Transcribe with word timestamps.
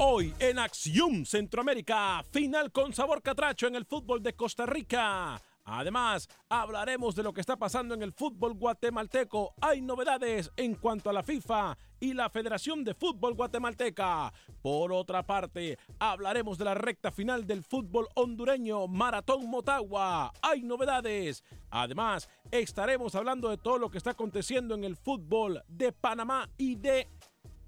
Hoy 0.00 0.32
en 0.38 0.60
Acción 0.60 1.26
Centroamérica, 1.26 2.22
final 2.30 2.70
con 2.70 2.92
sabor 2.92 3.20
catracho 3.20 3.66
en 3.66 3.74
el 3.74 3.84
fútbol 3.84 4.22
de 4.22 4.32
Costa 4.32 4.64
Rica. 4.64 5.42
Además, 5.64 6.28
hablaremos 6.48 7.16
de 7.16 7.24
lo 7.24 7.32
que 7.32 7.40
está 7.40 7.56
pasando 7.56 7.94
en 7.94 8.02
el 8.04 8.12
fútbol 8.12 8.54
guatemalteco. 8.54 9.54
Hay 9.60 9.82
novedades 9.82 10.52
en 10.56 10.76
cuanto 10.76 11.10
a 11.10 11.12
la 11.12 11.24
FIFA 11.24 11.76
y 12.00 12.14
la 12.14 12.30
Federación 12.30 12.84
de 12.84 12.94
Fútbol 12.94 13.34
Guatemalteca. 13.34 14.32
Por 14.62 14.92
otra 14.92 15.26
parte, 15.26 15.78
hablaremos 15.98 16.58
de 16.58 16.64
la 16.64 16.74
recta 16.74 17.10
final 17.10 17.44
del 17.44 17.64
fútbol 17.64 18.06
hondureño 18.14 18.86
Maratón 18.86 19.50
Motagua. 19.50 20.32
Hay 20.42 20.62
novedades. 20.62 21.42
Además, 21.70 22.30
estaremos 22.50 23.14
hablando 23.14 23.48
de 23.50 23.58
todo 23.58 23.78
lo 23.78 23.90
que 23.90 23.98
está 23.98 24.10
aconteciendo 24.10 24.74
en 24.74 24.84
el 24.84 24.96
fútbol 24.96 25.62
de 25.66 25.92
Panamá 25.92 26.48
y 26.56 26.76
de 26.76 27.08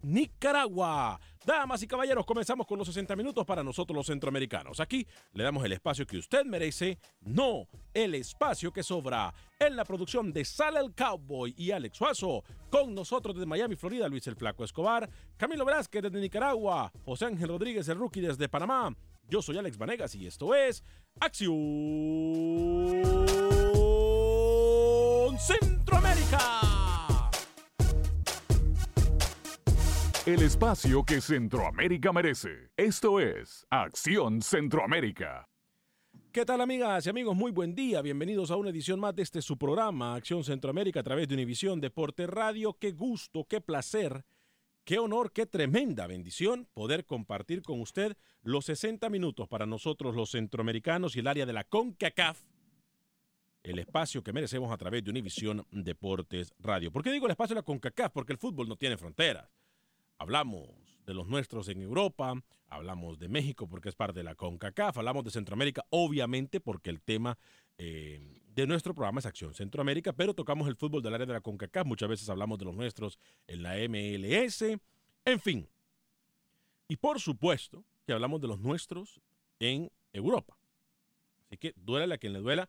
Nicaragua. 0.02 1.20
Damas 1.44 1.82
y 1.82 1.86
caballeros, 1.86 2.26
comenzamos 2.26 2.66
con 2.66 2.78
los 2.78 2.86
60 2.86 3.16
minutos 3.16 3.46
para 3.46 3.62
nosotros 3.62 3.96
los 3.96 4.06
centroamericanos. 4.06 4.78
Aquí 4.80 5.06
le 5.32 5.42
damos 5.42 5.64
el 5.64 5.72
espacio 5.72 6.06
que 6.06 6.18
usted 6.18 6.44
merece, 6.44 6.98
no 7.20 7.66
el 7.94 8.14
espacio 8.14 8.72
que 8.72 8.82
sobra. 8.82 9.32
En 9.58 9.74
la 9.74 9.84
producción 9.84 10.32
de 10.32 10.44
Sale 10.44 10.80
el 10.80 10.94
Cowboy 10.94 11.54
y 11.56 11.70
Alex 11.70 11.96
Suazo, 11.96 12.44
con 12.70 12.94
nosotros 12.94 13.34
desde 13.34 13.46
Miami, 13.46 13.76
Florida, 13.76 14.08
Luis 14.08 14.26
el 14.26 14.36
Flaco 14.36 14.64
Escobar, 14.64 15.08
Camilo 15.36 15.64
Velázquez 15.64 16.02
desde 16.02 16.20
Nicaragua, 16.20 16.92
José 17.04 17.24
Ángel 17.26 17.48
Rodríguez 17.48 17.88
el 17.88 17.98
Rookie 17.98 18.20
desde 18.20 18.48
Panamá. 18.48 18.94
Yo 19.28 19.40
soy 19.40 19.58
Alex 19.58 19.78
Vanegas 19.78 20.14
y 20.14 20.26
esto 20.26 20.54
es 20.54 20.82
Acción 21.20 21.54
Centroamérica. 25.38 26.69
El 30.26 30.42
espacio 30.42 31.02
que 31.02 31.18
Centroamérica 31.18 32.12
merece. 32.12 32.70
Esto 32.76 33.20
es 33.20 33.66
Acción 33.70 34.42
Centroamérica. 34.42 35.48
¿Qué 36.30 36.44
tal 36.44 36.60
amigas 36.60 37.06
y 37.06 37.08
amigos? 37.08 37.34
Muy 37.34 37.50
buen 37.50 37.74
día. 37.74 38.02
Bienvenidos 38.02 38.50
a 38.50 38.56
una 38.56 38.68
edición 38.68 39.00
más 39.00 39.16
de 39.16 39.22
este 39.22 39.40
su 39.40 39.56
programa, 39.56 40.14
Acción 40.14 40.44
Centroamérica, 40.44 41.00
a 41.00 41.02
través 41.02 41.26
de 41.26 41.36
Univisión 41.36 41.80
Deporte 41.80 42.26
Radio. 42.26 42.76
Qué 42.78 42.92
gusto, 42.92 43.46
qué 43.48 43.62
placer, 43.62 44.26
qué 44.84 44.98
honor, 44.98 45.32
qué 45.32 45.46
tremenda 45.46 46.06
bendición 46.06 46.68
poder 46.74 47.06
compartir 47.06 47.62
con 47.62 47.80
usted 47.80 48.14
los 48.42 48.66
60 48.66 49.08
minutos 49.08 49.48
para 49.48 49.64
nosotros 49.64 50.14
los 50.14 50.32
centroamericanos 50.32 51.16
y 51.16 51.20
el 51.20 51.28
área 51.28 51.46
de 51.46 51.54
la 51.54 51.64
CONCACAF. 51.64 52.42
El 53.62 53.78
espacio 53.78 54.22
que 54.22 54.34
merecemos 54.34 54.70
a 54.70 54.76
través 54.76 55.02
de 55.02 55.10
Univisión 55.10 55.66
Deportes 55.70 56.52
Radio. 56.58 56.92
¿Por 56.92 57.02
qué 57.02 57.10
digo 57.10 57.24
el 57.24 57.32
espacio 57.32 57.54
de 57.54 57.60
la 57.60 57.64
CONCACAF? 57.64 58.12
Porque 58.12 58.34
el 58.34 58.38
fútbol 58.38 58.68
no 58.68 58.76
tiene 58.76 58.98
fronteras. 58.98 59.59
Hablamos 60.20 60.68
de 61.06 61.14
los 61.14 61.26
nuestros 61.28 61.66
en 61.68 61.80
Europa, 61.80 62.34
hablamos 62.68 63.18
de 63.18 63.28
México 63.28 63.66
porque 63.66 63.88
es 63.88 63.94
parte 63.94 64.18
de 64.18 64.22
la 64.22 64.34
CONCACAF, 64.34 64.98
hablamos 64.98 65.24
de 65.24 65.30
Centroamérica, 65.30 65.82
obviamente 65.88 66.60
porque 66.60 66.90
el 66.90 67.00
tema 67.00 67.38
eh, 67.78 68.20
de 68.54 68.66
nuestro 68.66 68.92
programa 68.92 69.20
es 69.20 69.24
Acción 69.24 69.54
Centroamérica, 69.54 70.12
pero 70.12 70.34
tocamos 70.34 70.68
el 70.68 70.76
fútbol 70.76 71.02
del 71.02 71.14
área 71.14 71.24
de 71.24 71.32
la 71.32 71.40
CONCACAF, 71.40 71.86
muchas 71.86 72.10
veces 72.10 72.28
hablamos 72.28 72.58
de 72.58 72.66
los 72.66 72.76
nuestros 72.76 73.18
en 73.46 73.62
la 73.62 73.76
MLS, 73.88 74.60
en 75.24 75.40
fin. 75.40 75.66
Y 76.86 76.96
por 76.96 77.18
supuesto 77.18 77.82
que 78.06 78.12
hablamos 78.12 78.42
de 78.42 78.48
los 78.48 78.60
nuestros 78.60 79.22
en 79.58 79.90
Europa. 80.12 80.54
Así 81.46 81.56
que 81.56 81.72
duela 81.76 82.16
a 82.16 82.18
quien 82.18 82.34
le 82.34 82.40
duela, 82.40 82.68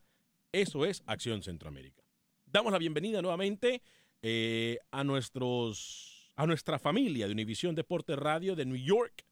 eso 0.52 0.86
es 0.86 1.02
Acción 1.04 1.42
Centroamérica. 1.42 2.02
Damos 2.46 2.72
la 2.72 2.78
bienvenida 2.78 3.20
nuevamente 3.20 3.82
eh, 4.22 4.78
a 4.90 5.04
nuestros 5.04 6.11
a 6.42 6.46
nuestra 6.46 6.76
familia 6.80 7.26
de 7.28 7.32
Univisión 7.32 7.76
Deporte 7.76 8.16
Radio 8.16 8.56
de 8.56 8.64
New 8.64 8.76
York. 8.76 9.24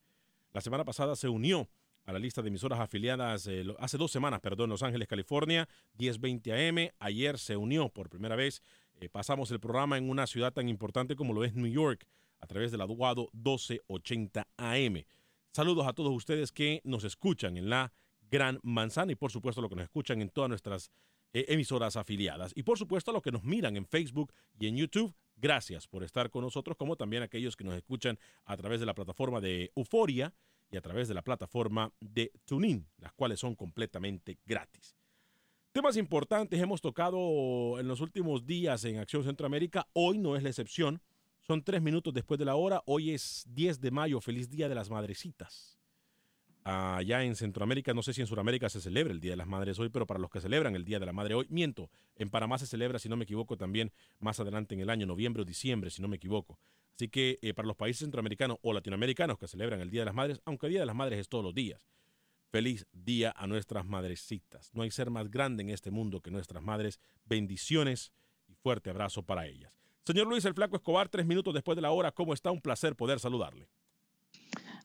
La 0.53 0.61
semana 0.61 0.85
pasada 0.85 1.17
se 1.17 1.27
unió 1.27 1.69
a 2.05 2.13
la 2.13 2.19
lista 2.19 2.41
de 2.41 2.47
emisoras 2.47 2.79
afiliadas, 2.79 3.47
eh, 3.47 3.65
hace 3.79 3.97
dos 3.97 4.13
semanas, 4.13 4.39
perdón, 4.39 4.69
Los 4.69 4.81
Ángeles, 4.81 5.09
California, 5.09 5.67
1020 5.97 6.69
AM. 6.69 6.89
Ayer 6.99 7.37
se 7.37 7.57
unió 7.57 7.89
por 7.89 8.07
primera 8.07 8.37
vez. 8.37 8.63
Eh, 9.01 9.09
pasamos 9.09 9.51
el 9.51 9.59
programa 9.59 9.97
en 9.97 10.09
una 10.09 10.25
ciudad 10.25 10.53
tan 10.53 10.69
importante 10.69 11.17
como 11.17 11.33
lo 11.33 11.43
es 11.43 11.53
New 11.53 11.69
York, 11.69 12.07
a 12.39 12.47
través 12.47 12.71
del 12.71 12.79
aduado 12.79 13.27
1280 13.33 14.47
AM. 14.55 15.03
Saludos 15.51 15.87
a 15.87 15.91
todos 15.91 16.13
ustedes 16.13 16.53
que 16.53 16.79
nos 16.85 17.03
escuchan 17.03 17.57
en 17.57 17.69
la 17.69 17.91
Gran 18.29 18.61
Manzana 18.63 19.11
y 19.11 19.15
por 19.15 19.33
supuesto 19.33 19.59
los 19.59 19.69
que 19.69 19.75
nos 19.75 19.83
escuchan 19.83 20.21
en 20.21 20.29
todas 20.29 20.47
nuestras 20.47 20.91
eh, 21.33 21.45
emisoras 21.49 21.95
afiliadas. 21.95 22.51
Y 22.55 22.63
por 22.63 22.77
supuesto 22.77 23.11
a 23.11 23.13
los 23.13 23.23
que 23.23 23.31
nos 23.31 23.43
miran 23.43 23.77
en 23.77 23.85
Facebook 23.85 24.33
y 24.59 24.67
en 24.67 24.77
YouTube. 24.77 25.13
Gracias 25.35 25.87
por 25.87 26.03
estar 26.03 26.29
con 26.29 26.43
nosotros, 26.43 26.77
como 26.77 26.95
también 26.95 27.23
aquellos 27.23 27.55
que 27.55 27.63
nos 27.63 27.75
escuchan 27.75 28.19
a 28.45 28.55
través 28.57 28.79
de 28.79 28.85
la 28.85 28.93
plataforma 28.93 29.41
de 29.41 29.71
Euforia 29.75 30.33
y 30.69 30.77
a 30.77 30.81
través 30.81 31.07
de 31.07 31.15
la 31.15 31.23
plataforma 31.23 31.91
de 31.99 32.31
TuneIn, 32.45 32.87
las 32.97 33.11
cuales 33.13 33.39
son 33.39 33.55
completamente 33.55 34.37
gratis. 34.45 34.95
Temas 35.71 35.97
importantes 35.97 36.61
hemos 36.61 36.81
tocado 36.81 37.79
en 37.79 37.87
los 37.87 38.01
últimos 38.01 38.45
días 38.45 38.83
en 38.85 38.99
Acción 38.99 39.23
Centroamérica. 39.23 39.87
Hoy 39.93 40.19
no 40.19 40.35
es 40.35 40.43
la 40.43 40.49
excepción. 40.49 41.01
Son 41.39 41.63
tres 41.63 41.81
minutos 41.81 42.13
después 42.13 42.37
de 42.37 42.45
la 42.45 42.55
hora. 42.55 42.83
Hoy 42.85 43.11
es 43.11 43.45
10 43.47 43.79
de 43.81 43.89
mayo. 43.89 44.21
Feliz 44.21 44.49
Día 44.49 44.69
de 44.69 44.75
las 44.75 44.89
Madrecitas 44.89 45.80
allá 46.63 47.23
en 47.23 47.35
Centroamérica, 47.35 47.93
no 47.93 48.03
sé 48.03 48.13
si 48.13 48.21
en 48.21 48.27
Sudamérica 48.27 48.69
se 48.69 48.81
celebra 48.81 49.13
el 49.13 49.19
Día 49.19 49.31
de 49.31 49.37
las 49.37 49.47
Madres 49.47 49.79
hoy, 49.79 49.89
pero 49.89 50.05
para 50.05 50.19
los 50.19 50.29
que 50.29 50.41
celebran 50.41 50.75
el 50.75 50.85
Día 50.85 50.99
de 50.99 51.05
la 51.05 51.13
Madre 51.13 51.35
hoy, 51.35 51.47
miento, 51.49 51.89
en 52.15 52.29
Panamá 52.29 52.57
se 52.57 52.67
celebra, 52.67 52.99
si 52.99 53.09
no 53.09 53.17
me 53.17 53.23
equivoco, 53.23 53.57
también 53.57 53.91
más 54.19 54.39
adelante 54.39 54.75
en 54.75 54.81
el 54.81 54.89
año, 54.89 55.05
noviembre 55.05 55.41
o 55.41 55.45
diciembre, 55.45 55.89
si 55.89 56.01
no 56.01 56.07
me 56.07 56.17
equivoco. 56.17 56.59
Así 56.95 57.09
que 57.09 57.39
eh, 57.41 57.53
para 57.53 57.67
los 57.67 57.77
países 57.77 58.01
centroamericanos 58.01 58.57
o 58.61 58.73
latinoamericanos 58.73 59.37
que 59.37 59.47
celebran 59.47 59.81
el 59.81 59.89
Día 59.89 60.01
de 60.01 60.05
las 60.05 60.15
Madres, 60.15 60.41
aunque 60.45 60.67
el 60.67 60.73
Día 60.73 60.81
de 60.81 60.85
las 60.85 60.95
Madres 60.95 61.19
es 61.19 61.29
todos 61.29 61.43
los 61.43 61.53
días. 61.53 61.87
Feliz 62.51 62.85
día 62.91 63.33
a 63.37 63.47
nuestras 63.47 63.85
madrecitas. 63.85 64.71
No 64.73 64.83
hay 64.83 64.91
ser 64.91 65.09
más 65.09 65.31
grande 65.31 65.63
en 65.63 65.69
este 65.69 65.89
mundo 65.89 66.19
que 66.19 66.31
nuestras 66.31 66.61
madres. 66.61 66.99
Bendiciones 67.23 68.11
y 68.49 68.55
fuerte 68.55 68.89
abrazo 68.89 69.23
para 69.23 69.47
ellas. 69.47 69.79
Señor 70.03 70.27
Luis 70.27 70.43
el 70.43 70.53
Flaco 70.53 70.75
Escobar, 70.75 71.07
tres 71.07 71.25
minutos 71.25 71.53
después 71.53 71.77
de 71.77 71.81
la 71.81 71.91
hora, 71.91 72.11
¿cómo 72.11 72.33
está? 72.33 72.51
Un 72.51 72.59
placer 72.59 72.97
poder 72.97 73.21
saludarle. 73.21 73.69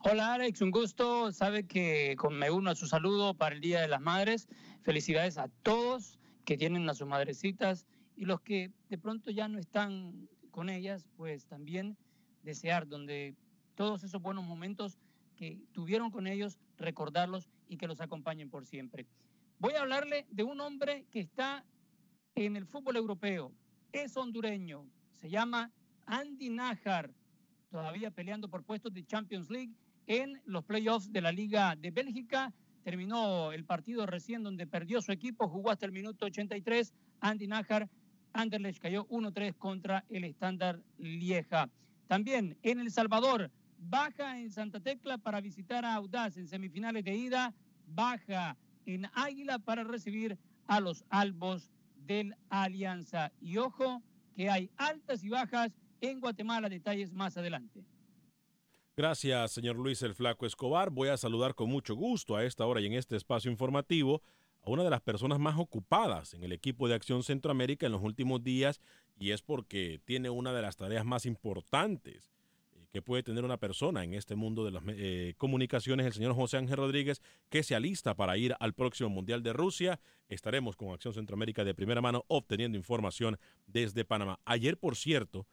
Hola 0.00 0.34
Alex, 0.34 0.60
un 0.60 0.70
gusto. 0.70 1.32
Sabe 1.32 1.66
que 1.66 2.16
me 2.30 2.50
uno 2.50 2.70
a 2.70 2.74
su 2.74 2.86
saludo 2.86 3.34
para 3.34 3.54
el 3.54 3.60
Día 3.60 3.80
de 3.80 3.88
las 3.88 4.00
Madres. 4.00 4.46
Felicidades 4.82 5.38
a 5.38 5.48
todos 5.62 6.20
que 6.44 6.56
tienen 6.56 6.88
a 6.88 6.94
sus 6.94 7.08
madrecitas 7.08 7.86
y 8.14 8.26
los 8.26 8.40
que 8.42 8.70
de 8.88 8.98
pronto 8.98 9.30
ya 9.30 9.48
no 9.48 9.58
están 9.58 10.28
con 10.50 10.68
ellas, 10.68 11.06
pues 11.16 11.46
también 11.46 11.96
desear 12.42 12.86
donde 12.86 13.34
todos 13.74 14.04
esos 14.04 14.22
buenos 14.22 14.44
momentos 14.44 14.98
que 15.34 15.60
tuvieron 15.72 16.10
con 16.10 16.26
ellos, 16.26 16.58
recordarlos 16.76 17.48
y 17.68 17.76
que 17.76 17.88
los 17.88 18.00
acompañen 18.00 18.50
por 18.50 18.64
siempre. 18.64 19.06
Voy 19.58 19.74
a 19.74 19.80
hablarle 19.80 20.26
de 20.30 20.44
un 20.44 20.60
hombre 20.60 21.06
que 21.10 21.20
está 21.20 21.64
en 22.34 22.56
el 22.56 22.66
fútbol 22.66 22.96
europeo, 22.96 23.52
es 23.92 24.16
hondureño, 24.16 24.86
se 25.16 25.30
llama 25.30 25.72
Andy 26.04 26.50
Najar, 26.50 27.10
todavía 27.70 28.10
peleando 28.10 28.48
por 28.48 28.62
puestos 28.62 28.92
de 28.92 29.04
Champions 29.04 29.50
League 29.50 29.74
en 30.06 30.40
los 30.44 30.64
playoffs 30.64 31.12
de 31.12 31.20
la 31.20 31.32
Liga 31.32 31.76
de 31.76 31.90
Bélgica. 31.90 32.52
Terminó 32.84 33.52
el 33.52 33.64
partido 33.64 34.06
recién 34.06 34.42
donde 34.42 34.66
perdió 34.66 35.02
su 35.02 35.12
equipo, 35.12 35.48
jugó 35.48 35.70
hasta 35.70 35.86
el 35.86 35.92
minuto 35.92 36.26
83. 36.26 36.92
Andy 37.20 37.48
Najar, 37.48 37.88
Anderlecht 38.32 38.80
cayó 38.80 39.06
1-3 39.08 39.56
contra 39.56 40.04
el 40.08 40.24
estándar 40.24 40.80
Lieja. 40.98 41.68
También 42.06 42.56
en 42.62 42.78
El 42.78 42.90
Salvador, 42.90 43.50
baja 43.78 44.38
en 44.38 44.50
Santa 44.50 44.80
Tecla 44.80 45.18
para 45.18 45.40
visitar 45.40 45.84
a 45.84 45.94
Audaz 45.94 46.36
en 46.36 46.46
semifinales 46.46 47.04
de 47.04 47.16
ida, 47.16 47.54
baja 47.86 48.56
en 48.84 49.08
Águila 49.14 49.58
para 49.58 49.82
recibir 49.82 50.38
a 50.66 50.80
los 50.80 51.04
albos 51.08 51.70
del 52.06 52.36
Alianza. 52.48 53.32
Y 53.40 53.56
ojo 53.56 54.02
que 54.36 54.48
hay 54.50 54.70
altas 54.76 55.24
y 55.24 55.28
bajas 55.28 55.72
en 56.00 56.20
Guatemala, 56.20 56.68
detalles 56.68 57.12
más 57.12 57.36
adelante. 57.36 57.84
Gracias, 58.96 59.52
señor 59.52 59.76
Luis 59.76 60.00
el 60.00 60.14
Flaco 60.14 60.46
Escobar. 60.46 60.88
Voy 60.88 61.10
a 61.10 61.18
saludar 61.18 61.54
con 61.54 61.68
mucho 61.68 61.94
gusto 61.94 62.34
a 62.34 62.44
esta 62.44 62.64
hora 62.64 62.80
y 62.80 62.86
en 62.86 62.94
este 62.94 63.14
espacio 63.14 63.50
informativo 63.50 64.22
a 64.62 64.70
una 64.70 64.84
de 64.84 64.88
las 64.88 65.02
personas 65.02 65.38
más 65.38 65.58
ocupadas 65.58 66.32
en 66.32 66.42
el 66.42 66.52
equipo 66.52 66.88
de 66.88 66.94
Acción 66.94 67.22
Centroamérica 67.22 67.84
en 67.84 67.92
los 67.92 68.02
últimos 68.02 68.42
días 68.42 68.80
y 69.18 69.32
es 69.32 69.42
porque 69.42 70.00
tiene 70.06 70.30
una 70.30 70.54
de 70.54 70.62
las 70.62 70.78
tareas 70.78 71.04
más 71.04 71.26
importantes 71.26 72.32
que 72.90 73.02
puede 73.02 73.22
tener 73.22 73.44
una 73.44 73.58
persona 73.58 74.02
en 74.02 74.14
este 74.14 74.34
mundo 74.34 74.64
de 74.64 74.70
las 74.70 74.82
eh, 74.86 75.34
comunicaciones, 75.36 76.06
el 76.06 76.14
señor 76.14 76.32
José 76.32 76.56
Ángel 76.56 76.78
Rodríguez, 76.78 77.20
que 77.50 77.62
se 77.62 77.74
alista 77.74 78.14
para 78.14 78.38
ir 78.38 78.54
al 78.60 78.72
próximo 78.72 79.10
Mundial 79.10 79.42
de 79.42 79.52
Rusia. 79.52 80.00
Estaremos 80.30 80.74
con 80.74 80.94
Acción 80.94 81.12
Centroamérica 81.12 81.64
de 81.64 81.74
primera 81.74 82.00
mano 82.00 82.24
obteniendo 82.28 82.78
información 82.78 83.38
desde 83.66 84.06
Panamá. 84.06 84.40
Ayer, 84.46 84.78
por 84.78 84.96
cierto, 84.96 85.46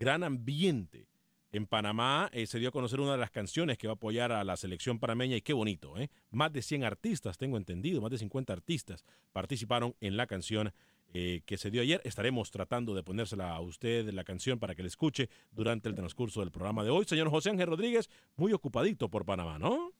gran 0.00 0.24
ambiente. 0.24 1.06
En 1.50 1.66
Panamá 1.66 2.28
eh, 2.32 2.46
se 2.46 2.58
dio 2.58 2.68
a 2.68 2.72
conocer 2.72 3.00
una 3.00 3.12
de 3.12 3.18
las 3.18 3.30
canciones 3.30 3.78
que 3.78 3.86
va 3.86 3.92
a 3.92 3.96
apoyar 3.96 4.32
a 4.32 4.44
la 4.44 4.56
selección 4.56 4.98
panameña 4.98 5.36
y 5.36 5.40
qué 5.40 5.54
bonito, 5.54 5.96
¿eh? 5.96 6.10
Más 6.30 6.52
de 6.52 6.60
100 6.60 6.84
artistas, 6.84 7.38
tengo 7.38 7.56
entendido, 7.56 8.02
más 8.02 8.10
de 8.10 8.18
50 8.18 8.52
artistas 8.52 9.04
participaron 9.32 9.94
en 10.00 10.16
la 10.16 10.26
canción 10.26 10.74
eh, 11.14 11.40
que 11.46 11.56
se 11.56 11.70
dio 11.70 11.80
ayer. 11.80 12.02
Estaremos 12.04 12.50
tratando 12.50 12.94
de 12.94 13.02
ponérsela 13.02 13.54
a 13.54 13.60
usted 13.60 14.10
la 14.12 14.24
canción 14.24 14.58
para 14.58 14.74
que 14.74 14.82
la 14.82 14.88
escuche 14.88 15.30
durante 15.50 15.88
el 15.88 15.94
transcurso 15.94 16.40
del 16.40 16.50
programa 16.50 16.84
de 16.84 16.90
hoy. 16.90 17.06
Señor 17.06 17.30
José 17.30 17.48
Ángel 17.48 17.68
Rodríguez, 17.68 18.10
muy 18.36 18.52
ocupadito 18.52 19.08
por 19.08 19.24
Panamá, 19.24 19.58
¿no? 19.58 19.92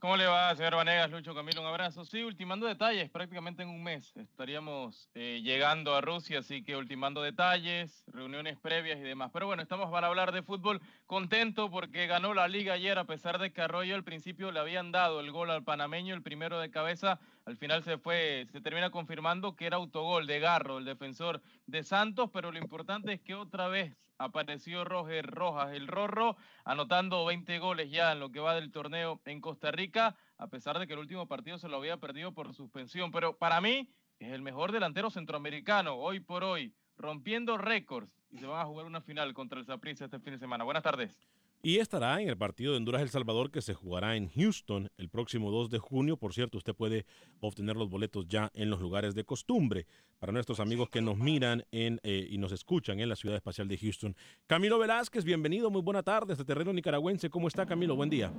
¿Cómo 0.00 0.16
le 0.16 0.26
va, 0.26 0.54
señor 0.54 0.76
Vanegas? 0.76 1.10
Lucho 1.10 1.34
Camilo, 1.34 1.60
un 1.60 1.66
abrazo. 1.66 2.04
Sí, 2.04 2.22
ultimando 2.22 2.68
detalles, 2.68 3.10
prácticamente 3.10 3.64
en 3.64 3.68
un 3.68 3.82
mes 3.82 4.16
estaríamos 4.16 5.10
eh, 5.14 5.40
llegando 5.42 5.92
a 5.96 6.00
Rusia, 6.00 6.38
así 6.38 6.62
que 6.62 6.76
ultimando 6.76 7.20
detalles, 7.20 8.04
reuniones 8.06 8.56
previas 8.60 8.98
y 8.98 9.02
demás. 9.02 9.30
Pero 9.32 9.46
bueno, 9.46 9.60
estamos 9.60 9.90
para 9.90 10.06
hablar 10.06 10.30
de 10.30 10.44
fútbol. 10.44 10.80
Contento 11.06 11.68
porque 11.68 12.06
ganó 12.06 12.32
la 12.32 12.46
liga 12.46 12.74
ayer, 12.74 12.96
a 12.96 13.06
pesar 13.06 13.40
de 13.40 13.52
que 13.52 13.60
Arroyo 13.60 13.96
al 13.96 14.04
principio 14.04 14.52
le 14.52 14.60
habían 14.60 14.92
dado 14.92 15.18
el 15.18 15.32
gol 15.32 15.50
al 15.50 15.64
panameño, 15.64 16.14
el 16.14 16.22
primero 16.22 16.60
de 16.60 16.70
cabeza. 16.70 17.18
Al 17.44 17.56
final 17.56 17.82
se 17.82 17.98
fue, 17.98 18.46
se 18.52 18.60
termina 18.60 18.90
confirmando 18.90 19.56
que 19.56 19.66
era 19.66 19.78
autogol 19.78 20.28
de 20.28 20.38
Garro, 20.38 20.78
el 20.78 20.84
defensor 20.84 21.42
de 21.66 21.82
Santos, 21.82 22.30
pero 22.32 22.52
lo 22.52 22.58
importante 22.58 23.14
es 23.14 23.20
que 23.20 23.34
otra 23.34 23.66
vez 23.66 23.96
apareció 24.18 24.84
Roger 24.84 25.26
Rojas, 25.26 25.72
el 25.72 25.86
Rorro, 25.86 26.36
anotando 26.64 27.24
20 27.24 27.58
goles 27.58 27.90
ya 27.90 28.12
en 28.12 28.20
lo 28.20 28.30
que 28.30 28.40
va 28.40 28.54
del 28.54 28.70
torneo 28.70 29.20
en 29.24 29.40
Costa 29.40 29.70
Rica, 29.70 30.16
a 30.36 30.48
pesar 30.48 30.78
de 30.78 30.86
que 30.86 30.92
el 30.92 30.98
último 30.98 31.26
partido 31.26 31.58
se 31.58 31.68
lo 31.68 31.78
había 31.78 31.96
perdido 31.96 32.32
por 32.32 32.52
suspensión. 32.52 33.10
Pero 33.10 33.36
para 33.36 33.60
mí 33.60 33.88
es 34.18 34.32
el 34.32 34.42
mejor 34.42 34.72
delantero 34.72 35.10
centroamericano 35.10 35.94
hoy 35.94 36.20
por 36.20 36.44
hoy, 36.44 36.74
rompiendo 36.96 37.56
récords 37.56 38.20
y 38.30 38.38
se 38.38 38.46
van 38.46 38.60
a 38.60 38.66
jugar 38.66 38.86
una 38.86 39.00
final 39.00 39.32
contra 39.32 39.58
el 39.58 39.66
Saprissa 39.66 40.04
este 40.04 40.18
fin 40.18 40.34
de 40.34 40.38
semana. 40.38 40.64
Buenas 40.64 40.82
tardes. 40.82 41.16
Y 41.60 41.78
estará 41.78 42.20
en 42.22 42.28
el 42.28 42.38
partido 42.38 42.70
de 42.70 42.78
Honduras 42.78 43.02
El 43.02 43.08
Salvador 43.08 43.50
que 43.50 43.62
se 43.62 43.74
jugará 43.74 44.14
en 44.14 44.28
Houston 44.28 44.88
el 44.96 45.08
próximo 45.08 45.50
2 45.50 45.70
de 45.70 45.80
junio. 45.80 46.16
Por 46.16 46.32
cierto, 46.32 46.56
usted 46.56 46.72
puede 46.72 47.04
obtener 47.40 47.74
los 47.74 47.90
boletos 47.90 48.28
ya 48.28 48.48
en 48.54 48.70
los 48.70 48.80
lugares 48.80 49.16
de 49.16 49.24
costumbre 49.24 49.84
para 50.20 50.32
nuestros 50.32 50.60
amigos 50.60 50.88
que 50.88 51.02
nos 51.02 51.18
miran 51.18 51.64
en, 51.72 51.98
eh, 52.04 52.28
y 52.30 52.38
nos 52.38 52.52
escuchan 52.52 53.00
en 53.00 53.08
la 53.08 53.16
ciudad 53.16 53.34
espacial 53.34 53.66
de 53.66 53.76
Houston. 53.76 54.14
Camilo 54.46 54.78
Velázquez, 54.78 55.24
bienvenido, 55.24 55.68
muy 55.68 55.82
buena 55.82 56.04
tarde 56.04 56.32
este 56.34 56.44
terreno 56.44 56.72
nicaragüense. 56.72 57.28
¿Cómo 57.28 57.48
está 57.48 57.66
Camilo? 57.66 57.96
Buen 57.96 58.10
día. 58.10 58.32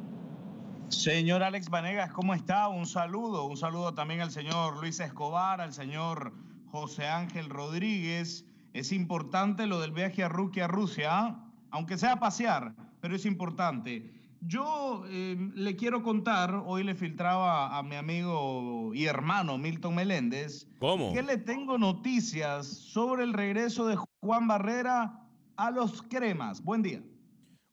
Señor 0.87 1.43
Alex 1.43 1.69
Vanegas, 1.69 2.13
¿cómo 2.13 2.33
está? 2.33 2.69
Un 2.69 2.87
saludo, 2.87 3.43
un 3.43 3.57
saludo 3.57 3.93
también 3.93 4.21
al 4.21 4.31
señor 4.31 4.79
Luis 4.79 4.97
Escobar, 5.01 5.59
al 5.59 5.73
señor 5.73 6.31
José 6.67 7.05
Ángel 7.05 7.49
Rodríguez. 7.49 8.45
Es 8.71 8.93
importante 8.93 9.67
lo 9.67 9.81
del 9.81 9.91
viaje 9.91 10.23
a 10.23 10.29
Rusia, 10.29 11.09
¿ah? 11.11 11.51
aunque 11.69 11.97
sea 11.97 12.15
pasear 12.21 12.88
pero 13.01 13.15
es 13.15 13.25
importante. 13.25 14.11
Yo 14.41 15.05
em, 15.09 15.51
le 15.53 15.75
quiero 15.75 16.01
contar, 16.01 16.63
hoy 16.65 16.83
le 16.83 16.95
filtraba 16.95 17.77
a 17.77 17.83
mi 17.83 17.95
amigo 17.95 18.91
y 18.93 19.05
hermano 19.05 19.57
Milton 19.57 19.95
Meléndez, 19.95 20.67
¿Cómo? 20.79 21.13
que 21.13 21.21
le 21.21 21.37
tengo 21.37 21.77
noticias 21.77 22.67
sobre 22.67 23.23
el 23.23 23.33
regreso 23.33 23.87
de 23.87 23.97
Juan 24.21 24.47
Barrera 24.47 25.27
a 25.57 25.71
los 25.71 26.01
cremas. 26.01 26.63
Buen 26.63 26.81
día. 26.81 27.03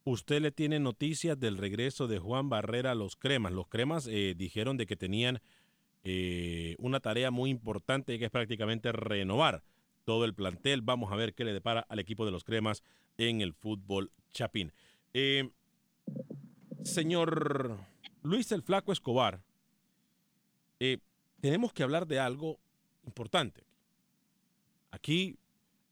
Usted 0.02 0.40
le 0.40 0.50
tiene 0.50 0.81
noticias 0.81 1.38
del 1.38 1.56
regreso 1.56 2.08
de 2.08 2.19
Juan 2.19 2.49
Barrera 2.49 2.93
a 2.93 2.94
los 2.94 3.17
cremas. 3.17 3.52
Los 3.52 3.69
cremas 3.69 4.08
eh, 4.08 4.34
dijeron 4.37 4.76
de 4.76 4.87
que 4.87 4.96
tenían 4.96 5.40
eh, 6.02 6.76
una 6.78 7.00
tarea 7.00 7.30
muy 7.30 7.50
importante 7.50 8.18
que 8.18 8.26
es 8.26 8.30
prácticamente 8.30 8.92
renovar 8.92 9.64
todo 10.04 10.25
el 10.25 10.35
plantel. 10.35 10.83
Vamos 10.83 11.12
a 11.12 11.16
ver 11.16 11.35
qué 11.35 11.45
le 11.45 11.52
depara 11.52 11.87
al 11.88 11.99
equipo 11.99 12.25
de 12.25 12.30
los 12.30 12.45
cremas 12.45 12.83
en 13.18 13.40
el 13.40 13.52
fútbol 13.52 14.12
chapín. 14.33 14.73
Eh, 15.18 15.49
señor 16.85 17.78
Luis 18.23 18.52
el 18.52 18.61
Flaco 18.61 18.92
Escobar, 18.92 19.42
eh, 20.78 20.99
tenemos 21.40 21.73
que 21.73 21.82
hablar 21.82 22.06
de 22.06 22.18
algo 22.18 22.58
importante. 23.06 23.64
Aquí 24.90 25.38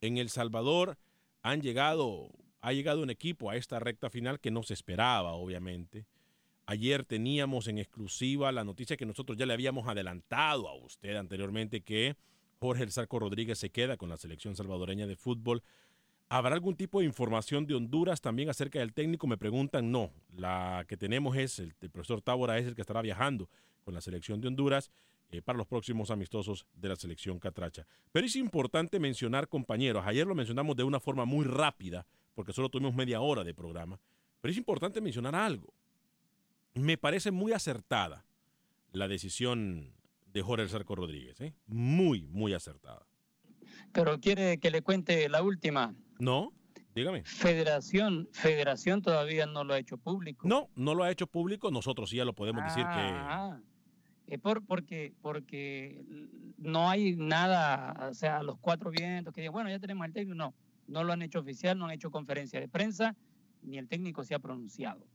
en 0.02 0.18
El 0.18 0.28
Salvador 0.28 0.98
han 1.40 1.62
llegado, 1.62 2.32
ha 2.60 2.74
llegado 2.74 3.02
un 3.02 3.08
equipo 3.08 3.48
a 3.48 3.56
esta 3.56 3.78
recta 3.78 4.10
final 4.10 4.40
que 4.40 4.50
no 4.50 4.62
se 4.62 4.74
esperaba, 4.74 5.32
obviamente. 5.32 6.04
Ayer 6.66 7.06
teníamos 7.06 7.66
en 7.66 7.78
exclusiva 7.78 8.52
la 8.52 8.62
noticia 8.62 8.98
que 8.98 9.06
nosotros 9.06 9.38
ya 9.38 9.46
le 9.46 9.54
habíamos 9.54 9.88
adelantado 9.88 10.68
a 10.68 10.74
usted 10.74 11.16
anteriormente 11.16 11.80
que 11.80 12.14
Jorge 12.60 12.82
El 12.82 12.92
Sarco 12.92 13.20
Rodríguez 13.20 13.58
se 13.58 13.70
queda 13.70 13.96
con 13.96 14.10
la 14.10 14.18
selección 14.18 14.54
salvadoreña 14.54 15.06
de 15.06 15.16
fútbol 15.16 15.62
¿Habrá 16.28 16.54
algún 16.54 16.74
tipo 16.74 17.00
de 17.00 17.06
información 17.06 17.66
de 17.66 17.74
Honduras 17.74 18.20
también 18.20 18.48
acerca 18.48 18.78
del 18.78 18.92
técnico? 18.92 19.26
Me 19.26 19.36
preguntan, 19.36 19.90
no. 19.92 20.10
La 20.36 20.84
que 20.88 20.96
tenemos 20.96 21.36
es, 21.36 21.58
el, 21.58 21.74
profesor 21.92 22.22
Tábora 22.22 22.58
es 22.58 22.66
el 22.66 22.74
que 22.74 22.80
estará 22.80 23.02
viajando 23.02 23.48
con 23.84 23.94
la 23.94 24.00
selección 24.00 24.40
de 24.40 24.48
Honduras 24.48 24.90
eh, 25.30 25.42
para 25.42 25.58
los 25.58 25.66
próximos 25.66 26.10
amistosos 26.10 26.66
de 26.74 26.88
la 26.88 26.96
selección 26.96 27.38
Catracha. 27.38 27.86
Pero 28.10 28.26
es 28.26 28.36
importante 28.36 28.98
mencionar, 28.98 29.48
compañeros, 29.48 30.04
ayer 30.06 30.26
lo 30.26 30.34
mencionamos 30.34 30.76
de 30.76 30.84
una 30.84 30.98
forma 30.98 31.24
muy 31.24 31.44
rápida, 31.44 32.06
porque 32.34 32.52
solo 32.52 32.68
tuvimos 32.68 32.94
media 32.94 33.20
hora 33.20 33.44
de 33.44 33.54
programa, 33.54 34.00
pero 34.40 34.50
es 34.50 34.58
importante 34.58 35.00
mencionar 35.00 35.34
algo. 35.34 35.72
Me 36.74 36.98
parece 36.98 37.30
muy 37.30 37.52
acertada 37.52 38.24
la 38.92 39.08
decisión 39.08 39.92
de 40.26 40.42
Jorge 40.42 40.64
El 40.64 40.84
Rodríguez, 40.84 41.40
¿eh? 41.40 41.54
muy, 41.66 42.26
muy 42.28 42.54
acertada. 42.54 43.06
Pero 43.92 44.18
quiere 44.18 44.58
que 44.58 44.70
le 44.70 44.82
cuente 44.82 45.28
la 45.28 45.42
última. 45.42 45.94
No, 46.18 46.52
dígame. 46.94 47.24
Federación, 47.24 48.28
Federación 48.32 49.02
todavía 49.02 49.46
no 49.46 49.64
lo 49.64 49.74
ha 49.74 49.78
hecho 49.78 49.96
público. 49.96 50.46
No, 50.48 50.68
no 50.76 50.94
lo 50.94 51.04
ha 51.04 51.10
hecho 51.10 51.26
público, 51.26 51.70
nosotros 51.70 52.10
sí 52.10 52.16
ya 52.16 52.24
lo 52.24 52.34
podemos 52.34 52.64
decir 52.64 52.84
que... 52.84 52.90
Ah, 52.92 53.60
es 54.26 54.40
por, 54.40 54.64
porque, 54.64 55.12
porque 55.20 56.02
no 56.56 56.88
hay 56.88 57.14
nada, 57.14 58.08
o 58.10 58.14
sea, 58.14 58.42
los 58.42 58.58
cuatro 58.58 58.90
vientos 58.90 59.34
que 59.34 59.42
digan, 59.42 59.52
bueno, 59.52 59.70
ya 59.70 59.78
tenemos 59.78 60.06
el 60.06 60.12
técnico, 60.12 60.34
no, 60.34 60.54
no 60.86 61.04
lo 61.04 61.12
han 61.12 61.22
hecho 61.22 61.40
oficial, 61.40 61.78
no 61.78 61.86
han 61.86 61.90
hecho 61.90 62.10
conferencia 62.10 62.58
de 62.58 62.68
prensa, 62.68 63.14
ni 63.62 63.76
el 63.78 63.88
técnico 63.88 64.24
se 64.24 64.34
ha 64.34 64.38
pronunciado. 64.38 65.06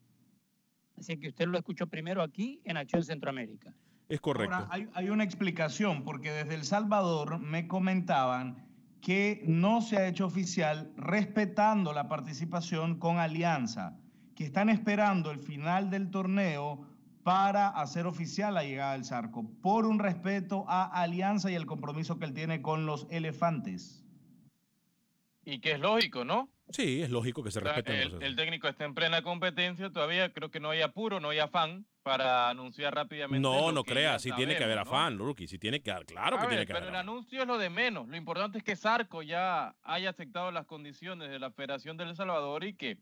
Así 0.98 1.18
que 1.18 1.30
usted 1.30 1.48
lo 1.48 1.58
escuchó 1.58 1.88
primero 1.88 2.22
aquí 2.22 2.62
en 2.66 2.78
Acción 2.78 3.04
Centroamérica. 3.04 3.74
Es 4.10 4.20
correcto. 4.20 4.56
Ahora, 4.56 4.68
hay, 4.72 4.90
hay 4.94 5.10
una 5.10 5.24
explicación, 5.24 6.04
porque 6.04 6.32
desde 6.32 6.56
El 6.56 6.66
Salvador 6.66 7.40
me 7.40 7.68
comentaban 7.68 8.69
que 9.02 9.44
no 9.46 9.82
se 9.82 9.98
ha 9.98 10.08
hecho 10.08 10.26
oficial 10.26 10.92
respetando 10.98 11.94
la 11.94 12.08
participación 12.08 13.00
con 13.00 13.18
Alianza, 13.18 13.98
que 14.36 14.46
están 14.46 14.70
esperando 14.70 15.32
el 15.32 15.40
final 15.40 15.90
del 15.90 16.12
torneo 16.12 16.86
para 17.24 17.70
hacer 17.70 18.08
oficial 18.08 18.54
la 18.54 18.64
llegada 18.64 18.94
del 18.94 19.06
Zarco, 19.06 19.50
por 19.62 19.86
un 19.86 20.00
respeto 20.00 20.66
a 20.68 20.86
Alianza 20.86 21.52
y 21.52 21.56
el 21.56 21.66
compromiso 21.66 22.18
que 22.18 22.26
él 22.26 22.34
tiene 22.34 22.62
con 22.62 22.86
los 22.86 23.08
elefantes. 23.10 24.06
Y 25.44 25.60
que 25.60 25.74
es 25.74 25.80
lógico, 25.80 26.26
¿no? 26.26 26.50
Sí, 26.72 27.02
es 27.02 27.10
lógico 27.10 27.44
que 27.44 27.52
se 27.52 27.60
O 27.60 27.64
sea, 27.64 27.74
respeten 27.74 27.96
el, 28.00 28.24
el 28.24 28.36
técnico 28.36 28.68
está 28.68 28.86
en 28.86 28.94
plena 28.94 29.22
competencia 29.24 29.90
todavía, 29.90 30.32
creo 30.32 30.52
que 30.52 30.60
no 30.60 30.70
hay 30.70 30.82
apuro, 30.82 31.20
no 31.20 31.30
hay 31.30 31.40
afán 31.40 31.86
para 32.04 32.50
anunciar 32.50 32.94
rápidamente. 32.94 33.42
No, 33.42 33.72
no 33.72 33.84
que 33.84 33.92
crea, 33.92 34.14
ya 34.14 34.20
sí 34.20 34.32
tiene 34.34 34.56
que 34.56 34.64
haber 34.64 34.78
afán, 34.78 35.18
Rookie, 35.18 35.48
sí 35.48 35.58
tiene 35.58 35.82
que 35.82 35.92
claro 36.06 36.38
A 36.38 36.42
que 36.42 36.48
tiene 36.48 36.64
que 36.64 36.68
pero 36.68 36.78
haber 36.80 36.90
el 36.90 36.96
afán. 36.96 37.10
anuncio 37.10 37.42
es 37.42 37.48
lo 37.48 37.58
de 37.58 37.70
menos. 37.70 38.08
Lo 38.08 38.16
importante 38.16 38.60
es 38.60 38.64
que 38.64 38.76
Zarco 38.76 39.22
ya 39.24 39.76
haya 39.84 40.12
aceptado 40.12 40.52
las 40.52 40.66
condiciones 40.66 41.30
de 41.30 41.40
la 41.40 41.52
Federación 41.52 41.98
del 41.98 42.16
Salvador 42.16 42.64
y 42.64 42.74
que 42.74 42.98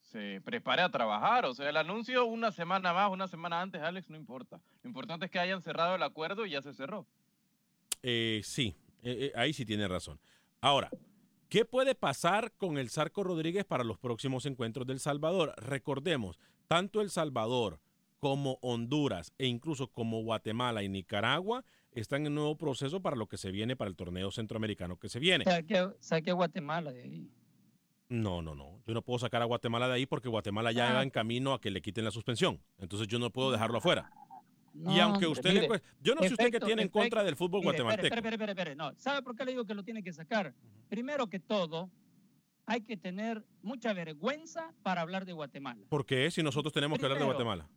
se 0.00 0.40
prepare 0.44 0.82
a 0.82 0.88
trabajar. 0.88 1.44
O 1.44 1.54
sea, 1.54 1.68
el 1.68 1.76
anuncio 1.76 2.24
una 2.24 2.50
semana 2.52 2.92
más, 2.92 3.10
una 3.10 3.28
semana 3.28 3.60
antes, 3.60 3.82
Alex, 3.82 4.08
no 4.08 4.16
importa. 4.16 4.60
Lo 4.82 4.88
importante 4.88 5.26
es 5.26 5.30
que 5.30 5.38
hayan 5.38 5.60
cerrado 5.62 5.96
el 5.96 6.02
acuerdo 6.02 6.46
y 6.46 6.50
ya 6.50 6.62
se 6.62 6.72
cerró. 6.72 7.06
Eh, 8.02 8.40
sí, 8.44 8.74
eh, 9.02 9.16
eh, 9.26 9.32
ahí 9.34 9.52
sí 9.52 9.64
tiene 9.64 9.86
razón. 9.88 10.18
Ahora, 10.60 10.90
¿qué 11.48 11.64
puede 11.64 11.94
pasar 11.94 12.52
con 12.56 12.78
el 12.78 12.90
Zarco 12.90 13.24
Rodríguez 13.24 13.64
para 13.64 13.84
los 13.84 13.98
próximos 13.98 14.46
encuentros 14.46 14.86
del 14.86 15.00
Salvador? 15.00 15.54
Recordemos, 15.56 16.38
tanto 16.68 17.00
El 17.00 17.10
Salvador 17.10 17.80
como 18.18 18.58
Honduras 18.62 19.32
e 19.38 19.46
incluso 19.46 19.88
como 19.88 20.22
Guatemala 20.22 20.82
y 20.82 20.88
Nicaragua 20.88 21.64
están 21.92 22.26
en 22.26 22.34
nuevo 22.34 22.56
proceso 22.56 23.00
para 23.00 23.16
lo 23.16 23.26
que 23.26 23.36
se 23.36 23.50
viene 23.50 23.76
para 23.76 23.88
el 23.88 23.96
torneo 23.96 24.30
centroamericano 24.30 24.98
que 24.98 25.08
se 25.08 25.18
viene. 25.18 25.44
Saque, 25.44 25.88
saque 26.00 26.30
a 26.30 26.34
Guatemala 26.34 26.92
de 26.92 27.02
ahí. 27.02 27.30
No, 28.08 28.40
no, 28.42 28.54
no. 28.54 28.80
Yo 28.86 28.94
no 28.94 29.02
puedo 29.02 29.18
sacar 29.18 29.42
a 29.42 29.46
Guatemala 29.46 29.88
de 29.88 29.94
ahí 29.94 30.06
porque 30.06 30.28
Guatemala 30.28 30.72
ya 30.72 30.90
Ah. 30.90 30.94
va 30.94 31.02
en 31.02 31.10
camino 31.10 31.52
a 31.54 31.60
que 31.60 31.70
le 31.70 31.82
quiten 31.82 32.04
la 32.04 32.10
suspensión. 32.10 32.60
Entonces 32.78 33.08
yo 33.08 33.18
no 33.18 33.30
puedo 33.30 33.50
dejarlo 33.50 33.78
afuera. 33.78 34.10
No, 34.76 34.94
y 34.94 35.00
aunque 35.00 35.26
usted 35.26 35.50
le 35.50 35.54
mire, 35.54 35.68
cueste- 35.68 35.86
Yo 36.02 36.14
no 36.14 36.22
sé 36.22 36.28
usted 36.34 36.50
qué 36.50 36.60
tiene 36.60 36.82
en 36.82 36.88
contra 36.88 37.24
del 37.24 37.36
fútbol 37.36 37.60
mire, 37.60 37.72
guatemalteco. 37.72 38.14
Espere, 38.14 38.34
espere, 38.34 38.52
espere. 38.52 38.76
No, 38.76 38.92
¿sabe 38.96 39.22
por 39.22 39.34
qué 39.36 39.44
le 39.44 39.52
digo 39.52 39.64
que 39.64 39.74
lo 39.74 39.82
tiene 39.82 40.02
que 40.02 40.12
sacar? 40.12 40.54
Primero 40.88 41.26
que 41.28 41.40
todo, 41.40 41.90
hay 42.66 42.80
que 42.82 42.96
tener 42.96 43.44
mucha 43.62 43.92
vergüenza 43.92 44.72
para 44.82 45.00
hablar 45.00 45.24
de 45.24 45.32
Guatemala. 45.32 45.80
¿Por 45.88 46.04
qué? 46.04 46.30
Si 46.30 46.42
nosotros 46.42 46.72
tenemos 46.72 46.98
que 46.98 47.04
hablar 47.06 47.18
de 47.18 47.24
Guatemala. 47.24 47.68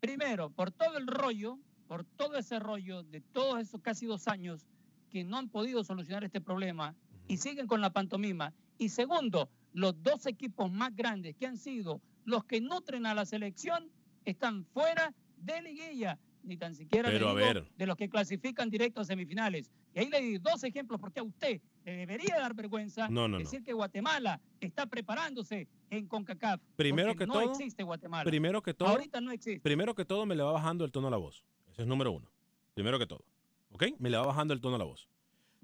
Primero, 0.00 0.50
por 0.50 0.70
todo 0.70 0.96
el 0.98 1.06
rollo, 1.06 1.58
por 1.88 2.04
todo 2.04 2.36
ese 2.36 2.58
rollo 2.58 3.02
de 3.02 3.20
todos 3.20 3.60
esos 3.60 3.80
casi 3.80 4.06
dos 4.06 4.28
años 4.28 4.66
que 5.10 5.24
no 5.24 5.38
han 5.38 5.48
podido 5.48 5.82
solucionar 5.84 6.24
este 6.24 6.40
problema 6.40 6.94
y 7.28 7.38
siguen 7.38 7.66
con 7.66 7.80
la 7.80 7.90
pantomima. 7.90 8.52
Y 8.78 8.90
segundo, 8.90 9.48
los 9.72 10.00
dos 10.02 10.26
equipos 10.26 10.70
más 10.70 10.94
grandes 10.94 11.34
que 11.36 11.46
han 11.46 11.56
sido 11.56 12.00
los 12.24 12.44
que 12.44 12.60
nutren 12.60 13.06
a 13.06 13.14
la 13.14 13.24
selección 13.24 13.90
están 14.24 14.64
fuera 14.66 15.14
de 15.38 15.62
liguilla, 15.62 16.18
ni 16.46 16.56
tan 16.56 16.74
siquiera 16.74 17.08
le 17.10 17.14
Pero, 17.18 17.28
a 17.30 17.34
ver. 17.34 17.66
de 17.76 17.86
los 17.86 17.96
que 17.96 18.08
clasifican 18.08 18.70
directo 18.70 19.00
a 19.00 19.04
semifinales. 19.04 19.70
Y 19.94 19.98
ahí 20.00 20.08
le 20.08 20.20
di 20.22 20.38
dos 20.38 20.62
ejemplos 20.64 21.00
porque 21.00 21.20
a 21.20 21.22
usted 21.22 21.60
le 21.84 21.96
debería 21.96 22.36
dar 22.38 22.54
vergüenza 22.54 23.08
No, 23.08 23.22
no, 23.22 23.28
no. 23.28 23.38
decir 23.38 23.62
que 23.62 23.72
Guatemala 23.72 24.40
está 24.60 24.86
preparándose 24.86 25.68
en 25.90 26.06
CONCACAF. 26.06 26.60
Primero 26.76 27.14
que 27.14 27.26
no 27.26 27.34
todo- 27.34 27.50
existe 27.52 27.82
Guatemala. 27.82 28.24
Primero 28.24 28.62
que 28.62 28.74
todo, 28.74 28.88
Ahorita 28.90 29.20
no 29.20 29.30
existe. 29.32 29.60
primero 29.60 29.94
que 29.94 30.04
todo 30.04 30.24
me 30.26 30.34
le 30.34 30.42
va 30.42 30.52
bajando 30.52 30.84
el 30.84 30.92
tono 30.92 31.08
a 31.08 31.10
la 31.10 31.16
voz. 31.16 31.44
Ese 31.70 31.82
es 31.82 31.88
número 31.88 32.12
uno. 32.12 32.30
Primero 32.74 32.98
que 32.98 33.06
todo. 33.06 33.24
¿Ok? 33.72 33.84
Me 33.98 34.08
le 34.10 34.16
va 34.16 34.24
bajando 34.26 34.54
el 34.54 34.60
tono 34.60 34.76
a 34.76 34.78
la 34.78 34.84
voz. 34.84 35.08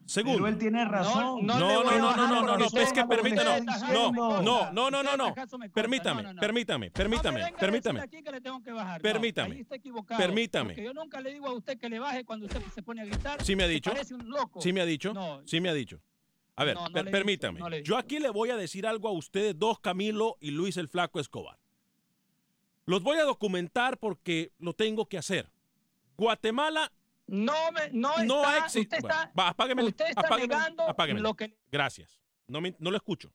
Segundo. 0.06 0.38
Pero 0.38 0.48
él 0.48 0.58
tiene 0.58 0.84
razón. 0.84 1.46
no 1.46 1.58
No, 1.58 1.82
no, 1.84 1.98
no, 1.98 2.16
no, 2.16 2.42
no, 2.42 2.58
no, 2.58 2.64
es 2.66 2.92
que 2.92 3.04
permítame, 3.06 3.60
no, 3.92 4.12
no, 4.12 4.42
no, 4.42 4.90
no, 4.90 5.02
no, 5.02 5.16
no. 5.16 5.34
Permítame, 5.72 6.22
No, 6.22 6.28
no, 6.28 6.34
no. 6.34 6.40
permítame, 6.40 6.90
permítame, 6.90 7.52
permítame. 7.58 8.08
Permítame. 8.98 9.64
Permítame. 10.18 10.76
Yo 10.82 10.92
nunca 10.92 11.20
le 11.20 11.32
digo 11.32 11.46
a 11.48 11.52
usted 11.54 11.78
que 11.78 11.88
le 11.88 11.98
baje 11.98 12.24
cuando 12.24 12.46
usted 12.46 12.60
se 12.74 12.82
pone 12.82 13.02
a 13.02 13.04
gritar. 13.04 13.42
Sí 13.42 13.56
me 13.56 13.64
ha 13.64 13.68
dicho. 13.68 13.92
Sí 14.60 14.72
me 14.72 14.80
ha 14.80 14.84
dicho. 14.86 15.14
No. 15.14 15.40
Sí 15.46 15.60
me 15.60 15.68
ha 15.68 15.74
dicho. 15.74 16.00
A 16.56 16.64
ver, 16.64 16.76
per- 16.92 17.10
permítame. 17.10 17.60
Yo 17.82 17.96
aquí 17.96 18.18
le 18.18 18.28
voy 18.30 18.50
a 18.50 18.56
decir 18.56 18.86
algo 18.86 19.08
a 19.08 19.12
ustedes 19.12 19.58
dos, 19.58 19.80
Camilo 19.80 20.36
y 20.40 20.50
Luis 20.50 20.76
el 20.76 20.88
Flaco 20.88 21.18
Escobar. 21.20 21.58
Los 22.84 23.02
voy 23.02 23.18
a 23.18 23.24
documentar 23.24 23.96
porque 23.98 24.52
lo 24.58 24.72
tengo 24.72 25.06
que 25.06 25.16
hacer. 25.16 25.50
Guatemala 26.16 26.92
No, 27.26 27.72
me, 27.72 27.88
no, 27.92 28.16
no 28.24 28.42
está, 28.42 28.54
ha 28.54 28.66
existido. 28.66 28.98
Usted 28.98 29.08
está, 29.08 29.32
va, 29.38 29.48
apáguemelo, 29.48 29.88
usted 29.88 30.06
está 30.08 30.20
apáguemelo, 30.22 30.58
negando 30.60 30.82
apáguemelo. 30.84 31.28
lo 31.28 31.34
que... 31.34 31.56
Gracias. 31.70 32.20
No, 32.48 32.60
me- 32.60 32.74
no 32.78 32.90
lo 32.90 32.96
escucho. 32.96 33.32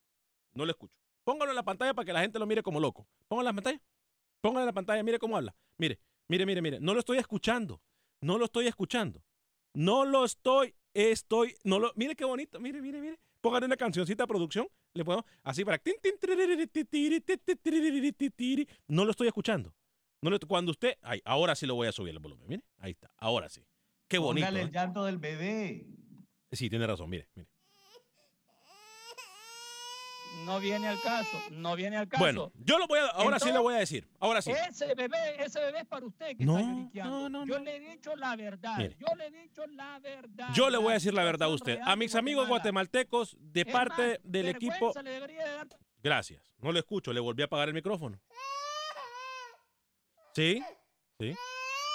No 0.53 0.65
lo 0.65 0.71
escucho. 0.71 0.95
Póngalo 1.23 1.51
en 1.51 1.55
la 1.55 1.63
pantalla 1.63 1.93
para 1.93 2.05
que 2.05 2.13
la 2.13 2.21
gente 2.21 2.37
lo 2.39 2.45
mire 2.45 2.61
como 2.63 2.79
loco. 2.79 3.07
Póngalo 3.27 3.49
en 3.49 3.55
la 3.55 3.61
pantalla. 3.61 3.81
Póngalo 4.41 4.61
en 4.61 4.65
la 4.67 4.73
pantalla. 4.73 5.03
Mire 5.03 5.19
cómo 5.19 5.35
habla. 5.37 5.55
Mire, 5.77 5.99
mire, 6.27 6.45
mire, 6.45 6.61
mire. 6.61 6.79
No 6.79 6.93
lo 6.93 6.99
estoy 6.99 7.17
escuchando. 7.17 7.81
No 8.21 8.37
lo 8.37 8.45
estoy 8.45 8.67
escuchando. 8.67 9.23
No 9.73 10.05
lo 10.05 10.25
estoy, 10.25 10.75
estoy, 10.93 11.55
no 11.63 11.77
lo, 11.79 11.91
mire 11.95 12.15
qué 12.15 12.25
bonito. 12.25 12.59
Mire, 12.59 12.81
mire, 12.81 12.99
mire. 12.99 13.19
Póngale 13.41 13.65
una 13.67 13.77
cancioncita 13.77 14.23
de 14.23 14.27
producción. 14.27 14.67
Le 14.93 15.05
puedo, 15.05 15.23
así 15.43 15.63
para. 15.63 15.79
No 18.87 19.05
lo 19.05 19.11
estoy 19.11 19.27
escuchando. 19.27 19.73
No 20.21 20.29
lo- 20.31 20.39
cuando 20.39 20.71
usted, 20.71 20.97
ay, 21.01 21.21
ahora 21.25 21.55
sí 21.55 21.65
lo 21.67 21.75
voy 21.75 21.87
a 21.87 21.91
subir 21.91 22.13
el 22.13 22.19
volumen. 22.19 22.47
Mire, 22.47 22.63
ahí 22.79 22.91
está. 22.91 23.11
Ahora 23.17 23.49
sí. 23.49 23.63
Qué 24.07 24.17
bonito. 24.17 24.45
Póngale 24.47 24.61
¿eh? 24.61 24.65
el 24.65 24.71
llanto 24.71 25.05
del 25.05 25.17
bebé. 25.17 25.85
Sí, 26.51 26.69
tiene 26.69 26.87
razón. 26.87 27.09
Mire, 27.09 27.29
mire. 27.35 27.49
No 30.45 30.59
viene 30.61 30.87
al 30.87 31.01
caso, 31.01 31.37
no 31.51 31.75
viene 31.75 31.97
al 31.97 32.07
caso. 32.07 32.23
Bueno, 32.23 32.51
yo 32.55 32.77
lo 32.77 32.87
voy 32.87 32.99
a, 32.99 33.07
ahora 33.07 33.37
sí 33.39 33.51
lo 33.51 33.63
voy 33.63 33.73
a 33.75 33.79
decir. 33.79 34.07
Ahora 34.19 34.41
sí. 34.41 34.51
Ese 34.51 34.93
bebé, 34.95 35.43
ese 35.43 35.59
bebé 35.59 35.79
es 35.79 35.85
para 35.87 36.05
usted 36.05 36.37
que 36.37 36.45
No, 36.45 36.57
está 36.57 36.71
lloriqueando. 36.71 37.29
no, 37.29 37.29
no, 37.29 37.45
Yo 37.45 37.57
no. 37.57 37.65
le 37.65 37.75
he 37.75 37.79
dicho 37.79 38.15
la 38.15 38.35
verdad. 38.37 38.77
Mire. 38.77 38.95
Yo 38.97 39.15
le 39.15 39.27
he 39.27 39.31
dicho 39.31 39.65
la 39.67 39.99
verdad. 39.99 40.49
Yo 40.53 40.69
le 40.69 40.77
voy 40.77 40.91
a 40.91 40.93
decir 40.93 41.13
la 41.13 41.23
verdad 41.25 41.49
a 41.49 41.51
usted. 41.53 41.79
A 41.83 41.95
mis 41.97 42.15
amigos 42.15 42.47
guatemaltecos, 42.47 43.35
de 43.39 43.61
Es 43.61 43.67
parte 43.67 44.07
más, 44.09 44.17
del 44.23 44.47
equipo. 44.49 44.71
vergüenza 44.73 45.01
le 45.01 45.09
debería 45.11 45.43
de 45.43 45.51
dar 45.51 45.67
Gracias. 46.01 46.53
No 46.59 46.71
le 46.71 46.79
escucho. 46.79 47.11
Le 47.11 47.19
volví 47.19 47.41
a 47.41 47.45
apagar 47.45 47.67
el 47.67 47.73
micrófono. 47.73 48.17
¿Sí? 50.33 50.63
¿Sí? 51.19 51.35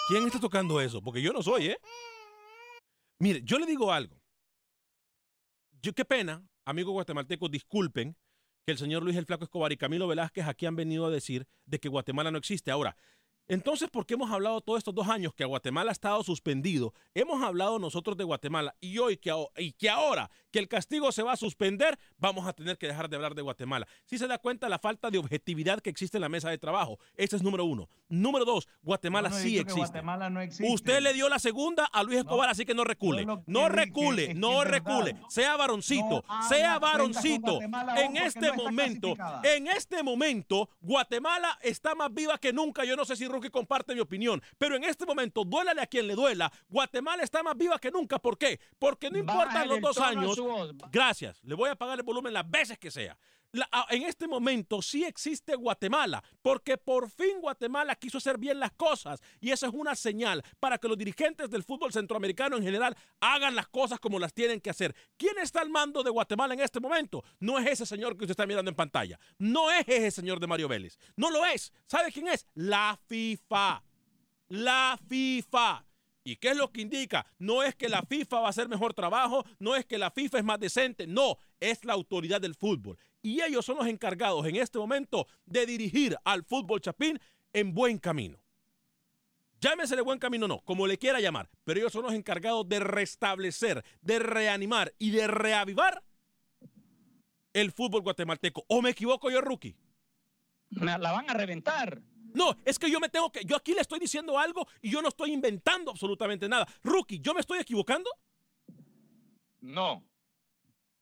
¿Quién 0.08 0.26
está 0.26 0.40
tocando 0.40 0.80
eso? 0.80 1.00
Porque 1.00 1.22
yo 1.22 1.32
no 1.32 1.42
soy, 1.42 1.68
¿eh? 1.68 1.78
Mire, 3.18 3.40
yo 3.44 3.58
le 3.58 3.66
digo 3.66 3.92
algo. 3.92 4.20
Yo, 5.80 5.92
qué 5.94 6.04
pena, 6.04 6.44
amigos 6.64 6.92
guatemaltecos, 6.92 7.50
disculpen 7.50 8.16
que 8.64 8.72
el 8.72 8.78
señor 8.78 9.02
Luis 9.02 9.16
el 9.16 9.26
Flaco 9.26 9.44
Escobar 9.44 9.72
y 9.72 9.76
Camilo 9.76 10.08
Velázquez 10.08 10.46
aquí 10.46 10.66
han 10.66 10.76
venido 10.76 11.06
a 11.06 11.10
decir 11.10 11.46
de 11.66 11.78
que 11.78 11.88
Guatemala 11.88 12.30
no 12.30 12.38
existe. 12.38 12.70
Ahora, 12.70 12.96
entonces, 13.48 13.90
¿por 13.90 14.06
qué 14.06 14.14
hemos 14.14 14.30
hablado 14.30 14.60
todos 14.60 14.78
estos 14.78 14.94
dos 14.94 15.08
años 15.08 15.34
que 15.34 15.44
Guatemala 15.44 15.90
ha 15.90 15.92
estado 15.92 16.22
suspendido? 16.22 16.94
Hemos 17.14 17.42
hablado 17.42 17.78
nosotros 17.78 18.16
de 18.16 18.24
Guatemala 18.24 18.74
y 18.80 18.98
hoy 18.98 19.16
que, 19.16 19.32
y 19.56 19.72
que 19.72 19.90
ahora 19.90 20.30
que 20.52 20.58
el 20.58 20.68
castigo 20.68 21.10
se 21.10 21.22
va 21.22 21.32
a 21.32 21.36
suspender, 21.36 21.98
vamos 22.18 22.46
a 22.46 22.52
tener 22.52 22.78
que 22.78 22.86
dejar 22.86 23.08
de 23.08 23.16
hablar 23.16 23.34
de 23.34 23.42
Guatemala. 23.42 23.88
Si 24.04 24.18
se 24.18 24.26
da 24.28 24.38
cuenta 24.38 24.68
la 24.68 24.78
falta 24.78 25.10
de 25.10 25.18
objetividad 25.18 25.80
que 25.80 25.90
existe 25.90 26.18
en 26.18 26.20
la 26.20 26.28
mesa 26.28 26.50
de 26.50 26.58
trabajo. 26.58 26.98
Ese 27.16 27.36
es 27.36 27.42
número 27.42 27.64
uno. 27.64 27.88
Número 28.08 28.44
dos, 28.44 28.68
Guatemala 28.82 29.30
no 29.30 29.36
sí 29.36 29.58
existe. 29.58 29.80
Guatemala 29.80 30.28
no 30.28 30.40
existe. 30.40 30.70
Usted 30.72 31.00
le 31.00 31.14
dio 31.14 31.28
la 31.30 31.38
segunda 31.38 31.86
a 31.86 32.02
Luis 32.02 32.18
Escobar, 32.18 32.50
así 32.50 32.66
que 32.66 32.74
no 32.74 32.84
recule. 32.84 33.24
que 33.26 33.38
No 33.46 33.68
recule, 33.70 34.22
es 34.22 34.28
que 34.28 34.34
no 34.34 34.62
recule. 34.64 35.14
verdad. 35.14 35.28
Sea 35.30 35.56
varoncito, 35.56 36.22
sea 36.48 36.78
varoncito. 36.78 37.58
En 37.96 38.18
este 38.18 38.52
momento, 38.52 39.14
en 39.42 39.66
este 39.68 40.02
momento, 40.02 40.68
Guatemala 40.82 41.58
está 41.62 41.94
más 41.94 42.12
viva 42.12 42.36
que 42.36 42.52
nunca. 42.52 42.84
Yo 42.84 42.94
no 42.96 43.06
sé 43.06 43.16
si 43.16 43.26
Rookie 43.26 43.48
comparte 43.50 43.94
mi 43.94 44.00
opinión, 44.00 44.42
pero 44.58 44.76
en 44.76 44.84
este 44.84 45.06
momento, 45.06 45.44
duélale 45.44 45.80
a 45.80 45.86
quien 45.86 46.06
le 46.06 46.14
duela, 46.14 46.52
Guatemala 46.68 47.22
está 47.22 47.42
más 47.42 47.56
viva 47.56 47.78
que 47.78 47.90
nunca. 47.90 48.18
¿Por 48.18 48.36
qué? 48.36 48.60
Porque 48.78 49.10
no 49.10 49.16
importan 49.16 49.68
los 49.68 49.80
dos 49.80 49.98
años. 49.98 50.41
Su 50.42 50.48
voz. 50.48 50.90
Gracias. 50.90 51.42
Le 51.44 51.54
voy 51.54 51.70
a 51.70 51.76
pagar 51.76 51.98
el 51.98 52.04
volumen 52.04 52.32
las 52.32 52.48
veces 52.50 52.78
que 52.78 52.90
sea. 52.90 53.16
La- 53.54 53.68
a- 53.70 53.86
en 53.90 54.04
este 54.04 54.26
momento 54.26 54.80
sí 54.80 55.04
existe 55.04 55.54
Guatemala, 55.54 56.24
porque 56.40 56.78
por 56.78 57.10
fin 57.10 57.38
Guatemala 57.42 57.94
quiso 57.96 58.16
hacer 58.16 58.38
bien 58.38 58.58
las 58.58 58.72
cosas 58.72 59.20
y 59.42 59.50
esa 59.50 59.66
es 59.66 59.74
una 59.74 59.94
señal 59.94 60.42
para 60.58 60.78
que 60.78 60.88
los 60.88 60.96
dirigentes 60.96 61.50
del 61.50 61.62
fútbol 61.62 61.92
centroamericano 61.92 62.56
en 62.56 62.62
general 62.62 62.96
hagan 63.20 63.54
las 63.54 63.68
cosas 63.68 64.00
como 64.00 64.18
las 64.18 64.32
tienen 64.32 64.58
que 64.58 64.70
hacer. 64.70 64.94
¿Quién 65.18 65.36
está 65.38 65.60
al 65.60 65.68
mando 65.68 66.02
de 66.02 66.08
Guatemala 66.08 66.54
en 66.54 66.60
este 66.60 66.80
momento? 66.80 67.22
No 67.40 67.58
es 67.58 67.66
ese 67.66 67.84
señor 67.84 68.16
que 68.16 68.24
usted 68.24 68.30
está 68.30 68.46
mirando 68.46 68.70
en 68.70 68.74
pantalla. 68.74 69.18
No 69.36 69.70
es 69.70 69.84
ese 69.86 70.10
señor 70.12 70.40
de 70.40 70.46
Mario 70.46 70.68
Vélez. 70.68 70.96
No 71.16 71.30
lo 71.30 71.44
es. 71.44 71.74
¿Sabe 71.86 72.10
quién 72.10 72.28
es? 72.28 72.46
La 72.54 72.98
FIFA. 73.06 73.82
La 74.48 74.98
FIFA. 75.10 75.84
¿Y 76.24 76.36
qué 76.36 76.50
es 76.50 76.56
lo 76.56 76.70
que 76.70 76.82
indica? 76.82 77.26
No 77.38 77.62
es 77.62 77.74
que 77.74 77.88
la 77.88 78.02
FIFA 78.02 78.40
va 78.40 78.46
a 78.46 78.50
hacer 78.50 78.68
mejor 78.68 78.94
trabajo, 78.94 79.44
no 79.58 79.74
es 79.74 79.84
que 79.84 79.98
la 79.98 80.10
FIFA 80.10 80.38
es 80.38 80.44
más 80.44 80.60
decente, 80.60 81.06
no, 81.06 81.36
es 81.58 81.84
la 81.84 81.94
autoridad 81.94 82.40
del 82.40 82.54
fútbol. 82.54 82.96
Y 83.22 83.40
ellos 83.40 83.64
son 83.64 83.78
los 83.78 83.86
encargados 83.86 84.46
en 84.46 84.56
este 84.56 84.78
momento 84.78 85.26
de 85.46 85.66
dirigir 85.66 86.16
al 86.24 86.44
fútbol 86.44 86.80
chapín 86.80 87.20
en 87.52 87.74
buen 87.74 87.98
camino. 87.98 88.38
Llámese 89.60 89.94
de 89.94 90.02
buen 90.02 90.18
camino, 90.18 90.48
no, 90.48 90.60
como 90.60 90.86
le 90.86 90.98
quiera 90.98 91.20
llamar, 91.20 91.48
pero 91.64 91.78
ellos 91.78 91.92
son 91.92 92.02
los 92.02 92.14
encargados 92.14 92.68
de 92.68 92.80
restablecer, 92.80 93.84
de 94.00 94.18
reanimar 94.18 94.92
y 94.98 95.10
de 95.10 95.28
reavivar 95.28 96.02
el 97.52 97.70
fútbol 97.70 98.02
guatemalteco. 98.02 98.64
¿O 98.68 98.82
me 98.82 98.90
equivoco 98.90 99.30
yo, 99.30 99.40
rookie? 99.40 99.76
La 100.70 100.98
van 100.98 101.30
a 101.30 101.34
reventar. 101.34 102.02
No, 102.34 102.56
es 102.64 102.78
que 102.78 102.90
yo 102.90 102.98
me 103.00 103.08
tengo 103.08 103.30
que. 103.30 103.44
Yo 103.44 103.56
aquí 103.56 103.74
le 103.74 103.80
estoy 103.80 103.98
diciendo 103.98 104.38
algo 104.38 104.66
y 104.80 104.90
yo 104.90 105.02
no 105.02 105.08
estoy 105.08 105.32
inventando 105.32 105.90
absolutamente 105.90 106.48
nada. 106.48 106.66
Rookie, 106.82 107.20
¿yo 107.20 107.34
me 107.34 107.40
estoy 107.40 107.58
equivocando? 107.58 108.10
No. 109.60 110.04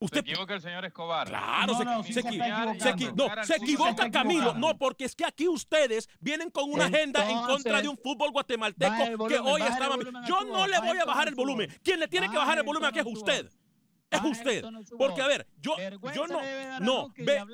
Usted 0.02 0.24
se 0.24 0.30
equivoca 0.30 0.54
el 0.54 0.62
señor 0.62 0.82
Escobar. 0.86 1.28
Claro, 1.28 1.72
No, 1.72 1.78
se, 1.78 1.84
no, 1.84 2.02
se 2.02 2.12
se 2.14 2.22
equi- 2.22 2.32
está 2.42 2.64
no, 2.64 2.80
se 2.80 2.88
equivocando. 2.88 3.26
equi- 3.26 3.36
no, 3.36 3.42
se 3.44 3.52
Se 3.52 3.56
equivoca 3.62 3.90
está 3.90 4.10
Camilo. 4.10 4.54
No, 4.54 4.78
porque 4.78 5.04
es 5.04 5.14
que 5.14 5.26
aquí 5.26 5.46
ustedes 5.46 6.08
vienen 6.20 6.50
con 6.50 6.70
una 6.72 6.86
agenda 6.86 7.28
en 7.30 7.36
contra 7.42 7.82
de 7.82 7.88
un 7.88 7.98
fútbol 7.98 8.30
guatemalteco 8.30 9.28
que 9.28 9.38
hoy 9.38 9.60
a 9.60 9.78
Yo 10.26 10.44
no 10.44 10.66
le 10.66 10.78
voy 10.80 10.96
a 10.98 11.04
bajar 11.04 11.28
el 11.28 11.34
volumen. 11.34 11.70
Quien 11.82 12.00
le 12.00 12.08
tiene 12.08 12.26
que 12.28 12.34
Baja 12.36 12.46
bajar 12.46 12.58
el 12.58 12.64
volumen 12.64 12.88
aquí 12.88 12.98
es 13.00 13.06
usted. 13.06 13.50
Es 14.10 14.20
usted. 14.24 14.64
Porque, 14.96 15.20
a 15.20 15.26
ver, 15.26 15.46
yo, 15.58 15.76
yo 16.14 16.26
no. 16.26 16.40
No, 16.80 17.12
ve, 17.16 17.44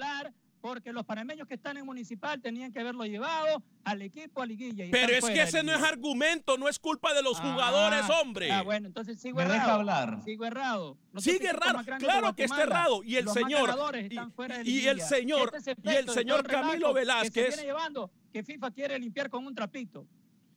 porque 0.66 0.92
los 0.92 1.04
panameños 1.04 1.46
que 1.46 1.54
están 1.54 1.76
en 1.76 1.86
municipal 1.86 2.40
tenían 2.42 2.72
que 2.72 2.80
haberlo 2.80 3.04
llevado 3.04 3.62
al 3.84 4.02
equipo 4.02 4.42
a 4.42 4.46
liguilla. 4.46 4.84
y 4.84 4.90
pero 4.90 5.12
es 5.12 5.24
que 5.24 5.42
ese 5.42 5.62
no 5.62 5.72
es 5.72 5.80
argumento, 5.82 6.58
no 6.58 6.68
es 6.68 6.78
culpa 6.78 7.14
de 7.14 7.22
los 7.22 7.38
Ah, 7.40 7.52
jugadores, 7.52 8.02
hombre. 8.20 8.50
Ah, 8.50 8.62
bueno, 8.62 8.88
entonces 8.88 9.20
sigo 9.20 9.36
¿Me 9.38 9.44
deja 9.44 9.56
errado. 9.56 9.72
hablar? 9.78 10.22
Sigo 10.24 10.44
errado. 10.44 10.98
Sigue 11.18 11.48
errado, 11.48 11.78
claro 11.98 12.34
que 12.34 12.44
está 12.44 12.62
errado. 12.64 13.02
Y 13.04 13.16
el 13.16 13.26
los 13.26 13.34
señor, 13.34 13.70
y, 13.94 13.98
están 14.06 14.32
fuera 14.32 14.58
de 14.58 14.68
y 14.68 14.86
el 14.88 15.00
señor, 15.00 15.52
Este 15.54 15.70
es 15.72 15.78
y 15.84 15.88
el 15.96 16.08
señor 16.08 16.46
Camilo 16.46 16.88
Que 16.88 16.92
se 16.92 16.98
Velázquez, 17.00 17.48
viene 17.48 17.62
llevando 17.62 18.10
que 18.32 18.42
FIFA 18.42 18.70
quiere 18.72 18.98
limpiar 18.98 19.30
con 19.30 19.46
un 19.46 19.54
trapito. 19.54 20.06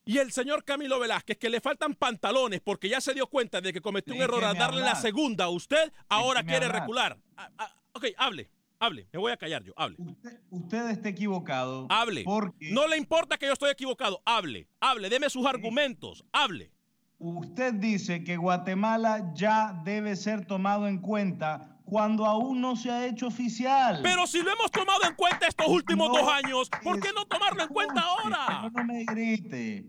y 0.06 0.18
el 0.18 0.32
señor 0.32 0.64
Camilo 0.64 1.00
Velázquez, 1.00 1.38
que 1.38 1.50
le 1.50 1.62
faltan 1.62 1.94
pantalones 1.94 2.62
porque 2.62 2.90
ya 2.90 3.00
se 3.00 3.14
dio 3.14 3.28
cuenta 3.28 3.62
de 3.62 3.72
que 3.72 3.80
cometió 3.80 4.16
un 4.16 4.22
error 4.22 4.44
al 4.44 4.58
darle 4.58 4.82
la 4.82 4.96
segunda 4.96 5.46
a 5.46 5.50
usted, 5.50 5.94
ahora 6.10 6.42
Déjeme 6.42 6.52
quiere 6.52 6.66
hablar. 6.66 6.82
recular. 6.82 7.18
Ah, 7.38 7.50
ah, 7.60 7.76
ok, 7.94 8.06
hable, 8.18 8.50
hable, 8.80 9.08
me 9.12 9.20
voy 9.20 9.32
a 9.32 9.38
callar 9.38 9.64
yo, 9.64 9.74
hable. 9.78 9.96
Usted, 10.00 10.40
usted 10.50 10.90
está 10.90 11.10
equivocado. 11.10 11.88
Hable. 11.90 12.24
Porque 12.24 12.72
No 12.72 12.88
le 12.88 12.98
importa 12.98 13.38
que 13.38 13.46
yo 13.48 13.54
estoy 13.54 13.72
equivocado, 13.72 14.22
hable, 14.26 14.68
hable, 14.80 15.10
deme 15.10 15.30
sus 15.30 15.46
argumentos, 15.46 16.24
hable. 16.32 16.72
usted 17.18 17.74
dice 17.74 18.24
que 18.24 18.38
Guatemala 18.38 19.32
ya 19.36 19.82
debe 19.84 20.16
ser 20.16 20.46
tomado 20.46 20.88
en 20.88 21.00
cuenta 21.00 21.76
cuando 21.84 22.26
aún 22.26 22.62
no 22.62 22.76
se 22.76 22.92
ha 22.92 23.08
hecho 23.08 23.28
oficial. 23.28 24.00
Pero 24.04 24.28
si 24.28 24.42
lo 24.44 24.52
hemos 24.52 24.70
tomado 24.72 25.04
en 25.06 25.16
cuenta 25.16 25.48
estos 25.48 25.68
últimos 25.68 26.10
No, 26.10 26.20
dos 26.20 26.30
años, 26.32 26.70
¿por 26.84 27.00
qué 27.00 27.10
no 27.14 27.26
tomarlo 27.26 27.64
en 27.64 27.70
cuenta 27.70 28.02
ahora? 28.02 28.70
No 28.74 28.84
me 28.86 29.04
grite. 29.06 29.86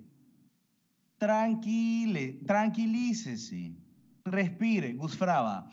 Tranquile, 1.18 2.40
tranquilícese. 2.46 3.74
Respire, 4.24 4.94
Gusfraba. 4.94 5.68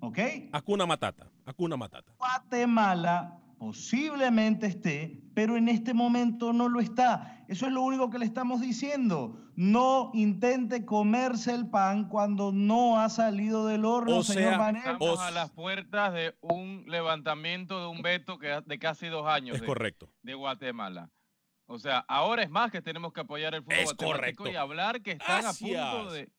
¿Ok? 0.00 0.18
Acuna 0.52 0.86
Matata, 0.86 1.28
Acuna 1.46 1.76
Matata. 1.76 2.12
Guatemala 2.18 3.38
posiblemente 3.58 4.66
esté, 4.66 5.22
pero 5.34 5.56
en 5.56 5.68
este 5.68 5.94
momento 5.94 6.52
no 6.52 6.68
lo 6.68 6.80
está. 6.80 7.44
Eso 7.48 7.66
es 7.66 7.72
lo 7.72 7.82
único 7.82 8.10
que 8.10 8.18
le 8.18 8.26
estamos 8.26 8.60
diciendo. 8.60 9.40
No 9.54 10.10
intente 10.12 10.84
comerse 10.84 11.54
el 11.54 11.70
pan 11.70 12.08
cuando 12.08 12.52
no 12.52 13.00
ha 13.00 13.08
salido 13.08 13.66
del 13.66 13.84
horno, 13.86 14.16
O 14.18 14.22
señor 14.22 14.56
sea. 14.56 14.70
Estamos 14.70 15.20
a 15.20 15.30
las 15.30 15.50
puertas 15.52 16.12
de 16.12 16.34
un 16.42 16.84
levantamiento 16.86 17.80
de 17.80 17.86
un 17.86 18.02
veto 18.02 18.38
que, 18.38 18.60
de 18.66 18.78
casi 18.78 19.06
dos 19.06 19.26
años 19.26 19.54
Es 19.54 19.60
de, 19.62 19.66
correcto. 19.66 20.10
de 20.22 20.34
Guatemala. 20.34 21.10
O 21.68 21.78
sea, 21.78 21.98
ahora 22.06 22.42
es 22.44 22.50
más 22.50 22.70
que 22.70 22.80
tenemos 22.80 23.12
que 23.12 23.20
apoyar 23.22 23.54
el 23.54 23.62
fútbol 23.62 23.78
Es 23.78 23.84
guatemalteco 23.86 24.44
correcto. 24.44 24.50
y 24.52 24.56
hablar 24.56 25.02
que 25.02 25.12
están 25.12 25.44
a 25.46 25.52
punto 25.52 26.12
de, 26.12 26.30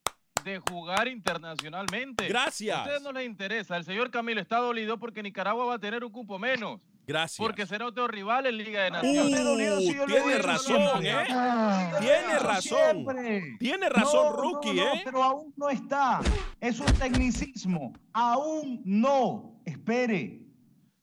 de 0.51 0.59
jugar 0.71 1.07
internacionalmente. 1.07 2.27
Gracias. 2.27 2.77
A 2.77 2.81
ustedes 2.83 3.01
no 3.01 3.11
les 3.11 3.25
interesa. 3.25 3.77
El 3.77 3.83
señor 3.83 4.11
Camilo 4.11 4.41
está 4.41 4.57
dolido 4.57 4.97
porque 4.97 5.21
Nicaragua 5.23 5.65
va 5.65 5.75
a 5.75 5.79
tener 5.79 6.03
un 6.03 6.11
cupo 6.11 6.37
menos. 6.39 6.79
Gracias. 7.05 7.37
Porque 7.37 7.65
será 7.65 7.85
otro 7.85 8.05
rival 8.07 8.47
en 8.47 8.57
Liga 8.57 8.81
de 8.83 8.89
Uh, 8.89 8.93
Naciones. 8.93 9.77
Si 9.79 9.89
he 9.91 10.05
tiene 10.05 10.37
razón. 10.39 11.05
¿eh? 11.05 11.25
Tiene 12.01 12.39
razón. 12.39 12.61
siempre. 12.61 13.55
Tiene 13.59 13.89
razón, 13.89 14.25
No, 14.25 14.31
no, 14.31 14.41
Rookie, 14.41 14.73
no, 14.73 14.93
¿eh? 14.93 15.01
Pero 15.05 15.23
aún 15.23 15.53
no 15.55 15.69
está. 15.69 16.19
Es 16.59 16.79
un 16.81 16.91
tecnicismo. 16.93 17.93
Aún 18.11 18.81
no. 18.83 19.61
Espere. 19.65 20.41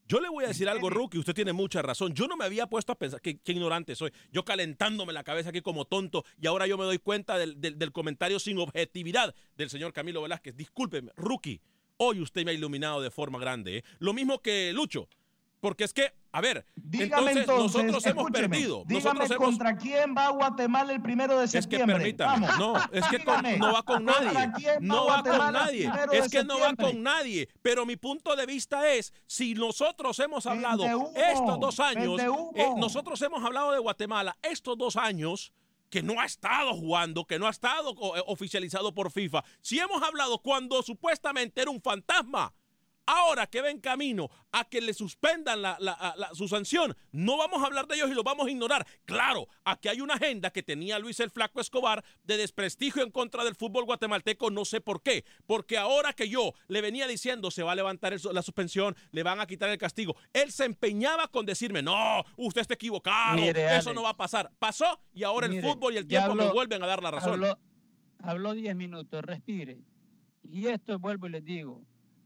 Yo 0.06 0.20
le 0.20 0.28
voy 0.28 0.44
a 0.44 0.48
decir 0.48 0.68
algo, 0.68 0.90
Rookie, 0.90 1.18
usted 1.18 1.34
tiene 1.34 1.52
mucha 1.54 1.80
razón. 1.80 2.12
Yo 2.14 2.26
no 2.28 2.36
me 2.36 2.44
había 2.44 2.66
puesto 2.66 2.92
a 2.92 2.98
pensar, 2.98 3.20
qué, 3.22 3.38
qué 3.38 3.52
ignorante 3.52 3.96
soy. 3.96 4.12
Yo 4.32 4.44
calentándome 4.44 5.12
la 5.14 5.24
cabeza 5.24 5.48
aquí 5.48 5.62
como 5.62 5.86
tonto 5.86 6.24
y 6.40 6.46
ahora 6.46 6.66
yo 6.66 6.76
me 6.76 6.84
doy 6.84 6.98
cuenta 6.98 7.38
del, 7.38 7.60
del- 7.60 7.78
del 7.78 7.90
comentario 7.92 8.38
sin 8.38 8.58
objetividad 8.58 9.34
del 9.56 9.70
señor 9.70 9.92
Camilo 9.94 10.20
Velázquez. 10.20 10.56
Discúlpeme, 10.56 11.10
Rookie, 11.16 11.60
hoy 11.96 12.20
usted 12.20 12.44
me 12.44 12.50
ha 12.50 12.54
iluminado 12.54 13.00
de 13.00 13.10
forma 13.10 13.38
grande. 13.38 13.78
¿eh? 13.78 13.84
Lo 13.98 14.12
mismo 14.12 14.42
que 14.42 14.72
Lucho, 14.74 15.08
porque 15.64 15.84
es 15.84 15.94
que, 15.94 16.12
a 16.30 16.42
ver, 16.42 16.66
Dígame 16.76 17.32
entonces, 17.32 17.36
entonces, 17.38 17.84
nosotros 17.84 18.06
hemos 18.06 18.30
perdido. 18.30 18.82
Dígame 18.86 19.20
Nosotros 19.20 19.30
hemos... 19.30 19.44
contra 19.48 19.76
quién 19.78 20.14
va 20.14 20.28
Guatemala 20.28 20.92
el 20.92 21.00
primero 21.00 21.38
de 21.38 21.46
Es 21.46 21.52
que 21.52 21.62
septiembre. 21.62 21.96
permítame, 21.96 22.46
Vamos. 22.48 22.58
no, 22.58 22.76
es 22.92 23.06
que 23.08 23.24
con- 23.24 23.58
no 23.58 23.72
va 23.72 23.82
con 23.82 24.04
¿contra 24.04 24.32
nadie, 24.34 24.76
no 24.80 25.06
va 25.06 25.22
con 25.22 25.22
Guatemala 25.24 25.50
nadie, 25.64 25.90
es 26.12 26.28
que 26.28 26.44
no 26.44 26.58
va 26.58 26.66
septiembre? 26.68 26.86
con 26.92 27.02
nadie, 27.02 27.48
pero 27.62 27.86
mi 27.86 27.96
punto 27.96 28.36
de 28.36 28.44
vista 28.44 28.92
es, 28.92 29.14
si 29.26 29.54
nosotros 29.54 30.18
hemos 30.18 30.44
hablado 30.44 30.82
humo, 30.84 31.12
estos 31.16 31.58
dos 31.58 31.80
años, 31.80 32.20
eh, 32.54 32.68
nosotros 32.76 33.22
hemos 33.22 33.42
hablado 33.42 33.72
de 33.72 33.78
Guatemala 33.78 34.36
estos 34.42 34.76
dos 34.76 34.96
años, 34.96 35.50
que 35.88 36.02
no 36.02 36.20
ha 36.20 36.26
estado 36.26 36.74
jugando, 36.74 37.24
que 37.24 37.38
no 37.38 37.46
ha 37.46 37.50
estado 37.50 37.92
eh, 38.16 38.22
oficializado 38.26 38.92
por 38.92 39.10
FIFA, 39.10 39.42
si 39.62 39.78
hemos 39.78 40.02
hablado 40.02 40.42
cuando 40.42 40.82
supuestamente 40.82 41.62
era 41.62 41.70
un 41.70 41.80
fantasma, 41.80 42.52
Ahora 43.06 43.46
que 43.46 43.60
va 43.60 43.70
en 43.70 43.80
camino 43.80 44.30
a 44.52 44.64
que 44.64 44.80
le 44.80 44.94
suspendan 44.94 45.60
la- 45.60 45.76
la- 45.78 45.92
a- 45.92 46.16
la- 46.16 46.34
su 46.34 46.48
sanción, 46.48 46.96
no 47.12 47.36
vamos 47.36 47.62
a 47.62 47.66
hablar 47.66 47.86
de 47.86 47.96
ellos 47.96 48.10
y 48.10 48.14
los 48.14 48.24
vamos 48.24 48.46
a 48.46 48.50
ignorar. 48.50 48.86
Claro, 49.04 49.46
aquí 49.64 49.88
hay 49.88 50.00
una 50.00 50.14
agenda 50.14 50.50
que 50.50 50.62
tenía 50.62 50.98
Luis 50.98 51.20
el 51.20 51.30
Flaco 51.30 51.60
Escobar 51.60 52.02
de 52.22 52.36
desprestigio 52.38 53.02
en 53.02 53.10
contra 53.10 53.44
del 53.44 53.54
fútbol 53.56 53.84
guatemalteco, 53.84 54.50
no 54.50 54.64
sé 54.64 54.80
por 54.80 55.02
qué. 55.02 55.24
Porque 55.46 55.76
ahora 55.76 56.12
que 56.14 56.28
yo 56.28 56.52
le 56.68 56.80
venía 56.80 57.06
diciendo 57.06 57.50
se 57.50 57.62
va 57.62 57.72
a 57.72 57.74
levantar 57.74 58.12
el- 58.14 58.20
la 58.32 58.42
suspensión, 58.42 58.96
le 59.10 59.22
van 59.22 59.40
a 59.40 59.46
quitar 59.46 59.68
el 59.68 59.76
castigo, 59.78 60.16
él 60.32 60.50
se 60.50 60.64
empeñaba 60.64 61.28
con 61.28 61.44
decirme, 61.44 61.82
no, 61.82 62.24
usted 62.36 62.62
está 62.62 62.74
equivocado, 62.74 63.36
Mire, 63.36 63.76
eso 63.76 63.92
no 63.92 64.02
va 64.02 64.10
a 64.10 64.16
pasar. 64.16 64.50
Pasó 64.58 65.00
y 65.12 65.24
ahora 65.24 65.46
el 65.46 65.52
fútbol 65.62 65.94
y 65.94 65.98
el 65.98 66.06
tiempo 66.06 66.34
me 66.34 66.44
habló- 66.44 66.54
vuelven 66.54 66.82
a 66.82 66.86
dar 66.86 67.02
la 67.02 67.10
razón. 67.10 67.32
Habló, 67.34 67.58
habló 68.22 68.52
10 68.54 68.74
minutos, 68.74 69.22
respire. 69.22 69.78
Y 70.42 70.68
esto 70.68 70.98
vuelvo 70.98 71.26
y 71.26 71.30
les 71.30 71.44
digo, 71.44 71.82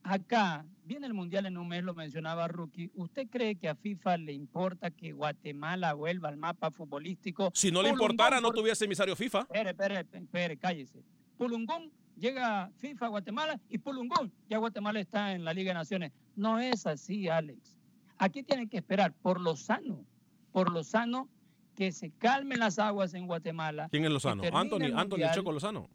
acá 0.08 0.64
viene 0.84 1.06
el 1.06 1.14
Mundial 1.14 1.46
en 1.46 1.58
un 1.58 1.68
mes, 1.68 1.84
lo 1.84 1.94
mencionaba 1.94 2.48
Rookie. 2.48 2.90
¿Usted 2.94 3.28
cree 3.28 3.56
que 3.56 3.68
a 3.68 3.74
FIFA 3.74 4.16
le 4.18 4.32
importa 4.32 4.90
que 4.90 5.12
Guatemala 5.12 5.94
vuelva 5.94 6.28
al 6.28 6.36
mapa 6.36 6.70
futbolístico? 6.70 7.50
si 7.54 7.70
no 7.70 7.82
le 7.82 7.90
Pulungón 7.90 8.10
importara, 8.12 8.40
no 8.40 8.50
tuviese 8.52 8.86
emisario 8.86 9.14
FIFA. 9.14 9.40
Espere, 9.40 9.70
espere, 9.70 10.06
espere, 10.12 10.56
cállese. 10.56 11.02
Pulungón 11.36 11.92
llega 12.16 12.70
FIFA 12.78 13.06
a 13.06 13.08
Guatemala 13.08 13.60
y 13.68 13.78
Pulungón 13.78 14.32
ya 14.48 14.58
Guatemala 14.58 14.98
está 15.00 15.34
en 15.34 15.44
la 15.44 15.52
Liga 15.52 15.70
de 15.70 15.74
Naciones. 15.74 16.12
No 16.34 16.58
es 16.58 16.86
así, 16.86 17.28
Alex. 17.28 17.76
Aquí 18.16 18.42
tienen 18.42 18.68
que 18.68 18.78
esperar 18.78 19.12
por 19.12 19.40
lo 19.40 19.56
sano, 19.56 20.04
por 20.52 20.72
lo 20.72 20.82
sano, 20.82 21.28
que 21.76 21.92
se 21.92 22.10
calmen 22.10 22.58
las 22.58 22.80
aguas 22.80 23.14
en 23.14 23.26
Guatemala, 23.28 23.88
¿Quién 23.90 24.04
es 24.04 24.10
Lozano? 24.10 24.42
Anthony, 24.42 24.86
el 24.86 24.96
Anthony 24.96 25.10
Mundial. 25.10 25.34
Choco 25.34 25.52
Lozano. 25.52 25.88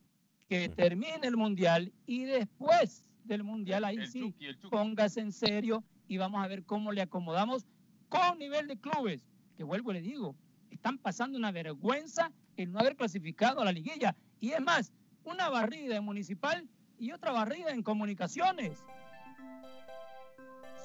que 0.47 0.69
termine 0.69 1.19
el 1.23 1.35
Mundial 1.35 1.91
y 2.05 2.23
después 2.23 3.03
del 3.25 3.43
Mundial, 3.43 3.83
ahí 3.83 3.95
El 3.97 4.07
sí, 4.07 4.33
el 4.41 4.55
Chucky. 4.57 4.69
póngase 4.69 5.21
en 5.21 5.31
serio 5.31 5.83
y 6.07 6.17
vamos 6.17 6.43
a 6.43 6.47
ver 6.47 6.63
cómo 6.65 6.91
le 6.91 7.01
acomodamos 7.01 7.65
con 8.09 8.37
nivel 8.37 8.67
de 8.67 8.77
clubes, 8.77 9.25
que 9.57 9.63
vuelvo 9.63 9.91
y 9.91 9.95
le 9.95 10.01
digo, 10.01 10.35
están 10.69 10.97
pasando 10.97 11.37
una 11.37 11.51
vergüenza 11.51 12.31
el 12.57 12.71
no 12.71 12.79
haber 12.79 12.95
clasificado 12.95 13.61
a 13.61 13.65
la 13.65 13.71
liguilla. 13.71 14.15
Y 14.39 14.51
es 14.51 14.61
más, 14.61 14.91
una 15.23 15.49
barrida 15.49 15.95
en 15.95 16.03
municipal 16.03 16.67
y 16.99 17.11
otra 17.11 17.31
barrida 17.31 17.71
en 17.71 17.81
comunicaciones. 17.81 18.83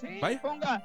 Sí, 0.00 0.18
Vaya. 0.20 0.40
ponga, 0.40 0.82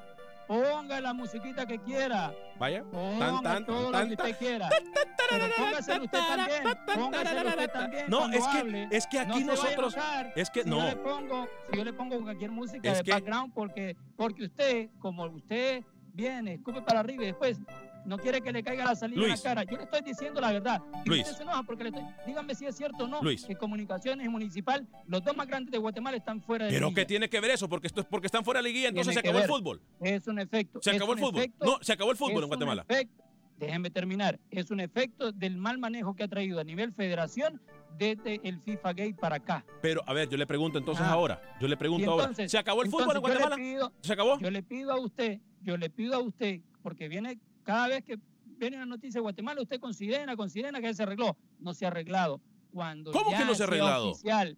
ponga 0.48 1.00
la 1.00 1.13
musiquita 1.13 1.66
que 1.68 1.80
quiera, 1.80 2.34
Vaya. 2.60 2.84
ponga 2.84 3.20
Tan, 3.20 3.44
tan, 3.44 3.66
todo 3.66 3.92
tan, 3.92 4.04
lo 4.06 4.10
que 4.10 4.16
tan. 4.18 4.26
usted 4.32 4.39
quiera. 4.39 4.70
Pero 5.39 5.54
póngaselo 5.58 6.04
usted 6.06 6.19
también, 6.19 6.63
póngaselo 6.96 7.50
usted 7.50 7.69
también 7.72 8.06
No, 8.10 8.30
es 8.32 8.48
que, 8.48 8.58
hable. 8.58 8.88
es 8.91 9.08
que 9.08 9.19
aquí 9.19 9.43
nosotros. 9.43 9.93
enojar 9.93 10.34
Es 10.36 10.50
que 10.50 10.63
si 10.63 10.69
no. 10.69 10.80
Yo 10.80 10.86
le 10.86 10.96
pongo, 10.98 11.48
si 11.72 11.78
yo 11.78 11.84
le 11.86 11.93
pongo 11.93 12.22
cualquier 12.22 12.52
música 12.52 12.91
Es 12.91 12.98
de 13.00 13.04
que- 13.04 13.12
background 13.12 13.54
porque, 13.54 13.96
porque 14.15 14.46
usted, 14.46 14.89
como 15.00 15.26
usted 15.26 15.84
viene, 16.13 16.54
escupe 16.56 16.82
para 16.82 17.00
arriba 17.00 17.24
y 17.24 17.28
después 17.28 17.60
no 18.06 18.17
quiere 18.17 18.41
que 18.41 18.52
le 18.52 18.62
caiga 18.62 18.84
la 18.84 18.96
salida 18.96 19.17
Luis. 19.22 19.32
en 19.32 19.38
la 19.38 19.43
cara. 19.43 19.63
Yo 19.63 19.78
le 19.78 19.84
estoy 19.84 20.02
diciendo 20.02 20.41
la 20.41 20.52
verdad. 20.52 20.82
Y 21.06 21.10
Luis. 21.10 21.22
usted 21.24 21.38
se 21.38 21.43
enoja 21.43 21.63
porque 21.63 21.84
le 21.84 21.89
estoy. 21.89 22.04
Dígame 22.28 22.54
si 22.54 22.65
es 22.65 22.76
cierto 22.76 23.06
o 23.06 23.08
no. 23.08 23.22
Luis. 23.22 23.46
Que 23.46 23.56
comunicaciones 23.56 24.26
y 24.26 24.30
municipal, 24.30 24.86
los 25.08 25.24
dos 25.24 25.36
más 25.38 25.48
grandes 25.48 25.72
de 25.72 25.78
Guatemala 25.78 26.17
están 26.17 26.41
fuera 26.41 26.65
de 26.65 26.72
Pero 26.72 26.88
liguilla. 26.88 27.02
¿qué 27.02 27.06
tiene 27.06 27.30
que 27.30 27.39
ver 27.39 27.52
eso? 27.52 27.69
Porque 27.69 27.88
esto 27.88 28.02
es 28.02 28.08
porque 28.08 28.28
están 28.28 28.43
fuera 28.43 28.62
de 28.62 28.67
liguilla, 28.67 28.89
entonces 28.89 29.13
se 29.15 29.22
Tiene 29.22 29.39
acabó 29.39 29.56
el 29.56 29.60
fútbol. 29.62 29.82
Es 30.02 30.28
un 30.28 30.38
efecto. 30.39 30.80
Se 30.82 30.89
es 30.91 30.96
acabó 30.98 31.13
el 31.13 31.19
fútbol. 31.19 31.38
efecto, 31.41 31.65
No, 31.65 31.78
se 31.82 31.93
acabó 31.93 32.12
el 32.12 32.17
fútbol 32.17 32.32
es 32.34 32.38
en 32.39 32.43
un 32.43 32.50
Guatemala. 32.50 32.86
efecto. 32.89 33.23
Déjenme 33.58 33.89
terminar, 33.89 34.39
es 34.50 34.72
un 34.72 34.80
efecto 34.80 35.32
del 35.32 35.58
mal 35.58 35.78
manejo 35.78 36.16
que 36.16 36.24
ha 36.24 36.28
traído 36.28 36.60
a 36.60 36.63
nivel 36.63 36.92
federación 36.94 37.62
desde 37.98 38.39
el 38.48 38.60
FIFA 38.62 38.89
Gate 38.94 39.16
para 39.20 39.36
acá. 39.38 39.66
Pero, 39.82 40.02
a 40.08 40.13
ver, 40.13 40.28
yo 40.30 40.38
le 40.38 40.48
pregunto 40.48 40.78
entonces 40.80 41.06
Ah. 41.06 41.12
ahora. 41.13 41.42
Yo 41.62 41.68
le 41.68 41.78
pregunto 41.78 42.04
Y 42.04 42.10
ahora. 42.10 42.24
entonces- 42.24 42.52
¿Se 42.52 42.58
acabó 42.58 42.82
el 42.84 42.89
fútbol 42.89 43.12
en 43.12 43.18
entonces 43.18 43.39
Guatemala? 43.39 43.56
pido- 43.56 43.94
¿Se 44.02 44.13
acabó? 44.13 44.39
Yo 44.39 44.50
le 44.52 44.63
pido 44.63 44.92
a 44.92 45.00
usted, 45.00 45.39
yo 45.62 45.78
le 45.78 45.89
pido 45.89 46.16
a 46.16 46.20
usted, 46.20 46.62
porque 46.82 47.08
viene 47.08 47.39
cada 47.63 47.88
vez 47.88 48.04
que 48.04 48.18
viene 48.58 48.78
una 48.78 48.86
noticia 48.86 49.20
de 49.20 49.22
Guatemala, 49.22 49.62
usted 49.62 49.80
considera, 49.80 50.36
considera 50.36 50.80
que 50.80 50.86
ya 50.88 50.94
se 50.94 51.04
arregló. 51.04 51.38
No 51.60 51.74
se 51.74 51.86
ha 51.86 51.89
arreglado. 51.89 52.42
Cuando 52.72 53.12
¿Cómo 53.12 53.30
ya 53.32 53.38
que 53.39 53.46
no 53.46 53.54
se 53.56 53.63
ha 53.63 53.68
arreglado? 53.68 54.10
Oficial, 54.12 54.58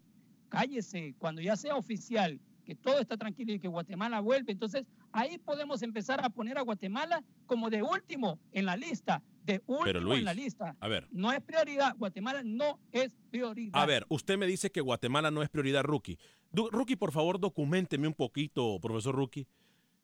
cállese, 0.49 1.15
cuando 1.17 1.41
ya 1.41 1.55
sea 1.57 1.75
oficial 1.75 2.39
que 2.65 2.75
todo 2.75 2.99
está 2.99 3.15
tranquilo 3.15 3.53
y 3.53 3.59
que 3.59 3.67
Guatemala 3.67 4.19
vuelve, 4.19 4.51
entonces 4.51 4.85
ahí 5.11 5.37
podemos 5.37 5.81
empezar 5.83 6.23
a 6.25 6.29
poner 6.29 6.57
a 6.57 6.61
Guatemala 6.61 7.23
como 7.45 7.69
de 7.69 7.83
último 7.83 8.39
en 8.51 8.65
la 8.65 8.75
lista, 8.75 9.21
de 9.45 9.61
último 9.67 9.99
Luis, 10.01 10.19
en 10.19 10.25
la 10.25 10.33
lista. 10.33 10.75
A 10.79 10.87
ver, 10.87 11.07
No 11.11 11.31
es 11.31 11.41
prioridad, 11.41 11.95
Guatemala 11.97 12.41
no 12.43 12.79
es 12.91 13.13
prioridad. 13.31 13.81
a 13.81 13.85
ver, 13.85 14.05
usted 14.09 14.37
me 14.37 14.47
dice 14.47 14.71
que 14.71 14.81
Guatemala 14.81 15.31
no 15.31 15.41
es 15.43 15.49
prioridad, 15.49 15.83
Rookie. 15.83 16.17
Du- 16.51 16.69
Rookie, 16.69 16.95
por 16.95 17.11
favor, 17.11 17.39
documenteme 17.39 18.07
un 18.07 18.13
poquito, 18.13 18.79
profesor 18.81 19.15
Rookie. 19.15 19.47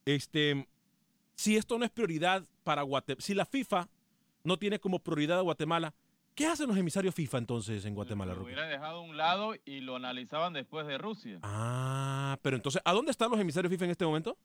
Este, 0.05 0.67
si 1.35 1.57
esto 1.57 1.77
no 1.77 1.85
es 1.85 1.91
prioridad 1.91 2.45
para 2.63 2.83
Guatemala, 2.83 3.21
si 3.21 3.33
la 3.33 3.45
FIFA 3.45 3.89
no 4.43 4.57
tiene 4.57 4.79
como 4.79 4.99
prioridad 4.99 5.39
a 5.39 5.41
Guatemala, 5.41 5.93
¿qué 6.35 6.47
hacen 6.47 6.67
los 6.67 6.77
emisarios 6.77 7.13
FIFA 7.15 7.39
entonces 7.39 7.85
en 7.85 7.95
Guatemala, 7.95 8.33
Lo 8.33 8.43
hubieran 8.43 8.69
dejado 8.69 8.99
a 8.99 9.01
un 9.01 9.17
lado 9.17 9.53
y 9.65 9.81
lo 9.81 9.95
analizaban 9.95 10.53
después 10.53 10.87
de 10.87 10.97
Rusia. 10.97 11.39
Ah, 11.43 12.37
pero 12.41 12.55
entonces, 12.55 12.81
¿a 12.85 12.93
dónde 12.93 13.11
están 13.11 13.31
los 13.31 13.39
emisarios 13.39 13.71
FIFA 13.71 13.85
en 13.85 13.91
este 13.91 14.05
momento? 14.05 14.37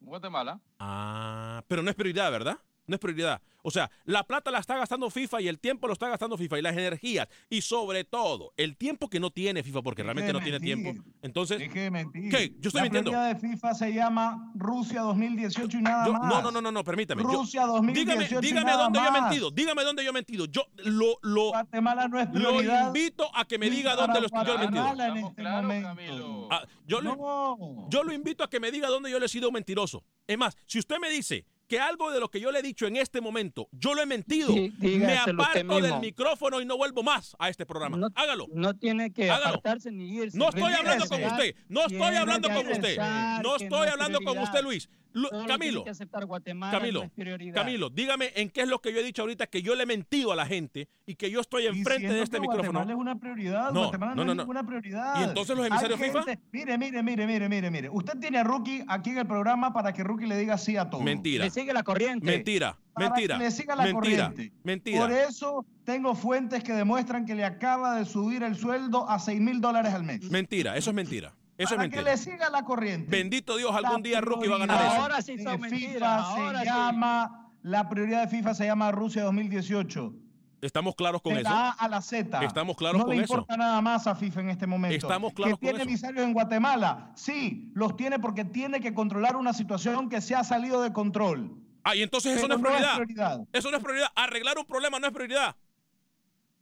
Guatemala. 0.00 0.60
Ah, 0.78 1.62
pero 1.68 1.82
no 1.82 1.90
es 1.90 1.96
prioridad, 1.96 2.30
¿verdad? 2.30 2.58
No 2.90 2.96
es 2.96 3.00
prioridad. 3.00 3.40
O 3.62 3.70
sea, 3.70 3.88
la 4.04 4.24
plata 4.24 4.50
la 4.50 4.58
está 4.58 4.76
gastando 4.76 5.08
FIFA 5.10 5.42
y 5.42 5.48
el 5.48 5.60
tiempo 5.60 5.86
lo 5.86 5.92
está 5.92 6.08
gastando 6.08 6.36
FIFA 6.36 6.58
y 6.58 6.62
las 6.62 6.72
energías 6.72 7.28
y 7.48 7.60
sobre 7.60 8.02
todo 8.02 8.52
el 8.56 8.76
tiempo 8.76 9.08
que 9.08 9.20
no 9.20 9.30
tiene 9.30 9.62
FIFA 9.62 9.82
porque 9.82 10.02
Deje 10.02 10.12
realmente 10.12 10.32
no 10.32 10.40
tiene 10.40 10.58
tiempo. 10.58 11.04
Entonces, 11.22 11.58
Deje 11.60 11.78
de 11.82 11.90
mentir. 11.92 12.30
¿Qué? 12.30 12.48
Yo 12.58 12.68
estoy 12.68 12.72
la 12.80 12.82
mintiendo. 12.82 13.10
prioridad 13.12 13.34
de 13.34 13.48
FIFA 13.48 13.74
se 13.74 13.92
llama 13.94 14.50
Rusia 14.56 15.02
2018 15.02 15.78
y 15.78 15.82
nada 15.82 16.06
yo- 16.06 16.12
más. 16.14 16.22
no, 16.28 16.42
no, 16.42 16.50
no, 16.50 16.60
no, 16.60 16.72
no, 16.72 16.82
permítame. 16.82 17.22
Yo- 17.22 17.28
Rusia 17.30 17.64
2018 17.66 18.00
dígame, 18.00 18.24
y 18.24 18.48
dígame 18.50 18.70
nada 18.72 18.82
dónde 18.84 18.98
yo 18.98 19.06
he 19.06 19.20
mentido. 19.20 19.50
Dígame 19.52 19.84
dónde 19.84 20.02
yo 20.04 20.10
he 20.10 20.14
mentido. 20.14 20.44
Yo 20.46 20.62
lo, 20.78 21.18
lo, 21.22 21.50
Guatemala 21.50 22.08
no 22.08 22.18
es 22.18 22.26
lo 22.28 22.32
prioridad. 22.32 22.86
invito 22.88 23.30
a 23.36 23.44
que 23.44 23.56
me 23.58 23.70
diga 23.70 23.94
para 23.94 24.06
dónde 24.06 24.20
lo 24.22 24.28
yo 24.28 24.54
he 24.54 24.58
mentido. 24.58 24.90
En 25.04 25.16
este 25.18 25.34
claros, 25.42 25.62
momento. 25.62 25.88
Camilo. 25.88 26.48
Ah, 26.50 26.66
yo, 26.88 27.00
lo, 27.00 27.14
No. 27.14 27.86
yo 27.88 28.02
lo 28.02 28.12
invito 28.12 28.42
a 28.42 28.50
que 28.50 28.58
me 28.58 28.72
diga 28.72 28.88
dónde 28.88 29.10
yo 29.12 29.20
le 29.20 29.26
he 29.26 29.28
sido 29.28 29.52
mentiroso. 29.52 30.02
Es 30.26 30.36
más, 30.36 30.56
si 30.66 30.78
usted 30.80 30.96
me 30.98 31.08
dice 31.10 31.44
que 31.70 31.78
algo 31.78 32.10
de 32.10 32.18
lo 32.18 32.28
que 32.28 32.40
yo 32.40 32.50
le 32.50 32.58
he 32.58 32.62
dicho 32.62 32.84
en 32.88 32.96
este 32.96 33.20
momento, 33.20 33.68
yo 33.70 33.94
lo 33.94 34.02
he 34.02 34.06
mentido, 34.06 34.52
Sí, 34.52 34.72
me 34.80 35.16
aparto 35.16 35.80
del 35.80 36.00
micrófono 36.00 36.60
y 36.60 36.64
no 36.66 36.76
vuelvo 36.76 37.04
más 37.04 37.36
a 37.38 37.48
este 37.48 37.64
programa. 37.64 37.96
No- 37.96 38.08
Hágalo. 38.16 38.48
No 38.52 38.74
tiene 38.74 39.12
que 39.12 39.30
Hágalo. 39.30 39.50
apartarse 39.50 39.92
ni 39.92 40.08
irse. 40.16 40.36
No 40.36 40.48
estoy 40.48 40.72
hablando 40.72 41.06
con 41.06 41.22
usted. 41.22 41.54
No 41.68 41.82
estoy 41.82 42.16
hablando 42.16 42.48
con 42.48 42.66
usted. 42.66 42.98
No 43.42 43.56
estoy 43.56 43.86
es 43.86 43.92
hablando 43.92 44.20
con 44.20 44.38
usted, 44.38 44.62
Luis. 44.64 44.88
Solo 45.12 45.46
Camilo, 45.46 45.84
que 45.84 45.90
aceptar 45.90 46.24
Guatemala 46.26 46.78
Camilo, 46.78 47.02
es. 47.16 47.54
Camilo, 47.54 47.90
dígame 47.90 48.30
en 48.36 48.48
qué 48.50 48.62
es 48.62 48.68
lo 48.68 48.80
que 48.80 48.92
yo 48.92 49.00
he 49.00 49.02
dicho 49.02 49.22
ahorita 49.22 49.46
que 49.48 49.62
yo 49.62 49.74
le 49.74 49.82
he 49.82 49.86
mentido 49.86 50.32
a 50.32 50.36
la 50.36 50.46
gente 50.46 50.88
y 51.06 51.14
que 51.16 51.30
yo 51.30 51.40
estoy 51.40 51.66
enfrente 51.66 52.12
de 52.12 52.22
este 52.22 52.36
que 52.36 52.40
micrófono. 52.40 52.72
Guatemala 52.80 52.92
es 52.92 52.98
una 52.98 53.18
prioridad. 53.18 53.72
No, 53.72 53.80
Guatemala 53.82 54.14
no, 54.14 54.24
no, 54.24 54.34
no, 54.34 54.42
es 54.42 54.46
ninguna 54.46 54.64
prioridad. 54.66 55.20
¿Y 55.20 55.24
entonces 55.24 55.56
los 55.56 55.66
emisarios 55.66 55.98
FIFA? 56.00 56.22
gente- 56.22 56.40
Mire, 56.52 56.78
mire, 56.78 57.02
mire, 57.02 57.26
mire, 57.26 57.48
mire, 57.48 57.70
mire. 57.70 57.88
Usted 57.90 58.18
tiene 58.18 58.38
a 58.38 58.44
Rookie 58.44 58.84
aquí 58.88 59.10
en 59.10 59.18
el 59.18 59.26
programa 59.26 59.72
para 59.72 59.92
que 59.92 60.04
Rookie 60.04 60.26
le 60.26 60.36
diga 60.38 60.56
sí 60.58 60.76
a 60.76 60.88
todo. 60.88 61.00
Mentira. 61.00 61.44
Le 61.44 61.50
sigue 61.50 61.72
la 61.72 61.82
corriente. 61.82 62.26
Mentira. 62.26 62.78
Para 62.92 63.10
Mentira. 63.10 63.38
que 63.38 63.44
le 63.44 63.50
siga 63.50 63.76
la 63.76 63.84
Mentira. 63.84 64.28
corriente. 64.30 64.52
Mentira. 64.64 64.98
Por 65.00 65.12
eso 65.12 65.64
tengo 65.84 66.14
fuentes 66.14 66.62
que 66.62 66.72
demuestran 66.72 67.24
que 67.24 67.34
le 67.34 67.44
acaba 67.44 67.96
de 67.96 68.04
subir 68.04 68.42
el 68.42 68.56
sueldo 68.56 69.08
a 69.08 69.18
6 69.18 69.40
mil 69.40 69.60
dólares 69.60 69.94
al 69.94 70.02
mes. 70.04 70.22
Mentira. 70.30 70.76
Eso 70.76 70.90
es 70.90 70.96
mentira. 70.96 71.32
Eso 71.60 71.74
es 71.74 71.76
para 71.78 71.88
que 71.88 72.02
le 72.02 72.16
siga 72.16 72.48
la 72.50 72.64
corriente. 72.64 73.10
Bendito 73.10 73.56
Dios, 73.56 73.74
algún 73.74 74.02
día 74.02 74.20
Rookie 74.20 74.48
va 74.48 74.56
a 74.56 74.58
ganar 74.60 74.86
eso. 74.86 75.02
Ahora 75.02 75.22
sí 75.22 75.38
son 75.38 75.60
mentiras, 75.60 75.90
FIFA 75.90 76.44
ahora 76.44 76.58
se 76.60 76.64
sí. 76.64 76.70
llama, 76.70 77.50
la 77.62 77.88
prioridad 77.88 78.22
de 78.22 78.28
FIFA 78.28 78.54
se 78.54 78.66
llama 78.66 78.90
Rusia 78.92 79.22
2018. 79.24 80.14
Estamos 80.62 80.94
claros 80.94 81.22
con 81.22 81.32
de 81.34 81.40
eso. 81.40 81.48
la 81.50 81.70
A 81.70 81.72
a 81.72 81.88
la 81.88 82.02
Z. 82.02 82.44
Estamos 82.44 82.76
claros 82.76 82.98
no 82.98 83.06
con 83.06 83.16
le 83.16 83.22
eso. 83.22 83.32
importa 83.32 83.56
nada 83.56 83.80
más 83.80 84.06
a 84.06 84.14
FIFA 84.14 84.40
en 84.40 84.50
este 84.50 84.66
momento. 84.66 84.94
Estamos 84.94 85.32
claros 85.32 85.58
que 85.58 85.66
con 85.66 85.76
tiene 85.76 85.90
emisarios 85.90 86.22
en 86.24 86.32
Guatemala. 86.34 87.12
Sí, 87.14 87.70
los 87.74 87.96
tiene 87.96 88.18
porque 88.18 88.44
tiene 88.44 88.80
que 88.80 88.92
controlar 88.92 89.36
una 89.36 89.52
situación 89.54 90.08
que 90.10 90.20
se 90.20 90.34
ha 90.34 90.44
salido 90.44 90.82
de 90.82 90.92
control. 90.92 91.56
Ah, 91.82 91.96
y 91.96 92.02
entonces 92.02 92.36
eso 92.36 92.46
no 92.46 92.56
es 92.56 92.60
prioridad. 92.60 92.94
prioridad. 92.96 93.40
Eso 93.52 93.70
no 93.70 93.76
es 93.78 93.82
prioridad. 93.82 94.08
Arreglar 94.14 94.58
un 94.58 94.66
problema 94.66 94.98
no 94.98 95.06
es 95.06 95.12
prioridad. 95.14 95.56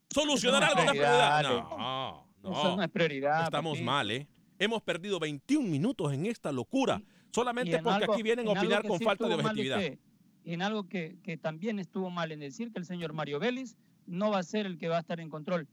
Solucionar 0.09 0.61
no 0.61 0.67
algo 0.67 0.79
es 0.79 0.85
no 0.85 0.91
es 0.91 0.97
prioridad. 0.97 1.43
No, 1.43 2.51
Eso 2.51 2.63
no 2.69 2.75
no. 2.77 2.83
es 2.83 2.89
prioridad. 2.89 3.43
Estamos 3.43 3.81
mal, 3.81 4.11
¿eh? 4.11 4.27
Hemos 4.59 4.81
perdido 4.83 5.19
21 5.19 5.67
minutos 5.67 6.13
en 6.13 6.25
esta 6.25 6.51
locura. 6.51 7.01
Solamente 7.31 7.77
en 7.77 7.83
porque 7.83 8.03
algo- 8.03 8.13
aquí 8.13 8.23
vienen 8.23 8.47
a 8.47 8.51
opinar 8.51 8.85
con 8.85 8.97
sí 8.99 9.05
falta 9.05 9.27
de 9.27 9.35
objetividad. 9.35 9.77
usted, 9.79 9.99
en 10.45 10.61
algo 10.61 10.87
que, 10.87 11.17
que 11.23 11.37
también 11.37 11.79
estuvo 11.79 12.09
mal 12.09 12.31
en 12.31 12.39
decir 12.41 12.71
que 12.71 12.79
el 12.79 12.85
señor 12.85 13.13
Mario 13.13 13.39
Vélez 13.39 13.75
no 14.05 14.31
va 14.31 14.39
a 14.39 14.43
ser 14.43 14.65
el 14.65 14.77
que 14.77 14.87
va 14.89 14.97
a 14.97 14.99
estar 15.01 15.19
en 15.19 15.29
control. 15.29 15.67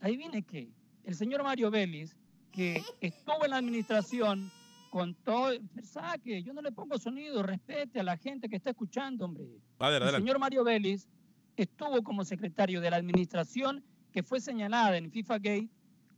Ahí 0.00 0.16
viene 0.16 0.42
que 0.42 0.68
el 1.04 1.14
señor 1.14 1.42
Mario 1.42 1.70
Vélez, 1.70 2.16
que 2.52 2.82
estuvo 3.00 3.44
en 3.44 3.50
la 3.50 3.56
administración 3.58 4.50
con 4.90 5.14
todo, 5.14 5.52
saque, 5.82 6.42
yo 6.42 6.52
no 6.52 6.62
le 6.62 6.72
pongo 6.72 6.98
sonido, 6.98 7.42
respete 7.42 8.00
a 8.00 8.02
la 8.02 8.16
gente 8.16 8.48
que 8.48 8.56
está 8.56 8.70
escuchando, 8.70 9.24
hombre. 9.24 9.44
A 9.78 9.88
ver, 9.88 9.96
El 9.96 10.02
adelante. 10.04 10.18
señor 10.24 10.38
Mario 10.38 10.64
Vélez 10.64 11.08
estuvo 11.56 12.02
como 12.02 12.24
secretario 12.24 12.80
de 12.80 12.90
la 12.90 12.96
administración 12.96 13.84
que 14.12 14.22
fue 14.22 14.40
señalada 14.40 14.96
en 14.96 15.10
FIFA 15.10 15.34
Gate, 15.38 15.68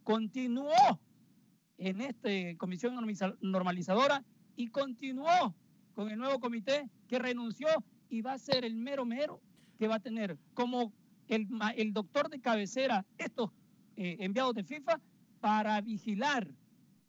continuó 0.04 0.70
en 1.88 2.00
esta 2.00 2.28
comisión 2.58 2.94
normaliza- 2.94 3.36
normalizadora 3.40 4.24
y 4.56 4.68
continuó 4.68 5.54
con 5.94 6.10
el 6.10 6.18
nuevo 6.18 6.38
comité 6.38 6.88
que 7.08 7.18
renunció 7.18 7.68
y 8.08 8.22
va 8.22 8.34
a 8.34 8.38
ser 8.38 8.64
el 8.64 8.76
mero 8.76 9.04
mero 9.04 9.40
que 9.78 9.88
va 9.88 9.96
a 9.96 10.00
tener 10.00 10.38
como 10.54 10.92
el, 11.28 11.48
el 11.76 11.92
doctor 11.92 12.28
de 12.30 12.40
cabecera 12.40 13.04
estos 13.18 13.50
eh, 13.96 14.16
enviados 14.20 14.54
de 14.54 14.62
FIFA 14.64 15.00
para 15.40 15.80
vigilar. 15.80 16.46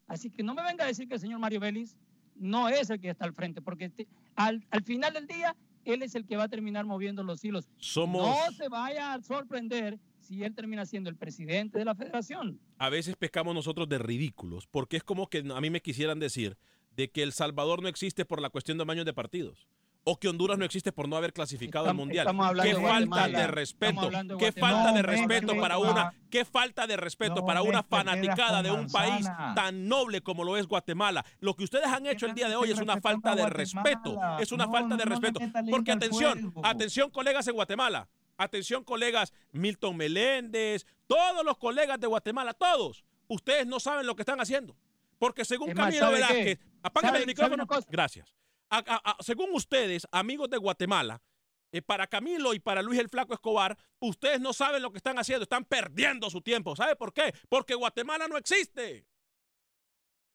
Así 0.07 0.29
que 0.31 0.41
no 0.43 0.53
me 0.55 0.63
venga 0.63 0.83
a 0.85 0.87
decir 0.87 1.07
que 1.07 1.15
el 1.15 1.19
señor 1.19 1.39
Mario 1.39 1.59
Vélez 1.59 1.95
no 2.35 2.67
es 2.67 2.89
el 2.89 2.99
que 2.99 3.09
está 3.09 3.25
al 3.25 3.33
frente, 3.33 3.61
porque 3.61 3.85
este- 3.85 4.07
al, 4.35 4.65
al 4.71 4.83
final 4.83 5.13
del 5.13 5.27
día 5.27 5.55
él 5.85 6.01
es 6.01 6.15
el 6.15 6.25
que 6.25 6.35
va 6.37 6.45
a 6.45 6.49
terminar 6.49 6.85
moviendo 6.85 7.21
los 7.23 7.43
hilos. 7.43 7.69
Somos, 7.77 8.27
No 8.27 8.51
se 8.53 8.69
vaya 8.69 9.13
a 9.13 9.21
sorprender 9.21 9.99
si 10.23 10.43
él 10.43 10.55
termina 10.55 10.85
siendo 10.85 11.09
el 11.09 11.15
presidente 11.15 11.79
de 11.79 11.85
la 11.85 11.95
federación. 11.95 12.59
a 12.77 12.89
veces 12.89 13.15
pescamos 13.15 13.53
nosotros 13.53 13.87
de 13.89 13.97
ridículos, 13.97 14.67
porque 14.67 14.97
es 14.97 15.03
como 15.03 15.29
que 15.29 15.39
a 15.39 15.61
mí 15.61 15.69
me 15.69 15.81
quisieran 15.81 16.19
decir 16.19 16.57
de 16.95 17.09
que 17.09 17.23
El 17.23 17.33
Salvador 17.33 17.81
no 17.81 17.87
existe 17.87 18.25
por 18.25 18.41
la 18.41 18.49
cuestión 18.49 18.77
de 18.77 18.85
baños 18.85 19.05
de 19.05 19.13
partidos. 19.13 19.67
O 20.05 20.19
que 20.19 20.27
Honduras 20.27 20.57
no 20.57 20.65
existe 20.65 20.91
por 20.91 21.07
no 21.07 21.15
haber 21.15 21.31
clasificado 21.31 21.87
al 21.87 21.95
Mundial. 21.95 22.27
Qué 22.61 22.73
de 22.73 22.81
falta 22.81 23.27
de 23.29 23.47
respeto. 23.47 24.09
Qué 24.37 24.51
falta 24.51 24.91
de 24.91 25.01
respeto 25.01 25.55
para 25.55 25.77
una. 25.77 26.13
Qué 26.29 26.43
falta 26.43 26.85
de 26.87 26.97
respeto 26.97 27.45
para 27.45 27.61
una 27.61 27.83
fanaticada 27.83 28.61
de 28.61 28.71
un 28.71 28.87
país 28.87 29.25
tan 29.55 29.87
noble 29.87 30.19
como 30.21 30.43
lo 30.43 30.57
es 30.57 30.67
Guatemala. 30.67 31.23
Lo 31.39 31.55
que 31.55 31.63
ustedes 31.63 31.87
han 31.87 32.05
hecho 32.05 32.25
el 32.25 32.33
día 32.33 32.49
de 32.49 32.57
hoy 32.57 32.71
es 32.71 32.79
una 32.79 32.99
falta 32.99 33.33
de 33.33 33.47
respeto. 33.49 34.19
Es 34.39 34.51
una 34.51 34.67
falta 34.67 34.97
de 34.97 35.05
respeto. 35.05 35.39
Porque 35.69 35.93
atención, 35.93 36.53
atención 36.63 37.09
colegas 37.09 37.47
en 37.47 37.53
Guatemala. 37.53 38.09
Atención 38.37 38.83
colegas 38.83 39.33
Milton 39.51 39.95
Meléndez, 39.97 40.85
todos 41.07 41.45
los 41.45 41.57
colegas 41.57 41.99
de 41.99 42.07
Guatemala, 42.07 42.53
todos. 42.53 43.03
Ustedes 43.27 43.65
no 43.67 43.79
saben 43.79 44.05
lo 44.07 44.15
que 44.15 44.21
están 44.23 44.39
haciendo. 44.41 44.75
Porque 45.17 45.45
según 45.45 45.69
Es 45.69 45.75
Camilo. 45.75 46.11
Velázquez, 46.11 46.59
apágame 46.81 47.09
¿Sabe- 47.11 47.19
el 47.21 47.27
micrófono. 47.27 47.67
Gracias. 47.89 48.33
A- 48.69 48.77
a- 48.79 49.11
a- 49.11 49.17
según 49.23 49.49
ustedes, 49.53 50.07
amigos 50.11 50.49
de 50.49 50.57
Guatemala, 50.57 51.21
eh, 51.71 51.81
para 51.81 52.07
Camilo 52.07 52.53
y 52.53 52.59
para 52.59 52.81
Luis 52.81 52.99
el 52.99 53.07
Flaco 53.09 53.33
Escobar, 53.33 53.77
ustedes 53.99 54.41
no 54.41 54.51
saben 54.53 54.81
lo 54.81 54.91
que 54.91 54.97
están 54.97 55.17
haciendo, 55.19 55.43
están 55.43 55.63
perdiendo 55.65 56.29
su 56.29 56.41
tiempo. 56.41 56.75
¿Sabe 56.75 56.95
por 56.95 57.13
qué? 57.13 57.33
Porque 57.49 57.75
Guatemala 57.75 58.27
no 58.27 58.37
existe. 58.37 59.05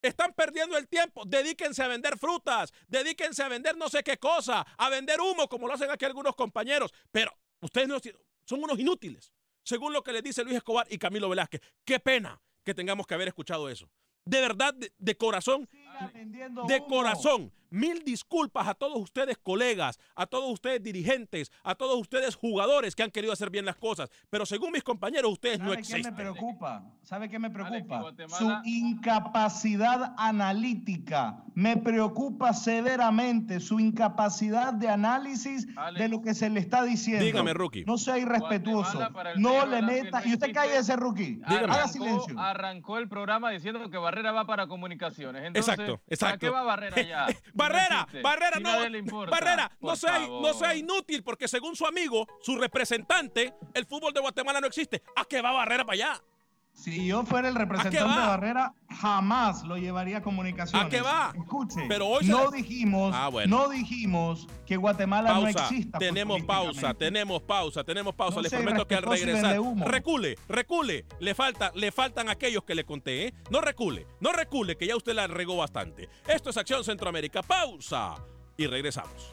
Están 0.00 0.32
perdiendo 0.32 0.76
el 0.78 0.86
tiempo. 0.88 1.24
Dedíquense 1.26 1.82
a 1.82 1.88
vender 1.88 2.16
frutas, 2.18 2.72
dedíquense 2.86 3.42
a 3.42 3.48
vender 3.48 3.76
no 3.76 3.88
sé 3.88 4.02
qué 4.04 4.16
cosa, 4.16 4.64
a 4.78 4.88
vender 4.90 5.20
humo, 5.20 5.48
como 5.48 5.66
lo 5.66 5.74
hacen 5.74 5.90
aquí 5.90 6.04
algunos 6.04 6.36
compañeros. 6.36 6.92
Pero 7.10 7.36
ustedes 7.60 7.88
no, 7.88 7.98
son 8.44 8.62
unos 8.62 8.78
inútiles, 8.78 9.32
según 9.62 9.92
lo 9.92 10.02
que 10.02 10.12
les 10.12 10.22
dice 10.22 10.44
Luis 10.44 10.56
Escobar 10.56 10.86
y 10.90 10.98
Camilo 10.98 11.28
Velázquez. 11.28 11.60
Qué 11.84 12.00
pena 12.00 12.40
que 12.64 12.74
tengamos 12.74 13.06
que 13.06 13.14
haber 13.14 13.28
escuchado 13.28 13.68
eso. 13.68 13.90
De 14.24 14.40
verdad, 14.40 14.74
de, 14.74 14.92
de 14.98 15.16
corazón, 15.16 15.68
de 16.66 16.84
corazón, 16.86 17.52
Mil 17.70 18.02
disculpas 18.04 18.66
a 18.66 18.74
todos 18.74 18.98
ustedes 18.98 19.36
colegas, 19.38 19.98
a 20.14 20.26
todos 20.26 20.50
ustedes 20.50 20.82
dirigentes, 20.82 21.52
a 21.62 21.74
todos 21.74 22.00
ustedes 22.00 22.34
jugadores 22.34 22.94
que 22.94 23.02
han 23.02 23.10
querido 23.10 23.32
hacer 23.32 23.50
bien 23.50 23.64
las 23.64 23.76
cosas, 23.76 24.10
pero 24.30 24.46
según 24.46 24.72
mis 24.72 24.82
compañeros 24.82 25.32
ustedes 25.32 25.60
no 25.60 25.72
existen. 25.72 26.02
¿Sabe 26.02 26.16
qué 26.16 26.22
me 26.22 26.32
preocupa? 26.32 26.84
¿Sabe 27.02 27.28
qué 27.28 27.38
me 27.38 27.50
preocupa? 27.50 28.12
Su 28.28 28.50
incapacidad 28.64 30.14
analítica 30.16 31.44
me 31.54 31.76
preocupa 31.76 32.52
severamente, 32.52 33.60
su 33.60 33.80
incapacidad 33.80 34.72
de 34.72 34.88
análisis 34.88 35.66
de 35.96 36.08
lo 36.08 36.22
que 36.22 36.34
se 36.34 36.48
le 36.48 36.60
está 36.60 36.84
diciendo. 36.84 37.24
Dígame, 37.24 37.52
rookie. 37.52 37.84
No 37.84 37.98
sea 37.98 38.18
irrespetuoso. 38.18 38.98
No 39.36 39.66
le 39.66 39.82
meta. 39.82 40.22
Y 40.24 40.34
usted 40.34 40.52
cae 40.52 40.76
ese 40.76 40.96
rookie. 40.96 41.40
Haga 41.44 41.88
silencio. 41.88 42.38
Arrancó 42.38 42.98
el 42.98 43.08
programa 43.08 43.50
diciendo 43.50 43.88
que 43.90 43.98
Barrera 43.98 44.32
va 44.32 44.46
para 44.46 44.66
comunicaciones. 44.66 45.50
exacto, 45.54 46.00
exacto. 46.08 46.38
qué 46.38 46.50
va 46.50 46.62
Barrera 46.62 47.02
ya? 47.02 47.26
Barrera, 47.58 48.06
Barrera, 48.22 48.60
no, 48.60 49.26
Barrera, 49.26 49.70
no 49.80 49.96
sea, 49.96 50.20
no 50.20 50.54
sea 50.54 50.74
inútil 50.74 51.22
porque 51.22 51.48
según 51.48 51.74
su 51.76 51.86
amigo, 51.86 52.26
su 52.40 52.56
representante, 52.56 53.52
el 53.74 53.84
fútbol 53.84 54.12
de 54.12 54.20
Guatemala 54.20 54.60
no 54.60 54.68
existe. 54.68 55.02
¿A 55.16 55.24
qué 55.24 55.42
va 55.42 55.52
Barrera 55.52 55.84
para 55.84 55.94
allá? 55.94 56.24
Si 56.78 57.06
yo 57.06 57.24
fuera 57.24 57.48
el 57.48 57.56
representante 57.56 57.98
de 57.98 58.04
Barrera, 58.04 58.72
jamás 58.88 59.64
lo 59.64 59.76
llevaría 59.78 60.18
a 60.18 60.22
comunicaciones. 60.22 60.86
¿A 60.86 60.88
qué 60.88 61.00
va? 61.00 61.32
Escuche, 61.36 61.84
Pero 61.88 62.06
hoy 62.06 62.24
no, 62.26 62.52
dijimos, 62.52 63.12
ah, 63.16 63.30
no 63.48 63.68
dijimos 63.68 64.46
que 64.64 64.76
Guatemala 64.76 65.34
no 65.34 65.48
exista. 65.48 65.98
Tenemos 65.98 66.40
pausa, 66.42 66.94
tenemos 66.94 67.42
pausa, 67.42 67.82
tenemos 67.82 68.14
pausa. 68.14 68.40
Les 68.40 68.52
prometo 68.52 68.86
que 68.86 68.94
al 68.94 69.02
regresar, 69.02 69.60
recule, 69.86 70.36
recule. 70.48 71.04
Le, 71.18 71.34
falta, 71.34 71.72
le 71.74 71.90
faltan 71.90 72.28
aquellos 72.28 72.62
que 72.62 72.76
le 72.76 72.84
conté. 72.84 73.26
¿eh? 73.26 73.34
No 73.50 73.60
recule, 73.60 74.06
no 74.20 74.32
recule, 74.32 74.76
que 74.76 74.86
ya 74.86 74.94
usted 74.94 75.14
la 75.14 75.26
regó 75.26 75.56
bastante. 75.56 76.08
Esto 76.28 76.50
es 76.50 76.56
Acción 76.56 76.84
Centroamérica. 76.84 77.42
Pausa 77.42 78.14
y 78.56 78.68
regresamos. 78.68 79.32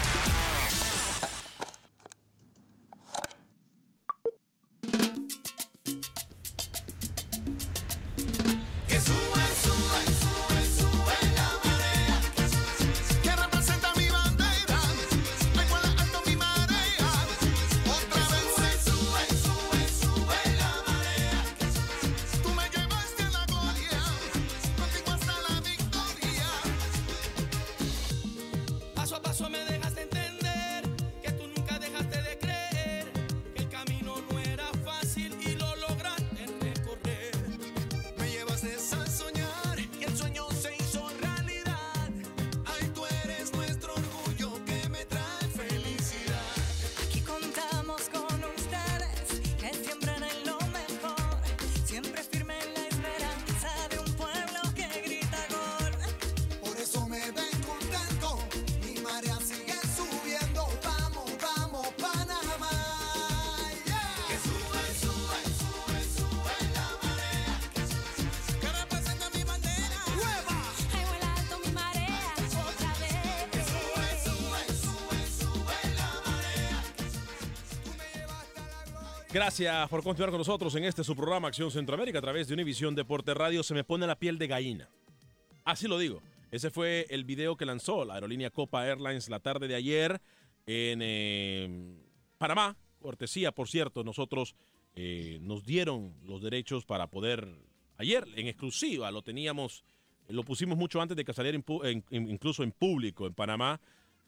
Gracias 79.33 79.87
por 79.87 80.03
continuar 80.03 80.29
con 80.29 80.39
nosotros 80.39 80.75
en 80.75 80.83
este 80.83 81.05
su 81.05 81.15
programa 81.15 81.47
Acción 81.47 81.71
Centroamérica 81.71 82.19
a 82.19 82.21
través 82.21 82.49
de 82.49 82.53
Univisión 82.53 82.95
Deporte 82.95 83.33
Radio. 83.33 83.63
Se 83.63 83.73
me 83.73 83.85
pone 83.85 84.05
la 84.05 84.19
piel 84.19 84.37
de 84.37 84.47
gallina. 84.47 84.89
Así 85.63 85.87
lo 85.87 85.97
digo. 85.97 86.21
Ese 86.51 86.69
fue 86.69 87.05
el 87.09 87.23
video 87.23 87.55
que 87.55 87.65
lanzó 87.65 88.03
la 88.03 88.15
aerolínea 88.15 88.49
Copa 88.49 88.85
Airlines 88.85 89.29
la 89.29 89.39
tarde 89.39 89.69
de 89.69 89.75
ayer 89.75 90.21
en 90.65 90.99
eh, 91.01 91.95
Panamá. 92.37 92.75
Cortesía, 92.99 93.53
por 93.53 93.69
cierto, 93.69 94.03
nosotros 94.03 94.53
eh, 94.95 95.39
nos 95.41 95.63
dieron 95.63 96.13
los 96.25 96.41
derechos 96.41 96.83
para 96.83 97.07
poder, 97.07 97.47
ayer 97.97 98.27
en 98.35 98.47
exclusiva, 98.47 99.11
lo 99.11 99.21
teníamos, 99.21 99.85
lo 100.27 100.43
pusimos 100.43 100.77
mucho 100.77 101.01
antes 101.01 101.15
de 101.15 101.23
que 101.23 101.31
saliera 101.31 101.57
incluso 102.09 102.63
en 102.63 102.71
público 102.73 103.27
en 103.27 103.33
Panamá. 103.33 103.79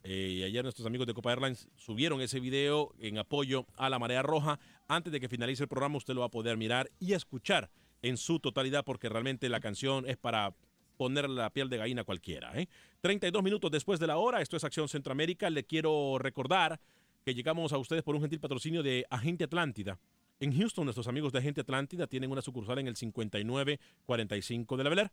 Eh, 0.04 0.40
y 0.40 0.44
ayer 0.44 0.64
nuestros 0.64 0.86
amigos 0.86 1.08
de 1.08 1.14
Copa 1.14 1.32
Airlines 1.32 1.70
subieron 1.78 2.20
ese 2.22 2.40
video 2.40 2.94
en 3.00 3.18
apoyo 3.18 3.66
a 3.78 3.90
la 3.90 4.00
Marea 4.00 4.22
Roja. 4.22 4.60
Antes 4.88 5.14
de 5.14 5.20
que 5.20 5.30
finalice 5.30 5.64
el 5.64 5.70
programa, 5.70 5.98
usted 5.98 6.14
lo 6.14 6.22
va 6.22 6.28
a 6.28 6.32
poder 6.32 6.58
mirar 6.58 6.92
y 7.00 7.14
escuchar 7.14 7.70
en 8.02 8.18
su 8.18 8.40
totalidad, 8.40 8.84
porque 8.84 9.08
realmente 9.08 9.48
la 9.48 9.62
canción 9.62 10.08
es 10.08 10.18
para 10.18 10.54
ponerle 10.98 11.36
la 11.36 11.50
piel 11.52 11.70
de 11.70 11.78
gallina 11.78 12.04
cualquiera. 12.04 12.54
32 13.02 13.40
¿eh? 13.40 13.44
minutos 13.44 13.72
después 13.72 14.00
de 14.00 14.08
la 14.08 14.18
hora, 14.18 14.42
esto 14.42 14.58
es 14.58 14.64
Acción 14.64 14.90
Centroamérica. 14.90 15.50
Le 15.50 15.64
quiero 15.64 16.18
recordar 16.20 16.80
que 17.24 17.34
llegamos 17.34 17.72
a 17.72 17.78
ustedes 17.78 18.04
por 18.04 18.16
un 18.16 18.22
gentil 18.22 18.42
patrocinio 18.42 18.84
de 18.84 19.06
Agente 19.10 19.46
Atlántida. 19.46 19.98
En 20.40 20.58
Houston, 20.58 20.84
nuestros 20.84 21.08
amigos 21.08 21.32
de 21.32 21.40
Agente 21.40 21.62
Atlántida 21.62 22.08
tienen 22.08 22.30
una 22.30 22.42
sucursal 22.42 22.78
en 22.80 22.88
el 22.88 22.98
5945 22.98 24.78
de 24.78 24.84
la 24.84 24.90
Bel 24.90 25.10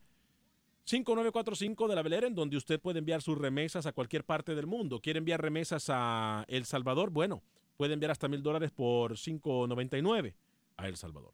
5945 0.91 1.87
de 1.87 1.95
la 1.95 2.03
Belera, 2.03 2.27
en 2.27 2.35
donde 2.35 2.57
usted 2.57 2.81
puede 2.81 2.99
enviar 2.99 3.23
sus 3.23 3.39
remesas 3.39 3.87
a 3.87 3.93
cualquier 3.93 4.25
parte 4.25 4.57
del 4.57 4.67
mundo. 4.67 4.99
¿Quiere 4.99 5.19
enviar 5.19 5.41
remesas 5.41 5.85
a 5.89 6.45
El 6.49 6.65
Salvador? 6.65 7.11
Bueno, 7.11 7.45
puede 7.77 7.95
enviar 7.95 8.11
hasta 8.11 8.27
mil 8.27 8.43
dólares 8.43 8.73
por 8.73 9.13
5.99 9.13 10.35
a 10.77 10.89
El 10.89 10.97
Salvador. 10.97 11.33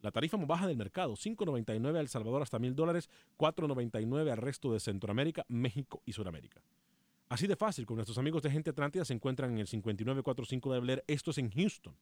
La 0.00 0.10
tarifa 0.10 0.38
más 0.38 0.46
baja 0.46 0.66
del 0.66 0.78
mercado, 0.78 1.16
5.99 1.16 1.96
a 1.98 2.00
El 2.00 2.08
Salvador 2.08 2.40
hasta 2.40 2.58
mil 2.58 2.74
dólares, 2.74 3.10
4.99 3.36 4.32
al 4.32 4.38
resto 4.38 4.72
de 4.72 4.80
Centroamérica, 4.80 5.44
México 5.48 6.00
y 6.06 6.14
Sudamérica. 6.14 6.62
Así 7.28 7.46
de 7.46 7.56
fácil, 7.56 7.84
con 7.84 7.96
nuestros 7.96 8.16
amigos 8.16 8.42
de 8.42 8.50
Gente 8.50 8.70
Atlántida 8.70 9.04
se 9.04 9.12
encuentran 9.12 9.50
en 9.50 9.58
el 9.58 9.66
5945 9.66 10.72
de 10.72 10.80
Blair. 10.80 11.04
Esto 11.06 11.32
es 11.32 11.36
en 11.36 11.50
Houston. 11.50 11.94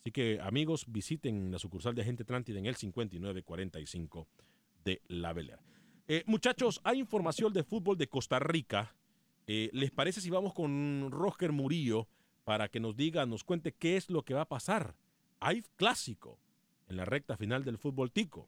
Así 0.00 0.10
que, 0.10 0.40
amigos, 0.42 0.86
visiten 0.88 1.52
la 1.52 1.60
sucursal 1.60 1.94
de 1.94 2.02
Gente 2.02 2.24
Atlántida 2.24 2.58
en 2.58 2.66
el 2.66 2.74
5945 2.74 4.26
de 4.82 5.02
La 5.06 5.32
Bel 5.32 5.52
eh, 6.14 6.24
muchachos, 6.26 6.78
hay 6.84 6.98
información 6.98 7.54
de 7.54 7.64
fútbol 7.64 7.96
de 7.96 8.06
Costa 8.06 8.38
Rica. 8.38 8.94
Eh, 9.46 9.70
¿Les 9.72 9.90
parece 9.90 10.20
si 10.20 10.28
vamos 10.28 10.52
con 10.52 11.10
Roger 11.10 11.52
Murillo 11.52 12.06
para 12.44 12.68
que 12.68 12.80
nos 12.80 12.94
diga, 12.94 13.24
nos 13.24 13.44
cuente 13.44 13.72
qué 13.72 13.96
es 13.96 14.10
lo 14.10 14.22
que 14.22 14.34
va 14.34 14.42
a 14.42 14.48
pasar? 14.48 14.94
Hay 15.40 15.62
clásico 15.76 16.38
en 16.88 16.98
la 16.98 17.06
recta 17.06 17.38
final 17.38 17.64
del 17.64 17.78
fútbol 17.78 18.12
tico. 18.12 18.46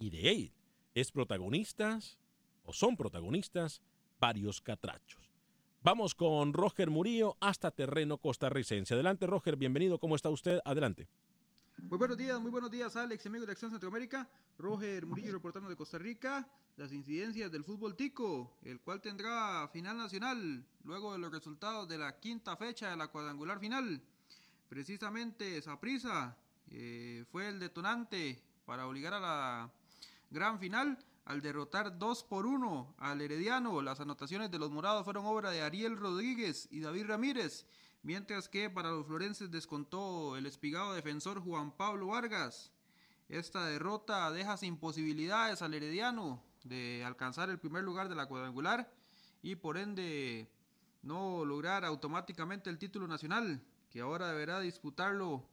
Y 0.00 0.10
de 0.10 0.30
él 0.32 0.52
es 0.96 1.12
protagonistas 1.12 2.18
o 2.64 2.72
son 2.72 2.96
protagonistas 2.96 3.82
varios 4.18 4.60
catrachos. 4.60 5.30
Vamos 5.82 6.16
con 6.16 6.52
Roger 6.52 6.90
Murillo 6.90 7.36
hasta 7.38 7.70
terreno 7.70 8.18
costarricense. 8.18 8.94
Adelante, 8.94 9.28
Roger, 9.28 9.54
bienvenido. 9.54 10.00
¿Cómo 10.00 10.16
está 10.16 10.28
usted? 10.28 10.58
Adelante. 10.64 11.06
Muy 11.88 11.98
buenos 11.98 12.16
días, 12.16 12.40
muy 12.40 12.50
buenos 12.50 12.70
días, 12.70 12.94
Alex, 12.96 13.26
amigos 13.26 13.46
de 13.46 13.52
Acción 13.52 13.70
Centroamérica. 13.70 14.28
Roger 14.58 15.06
Murillo 15.06 15.32
reportando 15.32 15.68
de 15.68 15.76
Costa 15.76 15.98
Rica 15.98 16.46
las 16.76 16.92
incidencias 16.92 17.50
del 17.50 17.64
fútbol 17.64 17.96
tico, 17.96 18.58
el 18.62 18.80
cual 18.80 19.00
tendrá 19.00 19.68
final 19.68 19.96
nacional 19.96 20.64
luego 20.84 21.12
de 21.12 21.18
los 21.18 21.32
resultados 21.32 21.88
de 21.88 21.98
la 21.98 22.18
quinta 22.18 22.56
fecha 22.56 22.90
de 22.90 22.96
la 22.96 23.08
cuadrangular 23.08 23.58
final. 23.58 24.00
Precisamente 24.68 25.60
Saprisa 25.62 26.36
eh, 26.70 27.24
fue 27.30 27.48
el 27.48 27.58
detonante 27.58 28.42
para 28.64 28.86
obligar 28.86 29.14
a 29.14 29.20
la 29.20 29.70
gran 30.30 30.58
final 30.58 30.98
al 31.24 31.40
derrotar 31.40 31.98
2 31.98 32.24
por 32.24 32.46
1 32.46 32.94
al 32.98 33.20
Herediano. 33.20 33.82
Las 33.82 34.00
anotaciones 34.00 34.50
de 34.50 34.58
los 34.58 34.70
morados 34.70 35.04
fueron 35.04 35.26
obra 35.26 35.50
de 35.50 35.62
Ariel 35.62 35.96
Rodríguez 35.96 36.68
y 36.70 36.80
David 36.80 37.06
Ramírez 37.06 37.66
mientras 38.02 38.48
que 38.48 38.70
para 38.70 38.90
los 38.90 39.06
florenses 39.06 39.50
descontó 39.50 40.36
el 40.36 40.46
espigado 40.46 40.94
defensor 40.94 41.40
Juan 41.40 41.76
Pablo 41.76 42.08
Vargas. 42.08 42.72
Esta 43.28 43.64
derrota 43.66 44.30
deja 44.30 44.56
sin 44.56 44.76
posibilidades 44.76 45.62
al 45.62 45.74
Herediano 45.74 46.42
de 46.64 47.04
alcanzar 47.04 47.48
el 47.50 47.58
primer 47.58 47.84
lugar 47.84 48.08
de 48.08 48.14
la 48.14 48.26
cuadrangular 48.26 48.92
y 49.42 49.56
por 49.56 49.78
ende 49.78 50.50
no 51.02 51.44
lograr 51.44 51.84
automáticamente 51.84 52.70
el 52.70 52.78
título 52.78 53.06
nacional, 53.06 53.62
que 53.90 54.00
ahora 54.00 54.28
deberá 54.28 54.60
disputarlo 54.60 55.46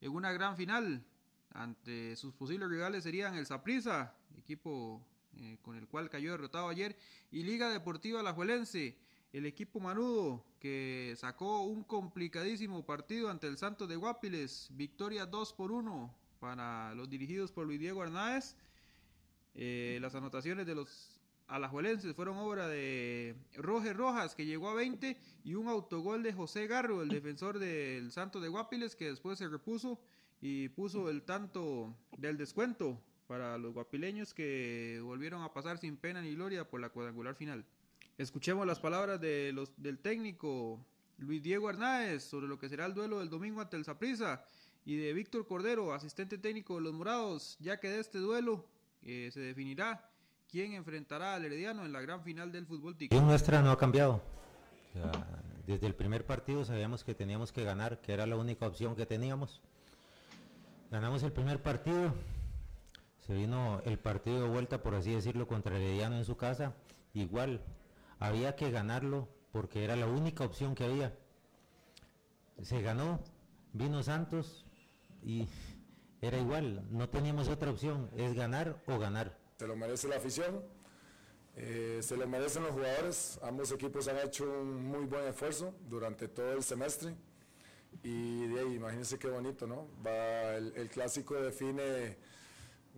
en 0.00 0.12
una 0.12 0.32
gran 0.32 0.56
final 0.56 1.04
ante 1.52 2.14
sus 2.16 2.34
posibles 2.34 2.68
rivales 2.68 3.02
serían 3.02 3.34
el 3.34 3.46
Saprissa, 3.46 4.14
equipo 4.36 5.04
eh, 5.36 5.58
con 5.62 5.76
el 5.76 5.88
cual 5.88 6.10
cayó 6.10 6.32
derrotado 6.32 6.68
ayer, 6.68 6.96
y 7.30 7.42
Liga 7.42 7.70
Deportiva 7.70 8.20
Alajuelense, 8.20 8.96
el 9.32 9.46
equipo 9.46 9.80
manudo 9.80 10.44
que 10.58 11.14
sacó 11.16 11.62
un 11.62 11.84
complicadísimo 11.84 12.84
partido 12.84 13.30
ante 13.30 13.46
el 13.46 13.58
Santos 13.58 13.88
de 13.88 13.96
Guapiles, 13.96 14.68
victoria 14.72 15.26
2 15.26 15.52
por 15.52 15.70
1 15.70 16.14
para 16.40 16.94
los 16.94 17.08
dirigidos 17.10 17.52
por 17.52 17.66
Luis 17.66 17.80
Diego 17.80 18.02
Hernández. 18.02 18.56
Eh, 19.54 19.98
las 20.00 20.14
anotaciones 20.14 20.66
de 20.66 20.74
los 20.74 21.20
alajuelenses 21.48 22.14
fueron 22.14 22.38
obra 22.38 22.68
de 22.68 23.34
Roger 23.54 23.96
Rojas, 23.96 24.34
que 24.34 24.46
llegó 24.46 24.68
a 24.68 24.74
20, 24.74 25.16
y 25.44 25.54
un 25.54 25.68
autogol 25.68 26.22
de 26.22 26.32
José 26.32 26.66
Garro, 26.66 27.02
el 27.02 27.08
defensor 27.08 27.58
del 27.58 28.12
Santos 28.12 28.42
de 28.42 28.48
Guapiles, 28.48 28.96
que 28.96 29.06
después 29.06 29.38
se 29.38 29.48
repuso 29.48 29.98
y 30.40 30.68
puso 30.68 31.10
el 31.10 31.22
tanto 31.22 31.94
del 32.16 32.36
descuento 32.36 33.00
para 33.26 33.58
los 33.58 33.74
guapileños 33.74 34.32
que 34.32 35.00
volvieron 35.02 35.42
a 35.42 35.52
pasar 35.52 35.78
sin 35.78 35.96
pena 35.96 36.22
ni 36.22 36.34
gloria 36.34 36.68
por 36.68 36.80
la 36.80 36.90
cuadrangular 36.90 37.34
final. 37.34 37.64
Escuchemos 38.18 38.66
las 38.66 38.80
palabras 38.80 39.20
de 39.20 39.52
los, 39.52 39.70
del 39.76 40.00
técnico 40.00 40.84
Luis 41.18 41.40
Diego 41.40 41.70
Hernández 41.70 42.24
sobre 42.24 42.48
lo 42.48 42.58
que 42.58 42.68
será 42.68 42.84
el 42.84 42.92
duelo 42.92 43.20
del 43.20 43.30
domingo 43.30 43.60
ante 43.60 43.76
el 43.76 43.84
Saprissa 43.84 44.44
y 44.84 44.96
de 44.96 45.12
Víctor 45.12 45.46
Cordero, 45.46 45.92
asistente 45.92 46.36
técnico 46.36 46.74
de 46.74 46.80
los 46.80 46.92
Morados, 46.92 47.56
ya 47.60 47.78
que 47.78 47.88
de 47.88 48.00
este 48.00 48.18
duelo 48.18 48.66
eh, 49.02 49.30
se 49.32 49.38
definirá 49.38 50.10
quién 50.50 50.72
enfrentará 50.72 51.36
al 51.36 51.44
Herediano 51.44 51.84
en 51.84 51.92
la 51.92 52.00
gran 52.00 52.24
final 52.24 52.50
del 52.50 52.66
fútbol 52.66 52.96
La 53.08 53.20
nuestra 53.20 53.62
no 53.62 53.70
ha 53.70 53.78
cambiado. 53.78 54.20
desde 55.64 55.86
el 55.86 55.94
primer 55.94 56.26
partido 56.26 56.64
sabíamos 56.64 57.04
que 57.04 57.14
teníamos 57.14 57.52
que 57.52 57.62
ganar, 57.62 58.00
que 58.00 58.12
era 58.14 58.26
la 58.26 58.34
única 58.34 58.66
opción 58.66 58.96
que 58.96 59.06
teníamos. 59.06 59.60
Ganamos 60.90 61.22
el 61.22 61.30
primer 61.30 61.62
partido, 61.62 62.12
se 63.24 63.34
vino 63.34 63.80
el 63.84 63.96
partido 63.96 64.42
de 64.42 64.48
vuelta, 64.48 64.82
por 64.82 64.96
así 64.96 65.14
decirlo, 65.14 65.46
contra 65.46 65.76
Herediano 65.76 66.16
en 66.16 66.24
su 66.24 66.36
casa. 66.36 66.74
Igual, 67.14 67.60
había 68.18 68.56
que 68.56 68.70
ganarlo 68.70 69.28
porque 69.52 69.84
era 69.84 69.96
la 69.96 70.06
única 70.06 70.44
opción 70.44 70.74
que 70.74 70.84
había. 70.84 71.16
Se 72.62 72.82
ganó, 72.82 73.20
vino 73.72 74.02
Santos 74.02 74.66
y 75.22 75.48
era 76.20 76.38
igual, 76.38 76.84
no 76.90 77.08
teníamos 77.08 77.48
otra 77.48 77.70
opción, 77.70 78.10
es 78.16 78.34
ganar 78.34 78.82
o 78.86 78.98
ganar. 78.98 79.38
Se 79.58 79.66
lo 79.66 79.76
merece 79.76 80.08
la 80.08 80.16
afición, 80.16 80.62
eh, 81.56 82.00
se 82.02 82.16
lo 82.16 82.26
merecen 82.26 82.64
los 82.64 82.72
jugadores, 82.72 83.38
ambos 83.42 83.70
equipos 83.72 84.08
han 84.08 84.18
hecho 84.18 84.44
un 84.44 84.84
muy 84.84 85.06
buen 85.06 85.26
esfuerzo 85.26 85.74
durante 85.88 86.28
todo 86.28 86.52
el 86.52 86.62
semestre 86.62 87.14
y 88.02 88.46
de 88.46 88.60
ahí, 88.60 88.74
imagínense 88.74 89.18
qué 89.18 89.28
bonito, 89.28 89.66
¿no? 89.66 89.88
Va, 90.06 90.54
el, 90.54 90.88
clásico 90.88 91.34
define 91.34 92.16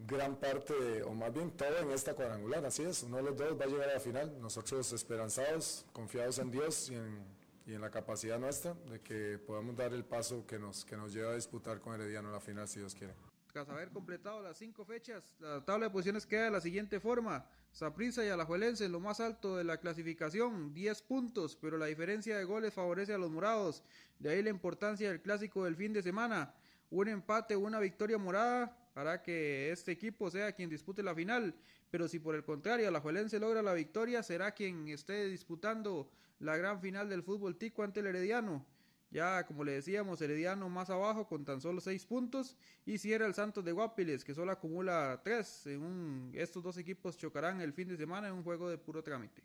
gran 0.06 0.36
parte, 0.36 1.02
o 1.02 1.12
más 1.14 1.32
bien 1.32 1.50
todo 1.52 1.78
en 1.78 1.90
esta 1.90 2.14
cuadrangular, 2.14 2.64
así 2.64 2.82
es, 2.82 3.02
uno 3.02 3.18
de 3.18 3.22
los 3.24 3.36
dos 3.36 3.60
va 3.60 3.64
a 3.64 3.68
llegar 3.68 3.90
a 3.90 3.94
la 3.94 4.00
final, 4.00 4.40
nosotros 4.40 4.92
esperanzados, 4.92 5.86
confiados 5.92 6.38
en 6.38 6.50
Dios 6.50 6.90
y 6.90 6.94
en, 6.94 7.24
y 7.66 7.74
en 7.74 7.80
la 7.80 7.90
capacidad 7.90 8.38
nuestra 8.38 8.74
de 8.90 9.00
que 9.00 9.38
podamos 9.38 9.76
dar 9.76 9.92
el 9.92 10.04
paso 10.04 10.46
que 10.46 10.58
nos, 10.58 10.84
que 10.84 10.96
nos 10.96 11.12
lleva 11.12 11.32
a 11.32 11.34
disputar 11.34 11.80
con 11.80 11.94
Herediano 11.94 12.30
la 12.30 12.40
final, 12.40 12.68
si 12.68 12.80
Dios 12.80 12.94
quiere. 12.94 13.14
Tras 13.52 13.68
haber 13.68 13.90
completado 13.90 14.40
las 14.40 14.58
cinco 14.58 14.84
fechas, 14.84 15.34
la 15.40 15.64
tabla 15.64 15.86
de 15.86 15.90
posiciones 15.90 16.24
queda 16.24 16.44
de 16.44 16.50
la 16.52 16.60
siguiente 16.60 17.00
forma. 17.00 17.46
Saprissa 17.72 18.24
y 18.24 18.28
Alajuelense 18.28 18.88
lo 18.88 19.00
más 19.00 19.18
alto 19.18 19.56
de 19.56 19.64
la 19.64 19.78
clasificación, 19.78 20.72
10 20.72 21.02
puntos, 21.02 21.56
pero 21.56 21.76
la 21.76 21.86
diferencia 21.86 22.36
de 22.36 22.44
goles 22.44 22.72
favorece 22.72 23.12
a 23.12 23.18
los 23.18 23.30
morados. 23.30 23.82
De 24.20 24.30
ahí 24.30 24.42
la 24.42 24.50
importancia 24.50 25.08
del 25.08 25.20
clásico 25.20 25.64
del 25.64 25.74
fin 25.74 25.92
de 25.92 26.02
semana. 26.02 26.54
Un 26.90 27.08
empate 27.08 27.56
una 27.56 27.80
victoria 27.80 28.18
morada 28.18 28.76
hará 29.00 29.22
que 29.22 29.70
este 29.70 29.92
equipo 29.92 30.30
sea 30.30 30.52
quien 30.52 30.70
dispute 30.70 31.02
la 31.02 31.14
final. 31.14 31.54
Pero 31.90 32.08
si 32.08 32.18
por 32.18 32.34
el 32.34 32.44
contrario 32.44 32.88
Alajuelense 32.88 33.38
logra 33.38 33.62
la 33.62 33.74
victoria, 33.74 34.22
será 34.22 34.52
quien 34.52 34.88
esté 34.88 35.26
disputando 35.28 36.10
la 36.38 36.56
gran 36.56 36.80
final 36.80 37.08
del 37.08 37.22
fútbol 37.22 37.56
tico 37.56 37.82
ante 37.82 38.00
el 38.00 38.06
Herediano. 38.06 38.64
Ya, 39.10 39.44
como 39.44 39.64
le 39.64 39.72
decíamos, 39.72 40.20
Herediano 40.20 40.68
más 40.68 40.88
abajo 40.88 41.26
con 41.26 41.44
tan 41.44 41.60
solo 41.60 41.80
6 41.80 42.06
puntos. 42.06 42.56
Y 42.86 42.98
cierra 42.98 43.26
el 43.26 43.34
Santos 43.34 43.64
de 43.64 43.72
Guapiles, 43.72 44.24
que 44.24 44.34
solo 44.34 44.52
acumula 44.52 45.20
3. 45.24 45.66
En 45.66 46.30
estos 46.34 46.62
dos 46.62 46.76
equipos 46.78 47.16
chocarán 47.16 47.60
el 47.60 47.72
fin 47.72 47.88
de 47.88 47.96
semana 47.96 48.28
en 48.28 48.34
un 48.34 48.44
juego 48.44 48.70
de 48.70 48.78
puro 48.78 49.02
trámite. 49.02 49.42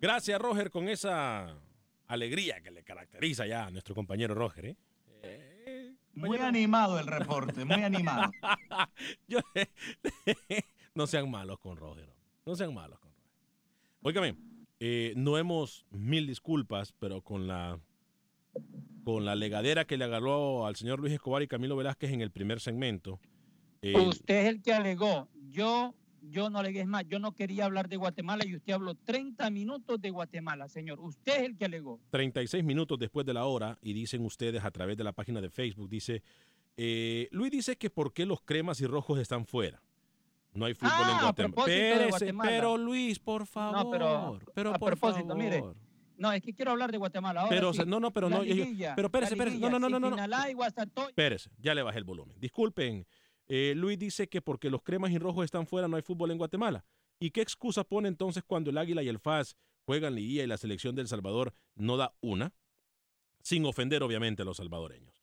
Gracias, 0.00 0.40
Roger, 0.40 0.70
con 0.70 0.88
esa 0.88 1.54
alegría 2.06 2.62
que 2.62 2.70
le 2.70 2.82
caracteriza 2.82 3.46
ya 3.46 3.66
a 3.66 3.70
nuestro 3.70 3.94
compañero 3.94 4.34
Roger. 4.34 4.66
¿eh? 4.66 4.76
eh 5.22 5.51
muy 6.14 6.38
animado 6.38 6.98
el 6.98 7.06
reporte, 7.06 7.64
muy 7.64 7.82
animado. 7.82 8.30
no 10.94 11.06
sean 11.06 11.30
malos 11.30 11.58
con 11.58 11.76
Roger. 11.76 12.08
No 12.44 12.54
sean 12.56 12.74
malos 12.74 12.98
con 12.98 13.10
Roger. 13.10 13.32
Óigame, 14.02 14.36
eh, 14.80 15.12
no 15.16 15.38
hemos 15.38 15.86
mil 15.90 16.26
disculpas, 16.26 16.92
pero 16.98 17.22
con 17.22 17.46
la 17.46 17.78
con 19.04 19.24
la 19.24 19.34
legadera 19.34 19.84
que 19.84 19.96
le 19.96 20.04
agarró 20.04 20.66
al 20.66 20.76
señor 20.76 21.00
Luis 21.00 21.12
Escobar 21.12 21.42
y 21.42 21.48
Camilo 21.48 21.76
Velázquez 21.76 22.12
en 22.12 22.20
el 22.20 22.30
primer 22.30 22.60
segmento. 22.60 23.20
Eh, 23.80 23.98
usted 23.98 24.42
es 24.42 24.48
el 24.48 24.62
que 24.62 24.72
alegó. 24.72 25.28
Yo, 25.50 25.94
yo 26.22 26.50
no 26.50 26.58
alegué 26.58 26.84
más. 26.86 27.04
Yo 27.06 27.18
no 27.18 27.32
quería 27.32 27.64
hablar 27.64 27.88
de 27.88 27.96
Guatemala 27.96 28.44
y 28.46 28.56
usted 28.56 28.72
habló 28.72 28.94
30 28.94 29.50
minutos 29.50 30.00
de 30.00 30.10
Guatemala, 30.10 30.68
señor. 30.68 31.00
Usted 31.00 31.36
es 31.36 31.42
el 31.42 31.56
que 31.56 31.64
alegó. 31.64 32.00
36 32.10 32.64
minutos 32.64 32.98
después 32.98 33.26
de 33.26 33.34
la 33.34 33.44
hora 33.44 33.78
y 33.82 33.92
dicen 33.92 34.24
ustedes 34.24 34.64
a 34.64 34.70
través 34.70 34.96
de 34.96 35.04
la 35.04 35.12
página 35.12 35.40
de 35.40 35.50
Facebook, 35.50 35.88
dice, 35.88 36.22
eh, 36.76 37.28
Luis 37.32 37.50
dice 37.50 37.76
que 37.76 37.90
por 37.90 38.12
qué 38.12 38.26
los 38.26 38.40
cremas 38.40 38.80
y 38.80 38.86
rojos 38.86 39.18
están 39.18 39.46
fuera. 39.46 39.82
No 40.54 40.66
hay 40.66 40.74
fútbol 40.74 41.08
en 41.08 41.16
ah, 41.16 41.32
Guatemala. 42.10 42.50
pero 42.50 42.76
Luis, 42.76 43.18
por 43.18 43.46
favor. 43.46 43.90
pero, 43.90 44.38
pero 44.54 44.74
a 44.74 44.78
por 44.78 44.90
propósito, 44.90 45.28
favor. 45.28 45.42
mire 45.42 45.62
no, 46.22 46.32
es 46.32 46.40
que 46.40 46.54
quiero 46.54 46.70
hablar 46.70 46.92
de 46.92 46.98
Guatemala. 46.98 47.40
Ahora 47.40 47.50
pero, 47.50 47.72
no, 47.84 47.98
no, 47.98 48.12
pero 48.12 48.30
no. 48.30 48.42
pero 48.42 49.06
espérese, 49.08 49.34
espérese. 49.34 49.58
No, 49.58 49.70
no, 49.70 49.80
no, 49.80 49.88
no. 49.88 49.98
no, 49.98 50.10
no. 50.10 51.06
Espérese, 51.08 51.50
ya 51.58 51.74
le 51.74 51.82
bajé 51.82 51.98
el 51.98 52.04
volumen. 52.04 52.38
Disculpen. 52.38 53.04
Eh, 53.48 53.74
Luis 53.76 53.98
dice 53.98 54.28
que 54.28 54.40
porque 54.40 54.70
los 54.70 54.82
cremas 54.82 55.10
y 55.10 55.18
rojos 55.18 55.44
están 55.44 55.66
fuera 55.66 55.88
no 55.88 55.96
hay 55.96 56.02
fútbol 56.02 56.30
en 56.30 56.38
Guatemala. 56.38 56.84
¿Y 57.18 57.30
qué 57.30 57.40
excusa 57.40 57.84
pone 57.84 58.08
entonces 58.08 58.42
cuando 58.44 58.70
el 58.70 58.78
Águila 58.78 59.02
y 59.02 59.08
el 59.08 59.18
FAS 59.18 59.56
juegan 59.84 60.14
Liguilla 60.14 60.44
y 60.44 60.46
la 60.46 60.56
selección 60.56 60.94
del 60.94 61.08
Salvador 61.08 61.54
no 61.74 61.96
da 61.96 62.14
una? 62.20 62.52
Sin 63.42 63.64
ofender, 63.66 64.02
obviamente, 64.02 64.42
a 64.42 64.44
los 64.44 64.56
salvadoreños. 64.56 65.22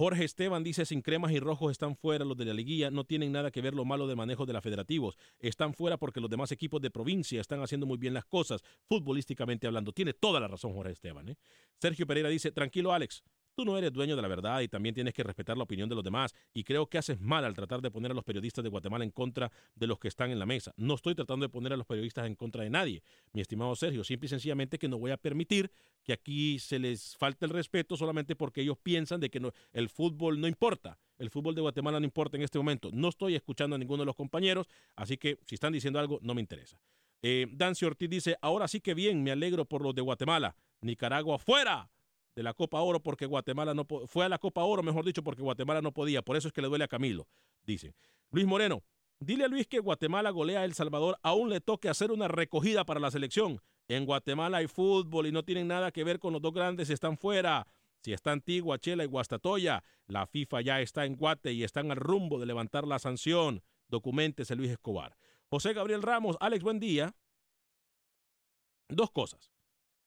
Jorge 0.00 0.24
Esteban 0.24 0.64
dice, 0.64 0.86
sin 0.86 1.02
cremas 1.02 1.30
y 1.30 1.40
rojos 1.40 1.72
están 1.72 1.94
fuera 1.94 2.24
los 2.24 2.34
de 2.34 2.46
la 2.46 2.54
liguilla, 2.54 2.90
no 2.90 3.04
tienen 3.04 3.32
nada 3.32 3.50
que 3.50 3.60
ver 3.60 3.74
lo 3.74 3.84
malo 3.84 4.06
de 4.06 4.16
manejo 4.16 4.46
de 4.46 4.54
la 4.54 4.62
federativos, 4.62 5.18
están 5.38 5.74
fuera 5.74 5.98
porque 5.98 6.22
los 6.22 6.30
demás 6.30 6.50
equipos 6.52 6.80
de 6.80 6.90
provincia 6.90 7.38
están 7.38 7.60
haciendo 7.62 7.84
muy 7.84 7.98
bien 7.98 8.14
las 8.14 8.24
cosas, 8.24 8.62
futbolísticamente 8.88 9.66
hablando. 9.66 9.92
Tiene 9.92 10.14
toda 10.14 10.40
la 10.40 10.48
razón 10.48 10.72
Jorge 10.72 10.92
Esteban. 10.92 11.28
¿eh? 11.28 11.36
Sergio 11.78 12.06
Pereira 12.06 12.30
dice, 12.30 12.50
tranquilo 12.50 12.94
Alex, 12.94 13.22
Tú 13.60 13.66
no 13.66 13.76
eres 13.76 13.92
dueño 13.92 14.16
de 14.16 14.22
la 14.22 14.28
verdad 14.28 14.62
y 14.62 14.68
también 14.68 14.94
tienes 14.94 15.12
que 15.12 15.22
respetar 15.22 15.54
la 15.54 15.64
opinión 15.64 15.86
de 15.86 15.94
los 15.94 16.02
demás. 16.02 16.34
Y 16.54 16.64
creo 16.64 16.86
que 16.86 16.96
haces 16.96 17.20
mal 17.20 17.44
al 17.44 17.52
tratar 17.52 17.82
de 17.82 17.90
poner 17.90 18.10
a 18.10 18.14
los 18.14 18.24
periodistas 18.24 18.64
de 18.64 18.70
Guatemala 18.70 19.04
en 19.04 19.10
contra 19.10 19.52
de 19.74 19.86
los 19.86 19.98
que 19.98 20.08
están 20.08 20.30
en 20.30 20.38
la 20.38 20.46
mesa. 20.46 20.72
No 20.78 20.94
estoy 20.94 21.14
tratando 21.14 21.44
de 21.44 21.50
poner 21.50 21.74
a 21.74 21.76
los 21.76 21.86
periodistas 21.86 22.26
en 22.26 22.36
contra 22.36 22.64
de 22.64 22.70
nadie, 22.70 23.02
mi 23.34 23.42
estimado 23.42 23.76
Sergio. 23.76 24.02
Simple 24.02 24.24
y 24.24 24.28
sencillamente 24.30 24.78
que 24.78 24.88
no 24.88 24.98
voy 24.98 25.10
a 25.10 25.18
permitir 25.18 25.70
que 26.02 26.14
aquí 26.14 26.58
se 26.58 26.78
les 26.78 27.18
falte 27.18 27.44
el 27.44 27.50
respeto 27.50 27.98
solamente 27.98 28.34
porque 28.34 28.62
ellos 28.62 28.78
piensan 28.82 29.20
de 29.20 29.28
que 29.28 29.42
el 29.74 29.88
fútbol 29.90 30.40
no 30.40 30.48
importa. 30.48 30.98
El 31.18 31.28
fútbol 31.28 31.54
de 31.54 31.60
Guatemala 31.60 32.00
no 32.00 32.06
importa 32.06 32.38
en 32.38 32.44
este 32.44 32.56
momento. 32.56 32.88
No 32.94 33.10
estoy 33.10 33.34
escuchando 33.34 33.76
a 33.76 33.78
ninguno 33.78 34.04
de 34.04 34.06
los 34.06 34.16
compañeros, 34.16 34.68
así 34.96 35.18
que 35.18 35.38
si 35.44 35.56
están 35.56 35.74
diciendo 35.74 35.98
algo, 35.98 36.18
no 36.22 36.32
me 36.32 36.40
interesa. 36.40 36.80
Eh, 37.20 37.46
Dancy 37.52 37.84
Ortiz 37.84 38.08
dice, 38.08 38.38
ahora 38.40 38.68
sí 38.68 38.80
que 38.80 38.94
bien, 38.94 39.22
me 39.22 39.32
alegro 39.32 39.66
por 39.66 39.82
los 39.82 39.94
de 39.94 40.00
Guatemala. 40.00 40.56
Nicaragua 40.80 41.38
fuera 41.38 41.90
de 42.40 42.44
la 42.44 42.54
Copa 42.54 42.80
Oro 42.80 43.02
porque 43.02 43.26
Guatemala 43.26 43.74
no 43.74 43.86
fue 44.06 44.24
a 44.24 44.28
la 44.30 44.38
Copa 44.38 44.64
Oro, 44.64 44.82
mejor 44.82 45.04
dicho, 45.04 45.22
porque 45.22 45.42
Guatemala 45.42 45.82
no 45.82 45.92
podía. 45.92 46.22
Por 46.22 46.38
eso 46.38 46.48
es 46.48 46.54
que 46.54 46.62
le 46.62 46.68
duele 46.68 46.84
a 46.84 46.88
Camilo, 46.88 47.28
dice. 47.66 47.92
Luis 48.30 48.46
Moreno, 48.46 48.82
dile 49.18 49.44
a 49.44 49.48
Luis 49.48 49.66
que 49.66 49.78
Guatemala 49.78 50.30
golea 50.30 50.60
a 50.60 50.64
El 50.64 50.72
Salvador, 50.72 51.18
aún 51.22 51.50
le 51.50 51.60
toque 51.60 51.90
hacer 51.90 52.10
una 52.10 52.28
recogida 52.28 52.86
para 52.86 52.98
la 52.98 53.10
selección. 53.10 53.60
En 53.88 54.06
Guatemala 54.06 54.56
hay 54.56 54.68
fútbol 54.68 55.26
y 55.26 55.32
no 55.32 55.44
tienen 55.44 55.68
nada 55.68 55.92
que 55.92 56.02
ver 56.02 56.18
con 56.18 56.32
los 56.32 56.40
dos 56.40 56.54
grandes, 56.54 56.88
están 56.88 57.18
fuera. 57.18 57.66
Si 58.02 58.14
está 58.14 58.32
Antigua, 58.32 58.78
Chela 58.78 59.04
y 59.04 59.06
Guastatoya, 59.06 59.84
la 60.06 60.26
FIFA 60.26 60.62
ya 60.62 60.80
está 60.80 61.04
en 61.04 61.16
Guate 61.16 61.52
y 61.52 61.62
están 61.62 61.90
al 61.90 61.98
rumbo 61.98 62.40
de 62.40 62.46
levantar 62.46 62.86
la 62.86 62.98
sanción. 62.98 63.62
Documentese 63.88 64.56
Luis 64.56 64.70
Escobar. 64.70 65.14
José 65.50 65.74
Gabriel 65.74 66.00
Ramos, 66.00 66.38
Alex, 66.40 66.64
buen 66.64 66.80
día. 66.80 67.14
Dos 68.88 69.10
cosas. 69.10 69.52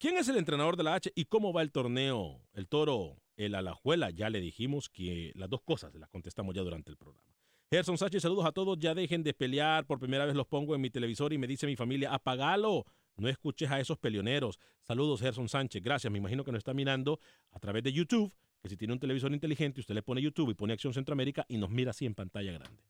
¿Quién 0.04 0.18
es 0.18 0.28
el 0.28 0.36
entrenador 0.36 0.76
de 0.76 0.84
la 0.84 0.96
H 0.96 1.14
y 1.16 1.24
cómo 1.24 1.54
va 1.54 1.62
el 1.62 1.72
torneo? 1.72 2.42
El 2.52 2.68
toro, 2.68 3.22
el 3.38 3.56
Alajuela, 3.56 4.10
ya 4.10 4.30
le 4.30 4.42
dijimos 4.42 4.90
que 4.90 5.32
las 5.34 5.50
dos 5.50 5.62
cosas 5.62 5.96
las 5.96 6.10
contestamos 6.10 6.54
ya 6.54 6.62
durante 6.62 6.92
el 6.92 6.98
programa. 6.98 7.34
Gerson 7.72 7.98
Sánchez, 7.98 8.22
saludos 8.22 8.46
a 8.46 8.52
todos. 8.52 8.78
Ya 8.78 8.94
dejen 8.94 9.24
de 9.24 9.34
pelear. 9.34 9.86
Por 9.86 10.00
primera 10.00 10.26
vez 10.26 10.36
los 10.36 10.46
pongo 10.46 10.76
en 10.76 10.82
mi 10.82 10.90
televisor 10.90 11.32
y 11.32 11.38
me 11.38 11.48
dice 11.48 11.66
mi 11.68 11.78
familia, 11.78 12.14
apagalo. 12.14 12.84
No 13.16 13.30
escuches 13.30 13.72
a 13.72 13.80
esos 13.80 13.98
peleoneros. 13.98 14.60
Saludos, 14.82 15.22
Gerson 15.22 15.48
Sánchez. 15.48 15.82
Gracias. 15.82 16.12
Me 16.12 16.18
imagino 16.18 16.44
que 16.44 16.52
nos 16.52 16.60
está 16.60 16.74
mirando 16.74 17.22
a 17.52 17.60
través 17.60 17.82
de 17.82 17.94
YouTube. 17.94 18.30
Que 18.62 18.68
si 18.68 18.76
tiene 18.76 18.94
un 18.94 19.00
televisor 19.00 19.32
inteligente, 19.32 19.80
usted 19.80 19.96
le 19.96 20.04
pone 20.04 20.22
YouTube 20.22 20.50
y 20.50 20.54
pone 20.54 20.74
Acción 20.74 20.94
Centroamérica 20.94 21.46
y 21.48 21.56
nos 21.56 21.70
mira 21.70 21.92
así 21.92 22.06
en 22.06 22.14
pantalla 22.14 22.52
grande. 22.52 22.84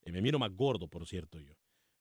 Eh, 0.00 0.12
me 0.12 0.22
miro 0.22 0.38
más 0.38 0.50
gordo, 0.50 0.88
por 0.88 1.06
cierto, 1.06 1.38
yo. 1.38 1.52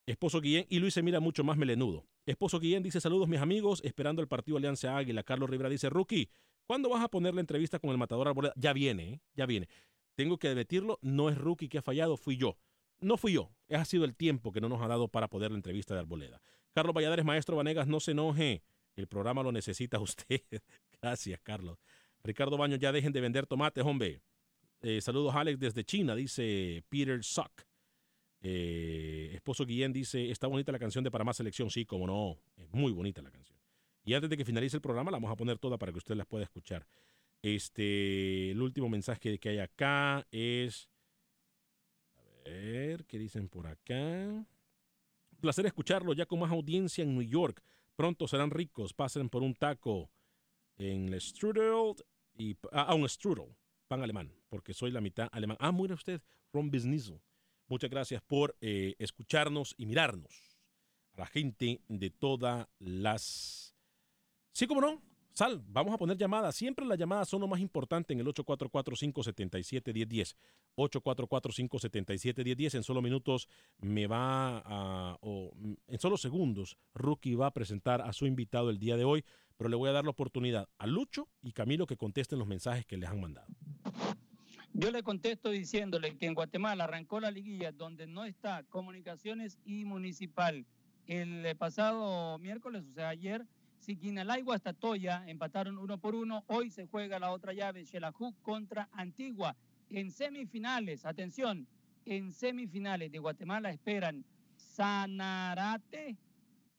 Esposo 0.05 0.41
Guillén 0.41 0.65
y 0.69 0.79
Luis 0.79 0.93
se 0.93 1.01
mira 1.01 1.19
mucho 1.19 1.43
más 1.43 1.57
melenudo. 1.57 2.05
Esposo 2.25 2.59
Guillén 2.59 2.83
dice 2.83 2.99
saludos 2.99 3.29
mis 3.29 3.39
amigos, 3.39 3.81
esperando 3.85 4.21
el 4.21 4.27
partido 4.27 4.57
Alianza 4.57 4.97
Águila. 4.97 5.23
Carlos 5.23 5.49
Rivera 5.49 5.69
dice, 5.69 5.89
Rookie, 5.89 6.29
¿cuándo 6.65 6.89
vas 6.89 7.03
a 7.03 7.07
poner 7.07 7.33
la 7.33 7.41
entrevista 7.41 7.79
con 7.79 7.91
el 7.91 7.97
matador 7.97 8.27
Arboleda? 8.27 8.53
Ya 8.57 8.73
viene, 8.73 9.13
¿eh? 9.13 9.21
ya 9.33 9.45
viene. 9.45 9.69
Tengo 10.15 10.37
que 10.37 10.49
admitirlo, 10.49 10.99
no 11.01 11.29
es 11.29 11.37
Rookie 11.37 11.69
que 11.69 11.77
ha 11.77 11.81
fallado, 11.81 12.17
fui 12.17 12.37
yo. 12.37 12.57
No 12.99 13.17
fui 13.17 13.33
yo, 13.33 13.51
ha 13.69 13.85
sido 13.85 14.05
el 14.05 14.15
tiempo 14.15 14.51
que 14.51 14.61
no 14.61 14.69
nos 14.69 14.81
ha 14.81 14.87
dado 14.87 15.07
para 15.07 15.29
poder 15.29 15.51
la 15.51 15.57
entrevista 15.57 15.93
de 15.93 16.01
Arboleda. 16.01 16.41
Carlos 16.73 16.93
Valladares, 16.95 17.25
maestro 17.25 17.55
Vanegas, 17.55 17.87
no 17.87 17.99
se 17.99 18.11
enoje. 18.11 18.63
El 18.95 19.07
programa 19.07 19.41
lo 19.43 19.51
necesita 19.51 19.99
usted. 20.01 20.41
Gracias, 21.01 21.39
Carlos. 21.41 21.77
Ricardo 22.23 22.57
Baño, 22.57 22.75
ya 22.77 22.91
dejen 22.91 23.13
de 23.13 23.21
vender 23.21 23.47
tomates, 23.47 23.83
hombre. 23.83 24.21
Eh, 24.81 25.01
saludos, 25.01 25.33
Alex, 25.35 25.59
desde 25.59 25.83
China, 25.83 26.15
dice 26.15 26.83
Peter 26.89 27.23
Suck. 27.23 27.63
Eh, 28.45 29.31
esposo 29.33 29.65
Guillén 29.65 29.93
dice, 29.93 30.29
está 30.29 30.47
bonita 30.47 30.73
la 30.73 30.79
canción 30.79 31.03
de 31.03 31.09
Para 31.09 31.23
Más 31.23 31.37
Selección. 31.37 31.69
Sí, 31.69 31.85
como 31.85 32.05
no, 32.05 32.37
es 32.57 32.69
muy 32.71 32.91
bonita 32.91 33.21
la 33.21 33.31
canción. 33.31 33.57
Y 34.03 34.13
antes 34.13 34.29
de 34.29 34.35
que 34.35 34.43
finalice 34.43 34.75
el 34.77 34.81
programa, 34.81 35.11
la 35.11 35.17
vamos 35.17 35.31
a 35.31 35.37
poner 35.37 35.57
toda 35.57 35.77
para 35.77 35.93
que 35.93 35.97
usted 35.97 36.15
la 36.15 36.25
pueda 36.25 36.43
escuchar. 36.43 36.85
Este, 37.41 38.51
el 38.51 38.61
último 38.61 38.89
mensaje 38.89 39.39
que 39.39 39.49
hay 39.49 39.59
acá 39.59 40.27
es, 40.29 40.89
a 42.45 42.49
ver, 42.49 43.05
¿qué 43.05 43.17
dicen 43.17 43.47
por 43.47 43.65
acá? 43.67 44.45
Placer 45.39 45.65
escucharlo 45.65 46.13
ya 46.13 46.25
con 46.25 46.39
más 46.39 46.51
audiencia 46.51 47.03
en 47.03 47.15
New 47.15 47.23
York. 47.23 47.63
Pronto 47.95 48.27
serán 48.27 48.51
ricos, 48.51 48.93
pasen 48.93 49.29
por 49.29 49.41
un 49.41 49.55
taco 49.55 50.09
en 50.77 51.13
el 51.13 51.21
strudel 51.21 51.95
y 52.37 52.57
ah, 52.71 52.93
un 52.93 53.07
strudel, 53.07 53.55
pan 53.87 54.01
alemán, 54.01 54.33
porque 54.49 54.73
soy 54.73 54.91
la 54.91 54.99
mitad 54.99 55.29
alemán. 55.31 55.57
Ah, 55.59 55.71
mira 55.71 55.95
usted, 55.95 56.21
Ron 56.51 56.71
Business. 56.71 57.13
Muchas 57.67 57.89
gracias 57.89 58.21
por 58.21 58.55
eh, 58.61 58.95
escucharnos 58.99 59.73
y 59.77 59.85
mirarnos. 59.85 60.57
A 61.15 61.21
la 61.21 61.27
gente 61.27 61.81
de 61.87 62.09
todas 62.09 62.67
las... 62.79 63.75
Sí, 64.51 64.67
como 64.67 64.81
no. 64.81 65.01
Sal, 65.33 65.63
vamos 65.67 65.93
a 65.95 65.97
poner 65.97 66.15
llamadas. 66.15 66.55
Siempre 66.55 66.85
las 66.85 66.99
llamadas 66.99 67.27
son 67.27 67.41
lo 67.41 67.47
más 67.47 67.59
importante 67.59 68.13
en 68.13 68.19
el 68.19 68.27
844-577-1010. 68.27 70.35
844-577-1010. 70.77 72.75
En 72.75 72.83
solo 72.83 73.01
minutos 73.01 73.49
me 73.79 74.05
va 74.05 74.59
a... 74.59 75.17
o 75.21 75.51
en 75.87 75.99
solo 75.99 76.17
segundos, 76.17 76.77
Rookie 76.93 77.33
va 77.33 77.47
a 77.47 77.53
presentar 77.53 78.01
a 78.01 78.13
su 78.13 78.27
invitado 78.27 78.69
el 78.69 78.77
día 78.77 78.95
de 78.95 79.05
hoy, 79.05 79.25
pero 79.57 79.71
le 79.71 79.75
voy 79.75 79.89
a 79.89 79.93
dar 79.93 80.03
la 80.03 80.11
oportunidad 80.11 80.69
a 80.77 80.85
Lucho 80.85 81.27
y 81.41 81.51
Camilo 81.51 81.87
que 81.87 81.97
contesten 81.97 82.37
los 82.37 82.47
mensajes 82.47 82.85
que 82.85 82.97
les 82.97 83.09
han 83.09 83.19
mandado. 83.19 83.47
Yo 84.75 84.89
le 84.89 85.03
contesto 85.03 85.51
diciéndole 85.51 86.17
que 86.17 86.25
en 86.25 86.33
Guatemala 86.33 86.85
arrancó 86.85 87.19
la 87.19 87.29
liguilla 87.29 87.71
donde 87.71 88.07
no 88.07 88.25
está 88.25 88.63
comunicaciones 88.63 89.59
y 89.65 89.85
municipal. 89.85 90.65
El 91.05 91.45
eh, 91.45 91.53
pasado 91.53 92.39
miércoles, 92.39 92.83
o 92.89 92.93
sea, 92.93 93.09
ayer, 93.09 93.45
Siquinalagua 93.77 94.55
hasta 94.55 94.73
Toya 94.73 95.23
empataron 95.27 95.77
uno 95.77 95.99
por 95.99 96.15
uno. 96.15 96.43
Hoy 96.47 96.71
se 96.71 96.87
juega 96.87 97.19
la 97.19 97.31
otra 97.31 97.53
llave, 97.53 97.85
Xelajú 97.85 98.33
contra 98.41 98.89
Antigua. 98.93 99.55
En 99.91 100.09
semifinales, 100.09 101.05
atención, 101.05 101.67
en 102.05 102.31
semifinales 102.33 103.11
de 103.11 103.19
Guatemala 103.19 103.69
esperan 103.69 104.25
Sanarate 104.55 106.17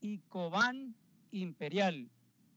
y 0.00 0.18
Cobán 0.28 0.96
Imperial. 1.30 2.10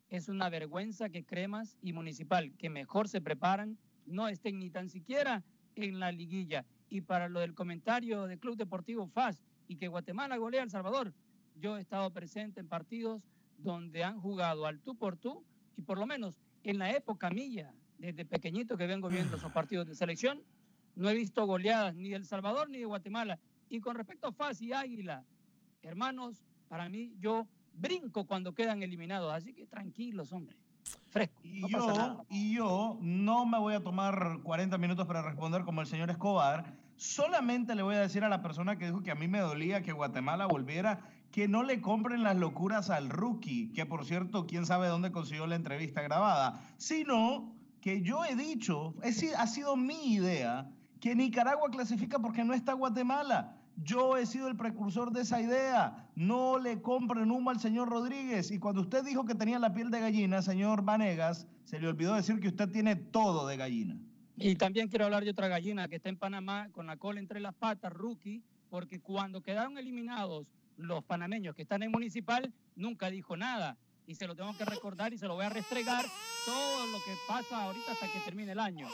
Es 0.10 0.30
una 0.30 0.50
vergüenza 0.50 1.10
que 1.10 1.26
Cremas 1.26 1.78
y 1.84 1.94
Municipal, 1.94 2.54
que 2.58 2.72
mejor 2.72 3.08
se 3.08 3.22
preparan, 3.22 3.78
no 4.08 4.28
estén 4.28 4.60
ni 4.60 4.70
tan 4.70 4.90
siquiera 4.90 5.44
en 5.76 6.00
la 6.00 6.12
liguilla. 6.12 6.66
Y 6.90 7.02
para 7.02 7.30
lo 7.30 7.42
del 7.42 7.54
comentario 7.54 8.26
del 8.26 8.40
Club 8.40 8.58
Deportivo 8.58 9.08
FAS 9.08 9.44
y 9.68 9.76
que 9.76 9.88
Guatemala 9.88 10.38
golea 10.38 10.64
El 10.64 10.70
Salvador, 10.70 11.14
yo 11.56 11.78
he 11.78 11.82
estado 11.82 12.12
presente 12.12 12.60
en 12.60 12.68
partidos 12.68 13.22
donde 13.58 14.04
han 14.04 14.20
jugado 14.20 14.66
al 14.66 14.80
tú 14.80 14.96
por 14.96 15.18
tú 15.18 15.44
y 15.76 15.82
por 15.82 16.00
lo 16.00 16.06
menos 16.06 16.40
en 16.64 16.80
la 16.80 16.92
época 16.92 17.30
mía, 17.30 17.74
desde 17.98 18.26
pequeñito 18.26 18.78
que 18.78 18.88
vengo 18.88 19.10
viendo 19.10 19.38
esos 19.38 19.52
partidos 19.52 19.88
de 19.88 19.96
selección, 19.96 20.42
no 20.96 21.10
he 21.10 21.14
visto 21.14 21.46
goleadas 21.46 21.96
ni 21.96 22.10
de 22.10 22.16
El 22.16 22.26
Salvador 22.26 22.70
ni 22.70 22.80
de 22.80 22.86
Guatemala. 22.86 23.40
Y 23.70 23.80
con 23.80 23.96
respecto 23.96 24.28
a 24.28 24.32
FAS 24.32 24.62
y 24.62 24.74
Águila, 24.74 25.26
hermanos, 25.82 26.44
para 26.68 26.90
mí 26.90 27.14
yo 27.20 27.48
brinco 27.74 28.26
cuando 28.26 28.54
quedan 28.54 28.82
eliminados, 28.82 29.34
así 29.34 29.54
que 29.54 29.66
tranquilos, 29.68 30.32
hombre. 30.32 30.58
Y, 31.44 31.68
yo, 31.72 32.26
y 32.30 32.54
yo 32.56 32.98
no 33.02 33.46
me 33.46 33.58
voy 33.58 33.74
a 33.74 33.84
tomar 33.84 34.40
40 34.44 34.78
minutos 34.78 35.08
para 35.08 35.24
responder 35.24 35.64
como 35.64 35.82
el 35.82 35.88
señor 35.88 36.12
Escobar. 36.12 36.76
Solamente 36.96 37.74
le 37.74 37.82
voy 37.82 37.96
a 37.96 38.02
decir 38.02 38.24
a 38.24 38.30
la 38.30 38.42
persona 38.42 38.78
que 38.78 38.86
dijo 38.86 39.02
que 39.02 39.12
a 39.12 39.16
mí 39.16 39.28
me 39.28 39.40
dolía 39.40 39.82
que 39.82 39.92
Guatemala 39.92 40.46
volviera 40.46 41.00
que 41.32 41.48
no 41.48 41.64
le 41.64 41.82
compren 41.82 42.24
las 42.24 42.38
locuras 42.38 42.90
al 42.90 43.10
rookie, 43.10 43.72
que 43.74 43.86
por 43.86 44.06
cierto, 44.06 44.48
quién 44.48 44.66
sabe 44.66 44.88
dónde 44.88 45.12
consiguió 45.12 45.46
la 45.48 45.56
entrevista 45.56 46.02
grabada, 46.02 46.62
sino 46.78 47.54
que 47.82 48.02
yo 48.02 48.26
he 48.26 48.36
dicho, 48.36 48.96
es, 49.04 49.24
ha 49.36 49.48
sido 49.48 49.76
mi 49.76 50.14
idea, 50.14 50.70
que 51.00 51.16
Nicaragua 51.16 51.70
clasifica 51.70 52.20
porque 52.20 52.44
no 52.44 52.54
está 52.54 52.74
Guatemala. 52.74 53.57
Yo 53.78 54.18
he 54.18 54.26
sido 54.26 54.48
el 54.48 54.56
precursor 54.56 55.12
de 55.12 55.22
esa 55.22 55.40
idea. 55.40 56.10
No 56.16 56.58
le 56.58 56.82
compren 56.82 57.32
humo 57.32 57.52
al 57.52 57.60
señor 57.60 57.90
Rodríguez. 57.90 58.50
Y 58.50 58.58
cuando 58.58 58.82
usted 58.82 59.04
dijo 59.04 59.26
que 59.26 59.36
tenía 59.36 59.60
la 59.60 59.74
piel 59.74 59.92
de 59.92 60.00
gallina, 60.00 60.42
señor 60.42 60.84
Vanegas, 60.84 61.48
se 61.64 61.80
le 61.80 61.88
olvidó 61.88 62.16
decir 62.16 62.40
que 62.40 62.48
usted 62.48 62.70
tiene 62.70 62.96
todo 62.96 63.48
de 63.48 63.56
gallina. 63.56 63.98
Y 64.36 64.56
también 64.56 64.88
quiero 64.88 65.06
hablar 65.06 65.24
de 65.24 65.30
otra 65.30 65.48
gallina 65.48 65.88
que 65.88 65.98
está 65.98 66.10
en 66.10 66.18
Panamá 66.18 66.70
con 66.72 66.88
la 66.88 66.98
cola 66.98 67.20
entre 67.20 67.40
las 67.40 67.54
patas, 67.56 67.94
rookie, 67.94 68.44
porque 68.70 69.00
cuando 69.00 69.42
quedaron 69.42 69.78
eliminados 69.78 70.48
los 70.76 71.04
panameños 71.04 71.56
que 71.56 71.64
están 71.64 71.84
en 71.84 71.92
municipal, 71.92 72.54
nunca 72.76 73.10
dijo 73.10 73.38
nada. 73.38 73.78
Y 74.06 74.16
se 74.16 74.26
lo 74.26 74.36
tengo 74.36 74.56
que 74.58 74.66
recordar 74.66 75.14
y 75.14 75.18
se 75.18 75.28
lo 75.28 75.36
voy 75.36 75.46
a 75.46 75.50
restregar 75.50 76.06
todo 76.46 76.86
lo 76.88 76.98
que 77.00 77.14
pasa 77.28 77.64
ahorita 77.64 77.92
hasta 77.92 78.12
que 78.12 78.20
termine 78.22 78.54
el 78.54 78.60
año. 78.60 78.88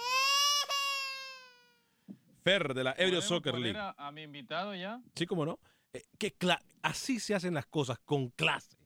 Fer 2.43 2.73
de 2.73 2.83
la 2.83 2.95
Ebrio 2.97 3.21
Soccer 3.21 3.57
League. 3.57 3.79
A, 3.79 3.95
a, 3.97 4.11
mi 4.11 4.23
invitado 4.23 4.75
ya? 4.75 5.01
Sí, 5.15 5.25
cómo 5.25 5.45
no. 5.45 5.59
Eh, 5.93 6.03
que 6.17 6.35
así 6.81 7.19
se 7.19 7.35
hacen 7.35 7.53
las 7.53 7.65
cosas, 7.65 7.99
con 7.99 8.29
clase. 8.29 8.77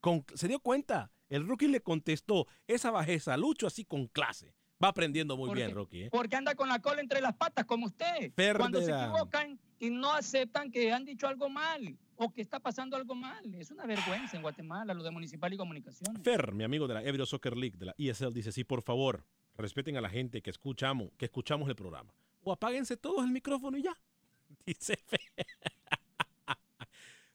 Con, 0.00 0.24
¿Se 0.34 0.48
dio 0.48 0.60
cuenta? 0.60 1.10
El 1.28 1.46
rookie 1.46 1.68
le 1.68 1.80
contestó 1.80 2.46
esa 2.66 2.90
bajeza, 2.90 3.36
Lucho, 3.36 3.66
así 3.66 3.84
con 3.84 4.06
clase. 4.06 4.54
Va 4.82 4.88
aprendiendo 4.88 5.36
muy 5.36 5.54
bien, 5.54 5.74
Rookie. 5.74 6.04
¿eh? 6.04 6.08
Porque 6.10 6.36
anda 6.36 6.54
con 6.54 6.68
la 6.68 6.80
cola 6.80 7.00
entre 7.00 7.20
las 7.20 7.34
patas, 7.34 7.64
como 7.64 7.86
usted. 7.86 8.32
Fer 8.34 8.58
Cuando 8.58 8.82
se 8.82 8.90
equivocan 8.90 9.58
y 9.78 9.90
no 9.90 10.12
aceptan 10.12 10.70
que 10.70 10.92
han 10.92 11.04
dicho 11.04 11.26
algo 11.26 11.48
mal 11.48 11.96
o 12.16 12.32
que 12.32 12.42
está 12.42 12.60
pasando 12.60 12.96
algo 12.96 13.14
mal. 13.14 13.54
Es 13.54 13.70
una 13.70 13.86
vergüenza 13.86 14.36
en 14.36 14.42
Guatemala, 14.42 14.92
lo 14.94 15.02
de 15.02 15.10
Municipal 15.10 15.52
y 15.52 15.56
Comunicaciones. 15.56 16.22
Fer, 16.22 16.52
mi 16.52 16.64
amigo 16.64 16.86
de 16.86 16.94
la 16.94 17.02
Ebrio 17.02 17.24
Soccer 17.24 17.56
League, 17.56 17.78
de 17.78 17.86
la 17.86 17.94
ESL, 17.96 18.32
dice, 18.32 18.52
sí, 18.52 18.64
por 18.64 18.82
favor, 18.82 19.24
respeten 19.56 19.96
a 19.96 20.00
la 20.00 20.10
gente 20.10 20.42
que 20.42 20.50
escuchamos, 20.50 21.10
que 21.16 21.26
escuchamos 21.26 21.68
el 21.68 21.76
programa 21.76 22.12
o 22.44 22.52
apáguense 22.52 22.96
todos 22.96 23.24
el 23.24 23.30
micrófono 23.30 23.76
y 23.76 23.82
ya. 23.82 23.96
Dice 24.66 24.98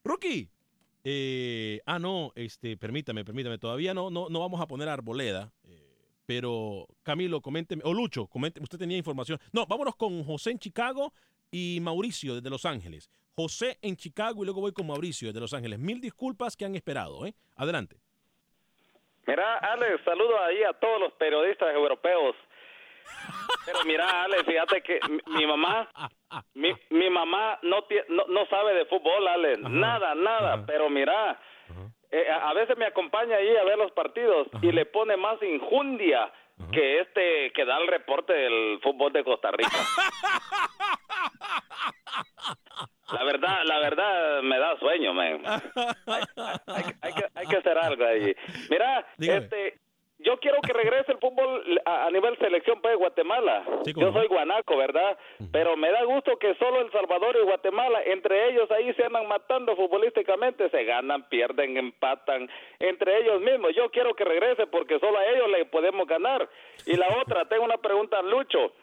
Rookie. 0.04 0.50
Eh, 1.04 1.82
ah, 1.86 2.00
no, 2.00 2.32
este, 2.36 2.78
permítame, 2.78 3.24
permítame. 3.24 3.58
Todavía 3.58 3.94
no, 3.94 4.10
no, 4.10 4.30
no 4.30 4.40
vamos 4.40 4.62
a 4.62 4.68
poner 4.68 4.90
arboleda. 4.90 5.52
Eh, 5.66 5.90
pero 6.26 6.88
Camilo, 7.04 7.42
coménteme. 7.42 7.82
O 7.86 7.94
Lucho, 7.94 8.28
coménteme. 8.28 8.64
Usted 8.64 8.78
tenía 8.78 8.98
información. 8.98 9.40
No, 9.52 9.66
vámonos 9.66 9.96
con 9.96 10.24
José 10.24 10.52
en 10.52 10.60
Chicago 10.60 11.14
y 11.52 11.80
Mauricio 11.82 12.36
desde 12.36 12.50
Los 12.50 12.66
Ángeles. 12.66 13.10
José 13.36 13.78
en 13.82 13.96
Chicago 13.96 14.44
y 14.44 14.46
luego 14.46 14.62
voy 14.62 14.74
con 14.74 14.88
Mauricio 14.88 15.30
desde 15.30 15.40
Los 15.40 15.54
Ángeles. 15.54 15.80
Mil 15.80 16.02
disculpas 16.02 16.58
que 16.58 16.66
han 16.66 16.76
esperado. 16.76 17.26
¿eh? 17.26 17.34
Adelante. 17.56 17.98
Mira, 19.26 19.58
Alex, 19.60 20.04
saludo 20.04 20.42
ahí 20.44 20.64
a 20.64 20.74
todos 20.74 21.00
los 21.00 21.14
periodistas 21.14 21.74
europeos 21.74 22.36
pero 23.66 23.80
mira, 23.86 24.24
Ale, 24.24 24.44
fíjate 24.44 24.82
que 24.82 25.00
mi, 25.28 25.46
mamá, 25.46 25.90
mi, 26.54 26.74
mi 26.90 27.10
mamá 27.10 27.60
no, 27.64 27.86
no, 28.10 28.26
no 28.28 28.46
sabe 28.48 28.74
de 28.74 28.86
fútbol, 28.86 29.28
Ale, 29.28 29.58
nada, 29.58 30.16
nada, 30.16 30.66
pero 30.66 30.90
mira, 30.90 31.40
eh, 32.12 32.28
a 32.30 32.54
veces 32.54 32.78
me 32.78 32.86
acompaña 32.86 33.36
ahí 33.38 33.56
a 33.56 33.64
ver 33.64 33.78
los 33.78 33.92
partidos 33.92 34.48
y 34.62 34.72
le 34.72 34.86
pone 34.86 35.16
más 35.18 35.42
injundia 35.44 36.32
que 36.74 37.00
este 37.00 37.52
que 37.54 37.64
da 37.66 37.78
el 37.78 37.88
reporte 37.88 38.34
del 38.34 38.80
fútbol 38.84 39.14
de 39.14 39.24
Costa 39.24 39.50
Rica. 39.52 39.70
La 43.14 43.24
verdad, 43.24 43.62
la 43.66 43.80
verdad 43.80 44.42
me 44.44 44.60
da 44.60 44.78
sueño, 44.78 45.14
man. 45.14 45.42
Hay, 45.46 46.24
hay- 46.68 46.84
hay 47.02 47.14
que, 47.14 47.26
hay 47.34 47.48
que 47.48 47.58
hacer 47.58 47.78
algo 47.78 48.06
ahí. 48.06 48.36
Mira, 48.70 49.06
Dígame. 49.18 49.40
este, 49.46 49.80
yo 50.20 50.38
quiero 50.40 50.60
que 50.62 50.74
regrese 50.74 51.14
el 51.14 51.18
fútbol 51.18 51.82
a, 51.86 52.10
nivel 52.12 52.38
selección 52.38 52.82
pues, 52.82 52.94
de 52.94 52.98
Guatemala. 52.98 53.64
Sí, 53.86 53.94
yo 53.96 54.12
soy 54.12 54.28
guanaco, 54.28 54.76
¿verdad? 54.76 55.18
Pero 55.52 55.78
me 55.78 55.90
da 55.92 56.04
gusto 56.04 56.38
que 56.38 56.56
solo 56.56 56.82
El 56.82 56.92
Salvador 56.92 57.38
y 57.38 57.46
Guatemala, 57.46 58.02
entre 58.04 58.50
ellos 58.50 58.70
ahí 58.72 58.94
se 58.94 59.06
andan 59.06 59.28
matando 59.28 59.76
futbolísticamente, 59.78 60.70
se 60.70 60.84
ganan, 60.84 61.28
pierden, 61.30 61.78
empatan 61.78 62.50
entre 62.80 63.20
ellos 63.20 63.40
mismos. 63.42 63.74
Yo 63.76 63.90
quiero 63.92 64.14
que 64.14 64.26
regrese 64.26 64.68
porque 64.68 65.00
solo 65.00 65.18
a 65.18 65.26
ellos 65.26 65.50
le 65.50 65.66
podemos 65.66 66.06
ganar. 66.06 66.50
Y 66.86 66.98
la 66.98 67.08
otra, 67.22 67.48
tengo 67.48 67.64
una 67.64 67.78
pregunta 67.78 68.20
a 68.20 68.22
Lucho. 68.22 68.74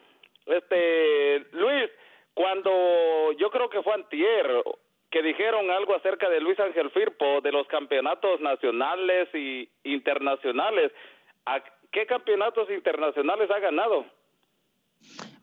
Este, 0.47 1.45
Luis, 1.53 1.91
cuando 2.33 3.33
yo 3.33 3.51
creo 3.51 3.69
que 3.69 3.83
fue 3.83 3.93
antier 3.93 4.63
que 5.11 5.23
dijeron 5.23 5.71
algo 5.71 5.95
acerca 5.95 6.29
de 6.29 6.41
Luis 6.41 6.59
Ángel 6.61 6.91
Firpo 6.91 7.41
de 7.41 7.53
los 7.53 7.67
campeonatos 7.69 8.41
nacionales 8.41 9.29
y 9.35 9.69
internacionales. 9.85 10.93
¿A 11.47 11.63
qué 11.93 12.07
campeonatos 12.07 12.69
internacionales 12.71 13.49
ha 13.51 13.61
ganado? 13.61 14.05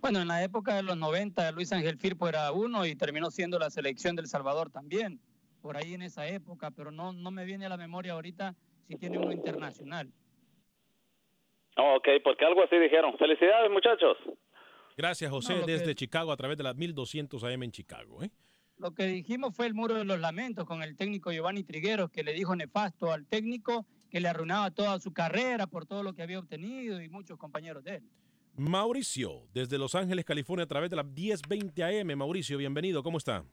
Bueno, 0.01 0.20
en 0.20 0.28
la 0.28 0.43
época 0.43 0.76
de 0.76 0.84
los 0.84 0.97
90, 0.97 1.51
Luis 1.54 1.72
Ángel 1.72 1.97
Firpo 1.97 2.28
era 2.28 2.51
uno 2.51 2.86
y 2.86 2.95
terminó 2.95 3.32
siendo 3.32 3.58
la 3.58 3.70
selección 3.70 4.16
del 4.16 4.28
Salvador 4.28 4.70
también, 4.70 5.20
por 5.62 5.78
ahí 5.78 5.93
en 5.93 6.01
esa 6.01 6.28
época, 6.28 6.72
pero 6.72 6.91
no, 6.91 7.14
no 7.14 7.32
me 7.32 7.45
viene 7.45 7.66
a 7.66 7.70
la 7.70 7.78
memoria 7.78 8.14
ahorita 8.14 8.56
si 8.88 8.97
tiene 8.97 9.18
uno 9.18 9.32
internacional. 9.32 10.12
Oh, 11.78 11.95
ok, 11.95 12.08
porque 12.24 12.45
algo 12.45 12.64
así 12.64 12.78
dijeron. 12.78 13.18
Felicidades, 13.18 13.72
muchachos. 13.72 14.18
Gracias, 14.97 15.32
José, 15.32 15.54
No, 15.54 15.60
lo 15.62 15.66
que- 15.66 15.72
desde 15.72 15.95
Chicago 15.95 16.32
a 16.32 16.38
través 16.38 16.58
de 16.58 16.64
las 16.64 16.76
1200 16.76 17.43
AM 17.43 17.64
en 17.64 17.72
Chicago. 17.72 18.22
¿eh? 18.24 18.30
Lo 18.78 18.93
que 18.93 19.06
dijimos 19.06 19.56
fue 19.56 19.66
el 19.68 19.74
muro 19.74 19.95
de 19.95 20.04
los 20.04 20.20
lamentos 20.20 20.66
con 20.66 20.84
el 20.84 20.95
técnico 20.97 21.32
Giovanni 21.32 21.64
Trigueros, 21.64 22.12
que 22.12 22.24
le 22.24 22.34
dijo 22.34 22.56
nefasto 22.56 23.12
al 23.12 23.26
técnico, 23.26 23.86
que 24.14 24.20
le 24.20 24.28
arruinaba 24.28 24.70
toda 24.70 24.99
su 24.99 25.11
carrera 25.11 25.66
por 25.66 25.88
todo 25.88 26.03
lo 26.03 26.14
que 26.14 26.22
había 26.22 26.38
obtenido 26.38 27.01
y 27.01 27.09
muchos 27.09 27.36
compañeros 27.36 27.84
de 27.84 27.95
él. 27.95 28.03
Mauricio, 28.55 29.47
desde 29.55 29.80
Los 29.80 29.95
Ángeles, 29.95 30.24
California, 30.24 30.66
a 30.66 30.68
través 30.68 30.91
de 30.91 30.97
las 30.97 31.05
1020 31.07 31.84
AM. 31.84 32.16
Mauricio, 32.16 32.59
bienvenido, 32.59 33.01
¿cómo 33.01 33.18
está? 33.18 33.43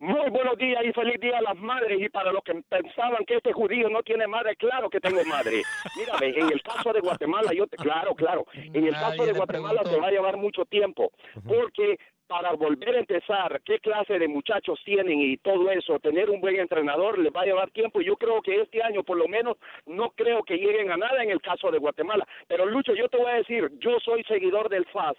Muy 0.00 0.30
buenos 0.30 0.56
días 0.56 0.80
y 0.88 0.92
feliz 0.94 1.20
día 1.20 1.36
a 1.36 1.42
las 1.42 1.56
madres. 1.56 2.00
Y 2.00 2.08
para 2.08 2.32
los 2.32 2.42
que 2.44 2.54
pensaban 2.66 3.26
que 3.26 3.36
este 3.36 3.52
judío 3.52 3.90
no 3.90 4.02
tiene 4.02 4.26
madre, 4.26 4.56
claro 4.56 4.88
que 4.88 5.00
tengo 5.00 5.22
madre. 5.26 5.60
Mírame, 5.98 6.28
en 6.28 6.50
el 6.50 6.62
caso 6.62 6.90
de 6.90 7.00
Guatemala, 7.00 7.52
yo 7.52 7.66
te, 7.66 7.76
claro, 7.76 8.14
claro, 8.14 8.46
en 8.54 8.86
el 8.86 8.94
caso 8.94 9.26
de 9.26 9.34
Guatemala 9.34 9.82
preguntó. 9.82 9.90
te 9.90 10.00
va 10.00 10.06
a 10.06 10.10
llevar 10.10 10.38
mucho 10.38 10.64
tiempo, 10.64 11.12
porque 11.46 11.98
para 12.28 12.52
volver 12.52 12.94
a 12.94 13.00
empezar, 13.00 13.60
qué 13.64 13.80
clase 13.80 14.18
de 14.18 14.28
muchachos 14.28 14.78
tienen 14.84 15.18
y 15.18 15.38
todo 15.38 15.70
eso, 15.70 15.98
tener 15.98 16.28
un 16.28 16.40
buen 16.40 16.56
entrenador 16.56 17.18
les 17.18 17.32
va 17.32 17.40
a 17.40 17.46
llevar 17.46 17.70
tiempo. 17.70 18.02
Yo 18.02 18.16
creo 18.16 18.42
que 18.42 18.60
este 18.60 18.82
año, 18.82 19.02
por 19.02 19.16
lo 19.16 19.26
menos, 19.26 19.56
no 19.86 20.10
creo 20.10 20.42
que 20.44 20.58
lleguen 20.58 20.92
a 20.92 20.98
nada 20.98 21.22
en 21.22 21.30
el 21.30 21.40
caso 21.40 21.70
de 21.70 21.78
Guatemala. 21.78 22.28
Pero 22.46 22.66
Lucho, 22.66 22.94
yo 22.94 23.08
te 23.08 23.16
voy 23.16 23.30
a 23.30 23.36
decir, 23.36 23.70
yo 23.78 23.98
soy 24.00 24.22
seguidor 24.24 24.68
del 24.68 24.84
FAS 24.86 25.16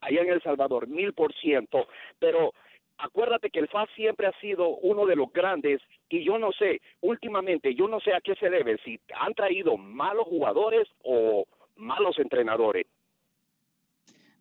allá 0.00 0.22
en 0.22 0.30
El 0.30 0.42
Salvador, 0.42 0.88
mil 0.88 1.12
por 1.12 1.34
ciento, 1.34 1.88
pero 2.18 2.52
acuérdate 2.98 3.50
que 3.50 3.60
el 3.60 3.68
FAS 3.68 3.88
siempre 3.94 4.26
ha 4.26 4.40
sido 4.40 4.68
uno 4.68 5.04
de 5.04 5.16
los 5.16 5.30
grandes 5.32 5.82
y 6.08 6.24
yo 6.24 6.38
no 6.38 6.52
sé, 6.52 6.80
últimamente, 7.02 7.74
yo 7.74 7.86
no 7.86 8.00
sé 8.00 8.14
a 8.14 8.20
qué 8.22 8.34
se 8.34 8.48
debe, 8.48 8.78
si 8.78 8.98
han 9.14 9.34
traído 9.34 9.76
malos 9.76 10.26
jugadores 10.26 10.88
o 11.02 11.44
malos 11.76 12.18
entrenadores. 12.18 12.86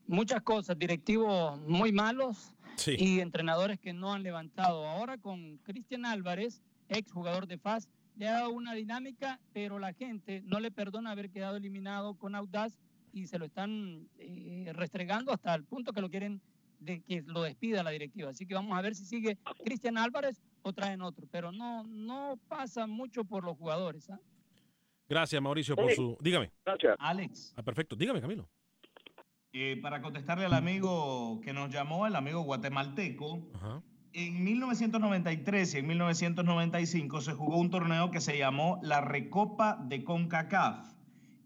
Muchas 0.07 0.41
cosas, 0.43 0.77
directivos 0.77 1.59
muy 1.61 1.91
malos 1.91 2.51
Sí. 2.77 2.95
y 2.99 3.19
entrenadores 3.21 3.79
que 3.79 3.93
no 3.93 4.13
han 4.13 4.21
levantado. 4.23 4.85
Ahora 4.87 5.17
con 5.17 5.57
Cristian 5.59 6.05
Álvarez, 6.05 6.61
ex 6.89 7.11
jugador 7.11 7.47
de 7.47 7.57
FAS, 7.57 7.89
le 8.17 8.27
ha 8.27 8.33
dado 8.33 8.49
una 8.51 8.73
dinámica, 8.73 9.39
pero 9.53 9.79
la 9.79 9.93
gente 9.93 10.41
no 10.45 10.59
le 10.59 10.71
perdona 10.71 11.11
haber 11.11 11.29
quedado 11.31 11.55
eliminado 11.57 12.15
con 12.15 12.35
Audaz 12.35 12.77
y 13.13 13.27
se 13.27 13.39
lo 13.39 13.45
están 13.45 14.07
eh, 14.19 14.71
restregando 14.73 15.31
hasta 15.31 15.55
el 15.55 15.63
punto 15.63 15.93
que 15.93 16.01
lo 16.01 16.09
quieren 16.09 16.41
de 16.79 17.01
que 17.01 17.21
lo 17.25 17.41
despida 17.43 17.81
la 17.81 17.91
directiva. 17.91 18.29
Así 18.29 18.45
que 18.45 18.53
vamos 18.53 18.77
a 18.77 18.81
ver 18.81 18.93
si 18.93 19.05
sigue 19.05 19.37
Cristian 19.63 19.97
Álvarez 19.97 20.41
o 20.61 20.73
traen 20.73 21.01
otro, 21.01 21.25
pero 21.31 21.51
no 21.53 21.83
no 21.85 22.37
pasa 22.49 22.85
mucho 22.87 23.23
por 23.23 23.43
los 23.45 23.57
jugadores. 23.57 24.09
¿ah? 24.09 24.19
Gracias, 25.07 25.41
Mauricio, 25.41 25.75
por 25.75 25.91
su... 25.93 26.17
Dígame. 26.19 26.51
Gracias. 26.65 26.95
Alex, 26.99 27.53
Ah, 27.55 27.63
perfecto, 27.63 27.95
dígame, 27.95 28.19
Camilo. 28.19 28.49
Eh, 29.57 29.79
para 29.81 30.01
contestarle 30.01 30.43
al 30.43 30.53
amigo 30.53 31.39
que 31.41 31.53
nos 31.53 31.69
llamó, 31.71 32.05
el 32.07 32.15
amigo 32.17 32.41
guatemalteco, 32.41 33.47
Ajá. 33.53 33.81
en 34.11 34.43
1993 34.43 35.75
y 35.75 35.77
en 35.77 35.87
1995 35.87 37.21
se 37.21 37.31
jugó 37.33 37.57
un 37.57 37.69
torneo 37.69 38.11
que 38.11 38.19
se 38.19 38.37
llamó 38.37 38.79
la 38.83 38.99
Recopa 38.99 39.77
de 39.87 40.03
CONCACAF. 40.03 40.93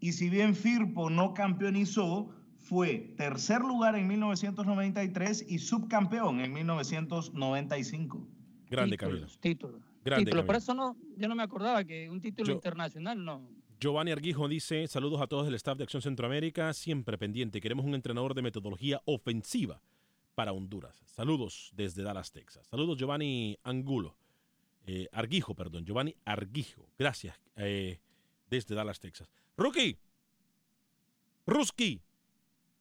Y 0.00 0.10
si 0.12 0.28
bien 0.28 0.56
Firpo 0.56 1.08
no 1.08 1.34
campeonizó, 1.34 2.30
fue 2.58 3.14
tercer 3.16 3.60
lugar 3.60 3.94
en 3.94 4.08
1993 4.08 5.46
y 5.48 5.58
subcampeón 5.60 6.40
en 6.40 6.52
1995. 6.52 8.26
Grande, 8.68 8.96
Camilo. 8.96 9.18
Títulos, 9.26 9.38
títulos. 9.40 9.82
Grande, 10.04 10.24
títulos. 10.24 10.46
Por 10.46 10.54
Camilo. 10.56 10.58
eso 10.58 10.74
no, 10.74 10.96
yo 11.16 11.28
no 11.28 11.36
me 11.36 11.44
acordaba 11.44 11.84
que 11.84 12.10
un 12.10 12.20
título 12.20 12.48
Yo- 12.48 12.54
internacional 12.54 13.24
no. 13.24 13.48
Giovanni 13.80 14.12
Arguijo 14.12 14.46
dice, 14.46 14.86
saludos 14.88 15.22
a 15.22 15.26
todos 15.26 15.46
del 15.46 15.54
staff 15.54 15.78
de 15.78 15.84
Acción 15.84 16.02
Centroamérica, 16.02 16.74
siempre 16.74 17.16
pendiente, 17.16 17.62
queremos 17.62 17.86
un 17.86 17.94
entrenador 17.94 18.34
de 18.34 18.42
metodología 18.42 19.00
ofensiva 19.06 19.80
para 20.34 20.52
Honduras. 20.52 21.02
Saludos 21.06 21.70
desde 21.74 22.02
Dallas, 22.02 22.30
Texas. 22.30 22.66
Saludos 22.66 22.98
Giovanni 22.98 23.58
Angulo, 23.62 24.16
eh, 24.84 25.08
Arguijo, 25.12 25.54
perdón, 25.54 25.86
Giovanni 25.86 26.14
Arguijo, 26.26 26.90
gracias, 26.98 27.40
eh, 27.56 28.00
desde 28.50 28.74
Dallas, 28.74 29.00
Texas. 29.00 29.30
Rookie, 29.56 29.96
Ruski, 31.46 32.02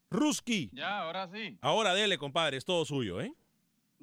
Ruski, 0.10 0.70
Ya, 0.74 1.00
ahora 1.04 1.30
sí. 1.30 1.58
ahora 1.62 1.94
dele, 1.94 2.18
compadre, 2.18 2.58
es 2.58 2.66
todo 2.66 2.84
suyo, 2.84 3.22
¿eh? 3.22 3.34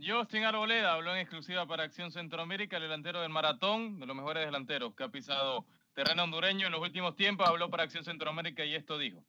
Justin 0.02 0.44
Arboleda 0.44 0.94
habló 0.94 1.12
en 1.14 1.20
exclusiva 1.20 1.66
para 1.66 1.84
Acción 1.84 2.10
Centroamérica, 2.10 2.76
el 2.78 2.84
delantero 2.84 3.20
del 3.20 3.30
maratón, 3.30 3.98
de 4.00 4.06
los 4.06 4.16
mejores 4.16 4.46
delanteros 4.46 4.94
que 4.94 5.04
ha 5.04 5.08
pisado 5.10 5.66
terreno 5.96 6.24
hondureño 6.24 6.66
en 6.66 6.72
los 6.72 6.82
últimos 6.82 7.16
tiempos. 7.16 7.48
Habló 7.48 7.70
para 7.70 7.84
Acción 7.84 8.04
Centroamérica 8.04 8.62
y 8.66 8.74
esto 8.74 8.98
dijo. 8.98 9.24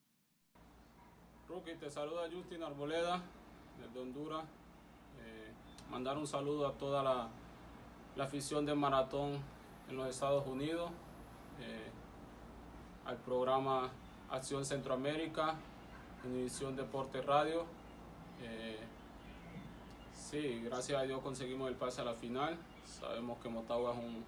Rookie, 1.48 1.76
te 1.76 1.90
saluda 1.90 2.28
Justin 2.30 2.62
Arboleda, 2.62 3.22
desde 3.80 4.00
Honduras. 4.02 4.44
Eh, 5.24 5.52
mandar 5.90 6.18
un 6.18 6.28
saludo 6.28 6.68
a 6.68 6.74
toda 6.74 7.02
la, 7.02 7.30
la 8.18 8.24
afición 8.26 8.66
de 8.66 8.76
maratón 8.76 9.40
en 9.90 9.96
los 9.96 10.10
Estados 10.10 10.46
Unidos, 10.46 10.92
eh, 11.62 11.90
al 13.06 13.16
programa 13.16 13.90
Acción 14.30 14.66
Centroamérica, 14.66 15.56
Univisión 16.26 16.76
Deporte 16.76 17.22
Radio. 17.22 17.66
Eh, 18.42 18.78
sí, 20.14 20.62
gracias 20.66 21.02
a 21.02 21.04
Dios 21.04 21.22
conseguimos 21.22 21.70
el 21.70 21.76
pase 21.76 22.02
a 22.02 22.04
la 22.04 22.14
final. 22.14 22.58
Sabemos 22.84 23.40
que 23.40 23.48
Motagua 23.48 23.94
es 23.94 24.00
un, 24.00 24.26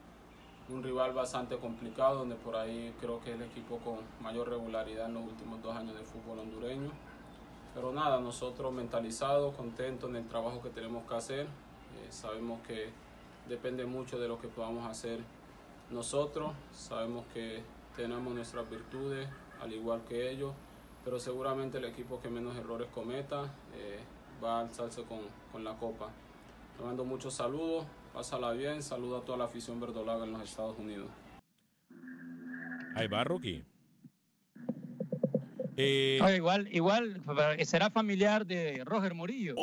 un 0.72 0.84
rival 0.84 1.14
bastante 1.14 1.58
complicado, 1.58 2.20
donde 2.20 2.36
por 2.36 2.56
ahí 2.56 2.94
creo 3.00 3.20
que 3.20 3.32
es 3.32 3.36
el 3.36 3.44
equipo 3.44 3.78
con 3.80 4.00
mayor 4.22 4.50
regularidad 4.50 5.08
en 5.08 5.16
los 5.16 5.24
últimos 5.24 5.62
dos 5.62 5.76
años 5.76 5.96
de 5.96 6.04
fútbol 6.04 6.40
hondureño. 6.40 6.92
Pero 7.74 7.92
nada, 7.92 8.20
nosotros 8.20 8.72
mentalizados, 8.72 9.56
contentos 9.56 10.10
en 10.10 10.18
el 10.18 10.28
trabajo 10.28 10.62
que 10.62 10.70
tenemos 10.70 11.08
que 11.08 11.16
hacer. 11.16 11.46
Eh, 11.46 12.08
sabemos 12.10 12.60
que 12.68 12.90
depende 13.48 13.86
mucho 13.86 14.20
de 14.20 14.28
lo 14.28 14.40
que 14.40 14.48
podamos 14.48 14.88
hacer 14.88 15.20
nosotros. 15.90 16.52
Sabemos 16.72 17.26
que 17.34 17.62
tenemos 17.96 18.34
nuestras 18.34 18.70
virtudes, 18.70 19.28
al 19.62 19.74
igual 19.74 20.02
que 20.08 20.32
ellos, 20.32 20.54
pero 21.04 21.20
seguramente 21.20 21.78
el 21.78 21.86
equipo 21.86 22.20
que 22.22 22.30
menos 22.30 22.56
errores 22.56 22.88
cometa 22.94 23.54
eh, 23.76 24.00
va 24.44 24.58
a 24.58 24.62
alzarse 24.62 25.04
con, 25.04 25.20
con 25.52 25.64
la 25.64 25.76
copa. 25.78 26.10
Te 26.78 26.84
mando 26.84 27.04
muchos 27.04 27.34
saludos, 27.34 27.86
pásala 28.20 28.52
bien, 28.52 28.84
saludo 28.84 29.20
a 29.20 29.22
toda 29.24 29.38
la 29.38 29.46
afición 29.46 29.80
verdolaga 29.80 30.26
en 30.26 30.34
los 30.34 30.42
Estados 30.42 30.78
Unidos. 30.78 31.10
Ahí 32.94 33.08
va, 33.08 33.24
Rookie. 33.24 33.64
Eh, 35.78 36.20
igual, 36.36 36.68
igual 36.70 37.24
será 37.64 37.90
familiar 37.90 38.46
de 38.46 38.84
Roger 38.84 39.14
Murillo. 39.14 39.56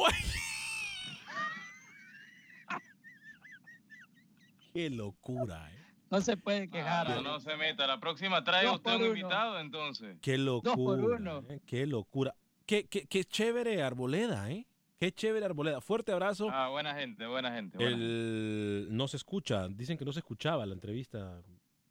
qué 4.72 4.88
locura, 4.88 5.70
¿eh? 5.70 5.76
No 6.11 6.22
se 6.22 6.38
puede 6.38 6.70
quejar. 6.70 7.09
No, 7.11 7.14
Ale. 7.16 7.22
no 7.24 7.40
se 7.40 7.54
meta. 7.59 7.86
La 7.86 8.00
próxima 8.00 8.42
trae 8.42 8.64
Dos 8.64 8.76
usted 8.76 8.92
por 8.92 9.00
un 9.02 9.02
uno. 9.09 9.16
invitado, 9.18 9.61
entonces. 9.61 10.16
Qué 10.22 10.38
Dos 10.38 10.62
por 10.62 10.96
locura. 10.98 11.16
uno. 11.18 11.44
¿eh? 11.50 11.61
Qué 11.66 11.86
locura. 11.86 12.34
Qué, 12.64 12.86
qué, 12.86 13.04
qué 13.07 13.22
chévere 13.24 13.82
Arboleda, 13.82 14.50
¿eh? 14.50 14.66
Qué 14.99 15.12
chévere 15.12 15.44
Arboleda. 15.44 15.80
Fuerte 15.80 16.12
abrazo. 16.12 16.49
Ah, 16.51 16.68
buena 16.70 16.94
gente, 16.94 17.26
buena 17.26 17.53
gente. 17.55 17.76
buena 17.76 17.90
gente. 17.90 18.05
El, 18.05 18.88
no 18.90 19.07
se 19.09 19.18
escucha. 19.18 19.68
Dicen 19.68 19.99
que 19.99 20.05
no 20.05 20.12
se 20.12 20.20
escuchaba 20.20 20.64
la 20.64 20.72
entrevista. 20.74 21.42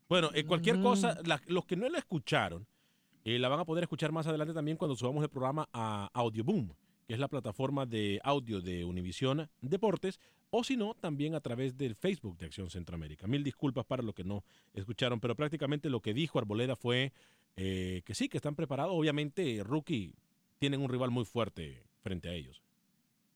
Bueno, 0.10 0.30
eh, 0.34 0.44
cualquier 0.44 0.78
Mm. 0.80 0.84
cosa, 0.84 1.18
la- 1.26 1.42
los 1.48 1.66
que 1.66 1.76
no 1.76 1.88
la 1.90 2.00
escucharon, 2.00 2.66
Eh, 3.28 3.40
la 3.40 3.50
van 3.50 3.60
a 3.60 3.66
poder 3.66 3.84
escuchar 3.84 4.12
más 4.12 4.28
adelante 4.28 4.54
también 4.54 4.78
cuando 4.78 4.96
subamos 4.96 5.24
el 5.24 5.30
programa 5.32 5.68
a 5.74 6.12
Audioboom, 6.14 6.70
que 7.08 7.14
es 7.16 7.20
la 7.20 7.28
plataforma 7.28 7.88
de 7.88 8.20
audio 8.24 8.62
de 8.62 8.86
Univisión 8.86 9.50
Deportes, 9.62 10.20
o 10.52 10.64
si 10.64 10.78
no, 10.78 10.94
también 10.94 11.34
a 11.34 11.40
través 11.40 11.76
del 11.76 11.96
Facebook 11.96 12.38
de 12.38 12.46
Acción 12.46 12.70
Centroamérica. 12.70 13.26
Mil 13.26 13.44
disculpas 13.44 13.84
para 13.84 14.04
los 14.04 14.14
que 14.14 14.24
no 14.24 14.44
escucharon, 14.76 15.20
pero 15.20 15.34
prácticamente 15.36 15.90
lo 15.90 16.02
que 16.02 16.14
dijo 16.14 16.38
Arboleda 16.38 16.76
fue 16.76 17.14
eh, 17.58 18.04
que 18.06 18.14
sí, 18.14 18.30
que 18.30 18.38
están 18.38 18.54
preparados. 18.54 18.94
Obviamente, 18.94 19.64
Rookie 19.64 20.14
tienen 20.60 20.82
un 20.82 20.90
rival 20.90 21.10
muy 21.10 21.26
fuerte 21.26 21.82
frente 22.04 22.30
a 22.30 22.34
ellos. 22.34 22.62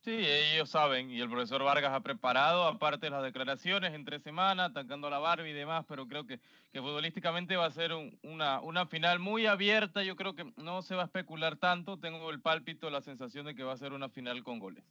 Sí, 0.02 0.12
ellos 0.12 0.70
saben, 0.70 1.12
y 1.12 1.20
el 1.20 1.30
profesor 1.30 1.62
Vargas 1.62 1.92
ha 1.92 2.00
preparado, 2.00 2.64
aparte 2.64 3.08
de 3.08 3.10
las 3.10 3.22
declaraciones 3.22 3.94
entre 3.94 4.20
semana, 4.20 4.66
atacando 4.66 5.08
a 5.08 5.10
la 5.10 5.20
Barbie 5.20 5.50
y 5.50 5.54
demás, 5.54 5.84
pero 5.90 6.08
creo 6.08 6.26
que, 6.26 6.40
que 6.72 6.80
futbolísticamente 6.80 7.58
va 7.58 7.66
a 7.66 7.72
ser 7.72 7.92
una, 8.24 8.62
una 8.62 8.86
final 8.86 9.20
muy 9.20 9.46
abierta, 9.46 10.02
yo 10.04 10.16
creo 10.16 10.36
que 10.36 10.54
no 10.56 10.82
se 10.84 10.96
va 10.96 11.02
a 11.02 11.06
especular 11.06 11.58
tanto, 11.58 11.98
tengo 11.98 12.30
el 12.30 12.40
pálpito, 12.40 12.90
la 12.90 13.02
sensación 13.02 13.46
de 13.46 13.56
que 13.56 13.64
va 13.64 13.74
a 13.74 13.78
ser 13.78 13.92
una 13.92 14.08
final 14.08 14.42
con 14.42 14.60
goles. 14.60 14.86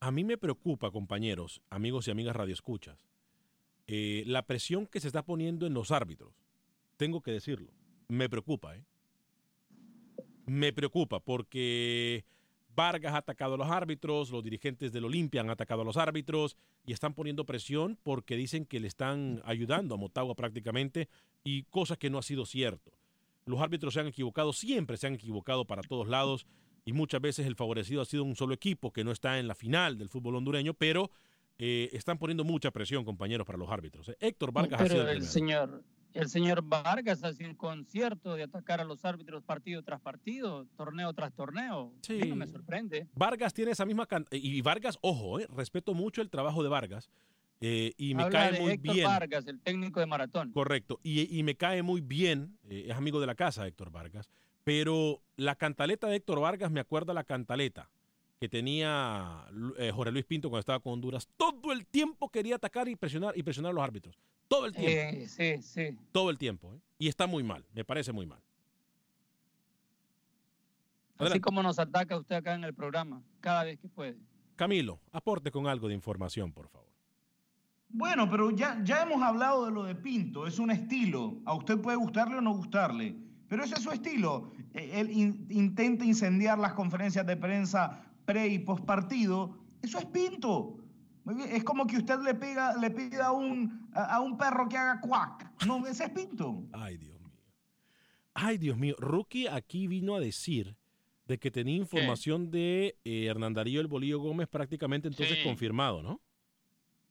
A 0.00 0.10
mí 0.10 0.24
me 0.24 0.36
preocupa, 0.36 0.90
compañeros, 0.90 1.62
amigos 1.70 2.06
y 2.06 2.10
amigas 2.10 2.36
radioescuchas, 2.36 3.06
eh, 3.86 4.24
la 4.26 4.42
presión 4.42 4.86
que 4.86 5.00
se 5.00 5.06
está 5.06 5.22
poniendo 5.22 5.66
en 5.66 5.72
los 5.72 5.90
árbitros. 5.90 6.34
Tengo 6.98 7.22
que 7.22 7.30
decirlo, 7.30 7.72
me 8.08 8.28
preocupa, 8.28 8.76
¿eh? 8.76 8.84
Me 10.44 10.72
preocupa 10.74 11.20
porque 11.20 12.24
Vargas 12.78 13.12
ha 13.12 13.18
atacado 13.18 13.54
a 13.54 13.58
los 13.58 13.68
árbitros, 13.68 14.30
los 14.30 14.44
dirigentes 14.44 14.92
del 14.92 15.04
Olimpia 15.04 15.40
han 15.40 15.50
atacado 15.50 15.82
a 15.82 15.84
los 15.84 15.96
árbitros 15.96 16.56
y 16.86 16.92
están 16.92 17.12
poniendo 17.12 17.44
presión 17.44 17.98
porque 18.04 18.36
dicen 18.36 18.66
que 18.66 18.78
le 18.78 18.86
están 18.86 19.42
ayudando 19.44 19.96
a 19.96 19.98
Motagua 19.98 20.36
prácticamente 20.36 21.08
y 21.42 21.64
cosas 21.64 21.98
que 21.98 22.08
no 22.08 22.18
ha 22.18 22.22
sido 22.22 22.46
cierto. 22.46 22.92
Los 23.46 23.60
árbitros 23.60 23.94
se 23.94 24.00
han 24.00 24.06
equivocado, 24.06 24.52
siempre 24.52 24.96
se 24.96 25.08
han 25.08 25.14
equivocado 25.14 25.64
para 25.64 25.82
todos 25.82 26.06
lados 26.06 26.46
y 26.84 26.92
muchas 26.92 27.20
veces 27.20 27.48
el 27.48 27.56
favorecido 27.56 28.00
ha 28.00 28.04
sido 28.04 28.22
un 28.22 28.36
solo 28.36 28.54
equipo 28.54 28.92
que 28.92 29.02
no 29.02 29.10
está 29.10 29.40
en 29.40 29.48
la 29.48 29.56
final 29.56 29.98
del 29.98 30.08
fútbol 30.08 30.36
hondureño, 30.36 30.72
pero 30.72 31.10
eh, 31.58 31.90
están 31.92 32.16
poniendo 32.16 32.44
mucha 32.44 32.70
presión, 32.70 33.04
compañeros, 33.04 33.44
para 33.44 33.58
los 33.58 33.68
árbitros. 33.68 34.08
¿eh? 34.10 34.16
Héctor 34.20 34.52
Vargas 34.52 34.80
ha 34.80 34.88
sido 34.88 35.08
el, 35.08 35.24
señor 35.24 35.82
el 36.18 36.28
señor 36.28 36.62
Vargas 36.62 37.22
hace 37.22 37.46
un 37.46 37.54
concierto 37.54 38.34
de 38.34 38.42
atacar 38.42 38.80
a 38.80 38.84
los 38.84 39.04
árbitros 39.04 39.42
partido 39.44 39.82
tras 39.82 40.00
partido, 40.00 40.66
torneo 40.76 41.12
tras 41.12 41.32
torneo. 41.32 41.92
Sí. 42.02 42.18
no 42.26 42.36
me 42.36 42.46
sorprende. 42.46 43.06
Vargas 43.14 43.54
tiene 43.54 43.70
esa 43.70 43.86
misma... 43.86 44.06
Y 44.32 44.60
Vargas, 44.62 44.98
ojo, 45.00 45.38
eh, 45.38 45.46
respeto 45.54 45.94
mucho 45.94 46.20
el 46.20 46.30
trabajo 46.30 46.62
de 46.62 46.68
Vargas. 46.68 47.08
Eh, 47.60 47.92
y 47.96 48.14
me 48.14 48.28
cae 48.28 48.60
muy 48.60 48.72
Héctor 48.72 48.94
bien. 48.94 49.06
Vargas, 49.06 49.46
el 49.46 49.60
técnico 49.60 50.00
de 50.00 50.06
maratón. 50.06 50.52
Correcto. 50.52 51.00
Y, 51.02 51.42
me 51.42 51.54
cae 51.54 51.82
muy 51.82 52.00
bien, 52.00 52.58
eh, 52.68 52.86
es 52.88 52.96
amigo 52.96 53.20
de 53.20 53.26
la 53.26 53.34
casa 53.34 53.66
Héctor 53.66 53.90
Vargas. 53.90 54.28
Pero 54.64 55.22
la 55.36 55.54
cantaleta 55.54 56.08
de 56.08 56.16
Héctor 56.16 56.40
Vargas 56.40 56.70
me 56.70 56.80
acuerda 56.80 57.14
la 57.14 57.24
cantaleta 57.24 57.90
que 58.38 58.48
tenía 58.48 59.46
Jorge 59.92 60.12
Luis 60.12 60.24
Pinto 60.24 60.48
cuando 60.48 60.60
estaba 60.60 60.80
con 60.80 60.94
Honduras. 60.94 61.28
Todo 61.36 61.72
el 61.72 61.86
tiempo 61.86 62.28
quería 62.28 62.56
atacar 62.56 62.88
y 62.88 62.96
presionar, 62.96 63.36
y 63.36 63.42
presionar 63.42 63.70
a 63.70 63.72
los 63.74 63.84
árbitros. 63.84 64.18
Todo 64.46 64.66
el 64.66 64.74
tiempo. 64.74 65.26
sí, 65.26 65.62
sí. 65.62 65.96
Todo 66.12 66.30
el 66.30 66.38
tiempo. 66.38 66.74
¿eh? 66.74 66.80
Y 66.98 67.08
está 67.08 67.26
muy 67.26 67.42
mal, 67.42 67.64
me 67.74 67.84
parece 67.84 68.12
muy 68.12 68.26
mal. 68.26 68.40
Así 71.18 71.40
como 71.40 71.62
nos 71.62 71.78
ataca 71.80 72.16
usted 72.16 72.36
acá 72.36 72.54
en 72.54 72.62
el 72.62 72.74
programa, 72.74 73.22
cada 73.40 73.64
vez 73.64 73.78
que 73.78 73.88
puede. 73.88 74.16
Camilo, 74.54 75.00
aporte 75.12 75.50
con 75.50 75.66
algo 75.66 75.88
de 75.88 75.94
información, 75.94 76.52
por 76.52 76.68
favor. 76.68 76.88
Bueno, 77.88 78.30
pero 78.30 78.50
ya, 78.50 78.80
ya 78.84 79.02
hemos 79.02 79.22
hablado 79.22 79.64
de 79.64 79.72
lo 79.72 79.84
de 79.84 79.94
Pinto, 79.94 80.46
es 80.46 80.58
un 80.58 80.70
estilo. 80.70 81.40
A 81.44 81.54
usted 81.54 81.78
puede 81.78 81.96
gustarle 81.96 82.36
o 82.36 82.40
no 82.40 82.54
gustarle, 82.54 83.16
pero 83.48 83.64
ese 83.64 83.74
es 83.74 83.82
su 83.82 83.90
estilo. 83.90 84.52
E, 84.74 85.00
él 85.00 85.10
intenta 85.10 86.04
incendiar 86.04 86.58
las 86.58 86.74
conferencias 86.74 87.26
de 87.26 87.36
prensa 87.36 88.07
pre 88.28 88.46
y 88.46 88.58
post 88.58 88.84
partido. 88.84 89.56
Eso 89.80 89.98
es 89.98 90.04
Pinto. 90.04 90.76
Es 91.50 91.64
como 91.64 91.86
que 91.86 91.96
usted 91.96 92.18
le, 92.20 92.34
pega, 92.34 92.76
le 92.76 92.90
pida 92.90 93.28
a 93.28 93.32
un, 93.32 93.88
a, 93.94 94.20
un 94.20 94.36
perro 94.36 94.68
que 94.68 94.76
haga 94.76 95.00
cuac. 95.00 95.64
No, 95.66 95.86
ese 95.86 96.04
es 96.04 96.10
Pinto. 96.10 96.62
Ay, 96.74 96.98
Dios 96.98 97.18
mío. 97.18 97.32
Ay, 98.34 98.58
Dios 98.58 98.76
mío. 98.76 98.94
Rookie 98.98 99.46
aquí 99.48 99.86
vino 99.86 100.14
a 100.14 100.20
decir 100.20 100.76
de 101.24 101.38
que 101.38 101.50
tenía 101.50 101.76
información 101.76 102.50
de 102.50 102.98
eh, 103.04 103.24
Hernán 103.24 103.54
Darío 103.54 103.80
El 103.80 103.86
Bolillo 103.86 104.20
Gómez 104.20 104.46
prácticamente 104.48 105.08
entonces 105.08 105.38
confirmado, 105.42 106.02
¿no? 106.02 106.20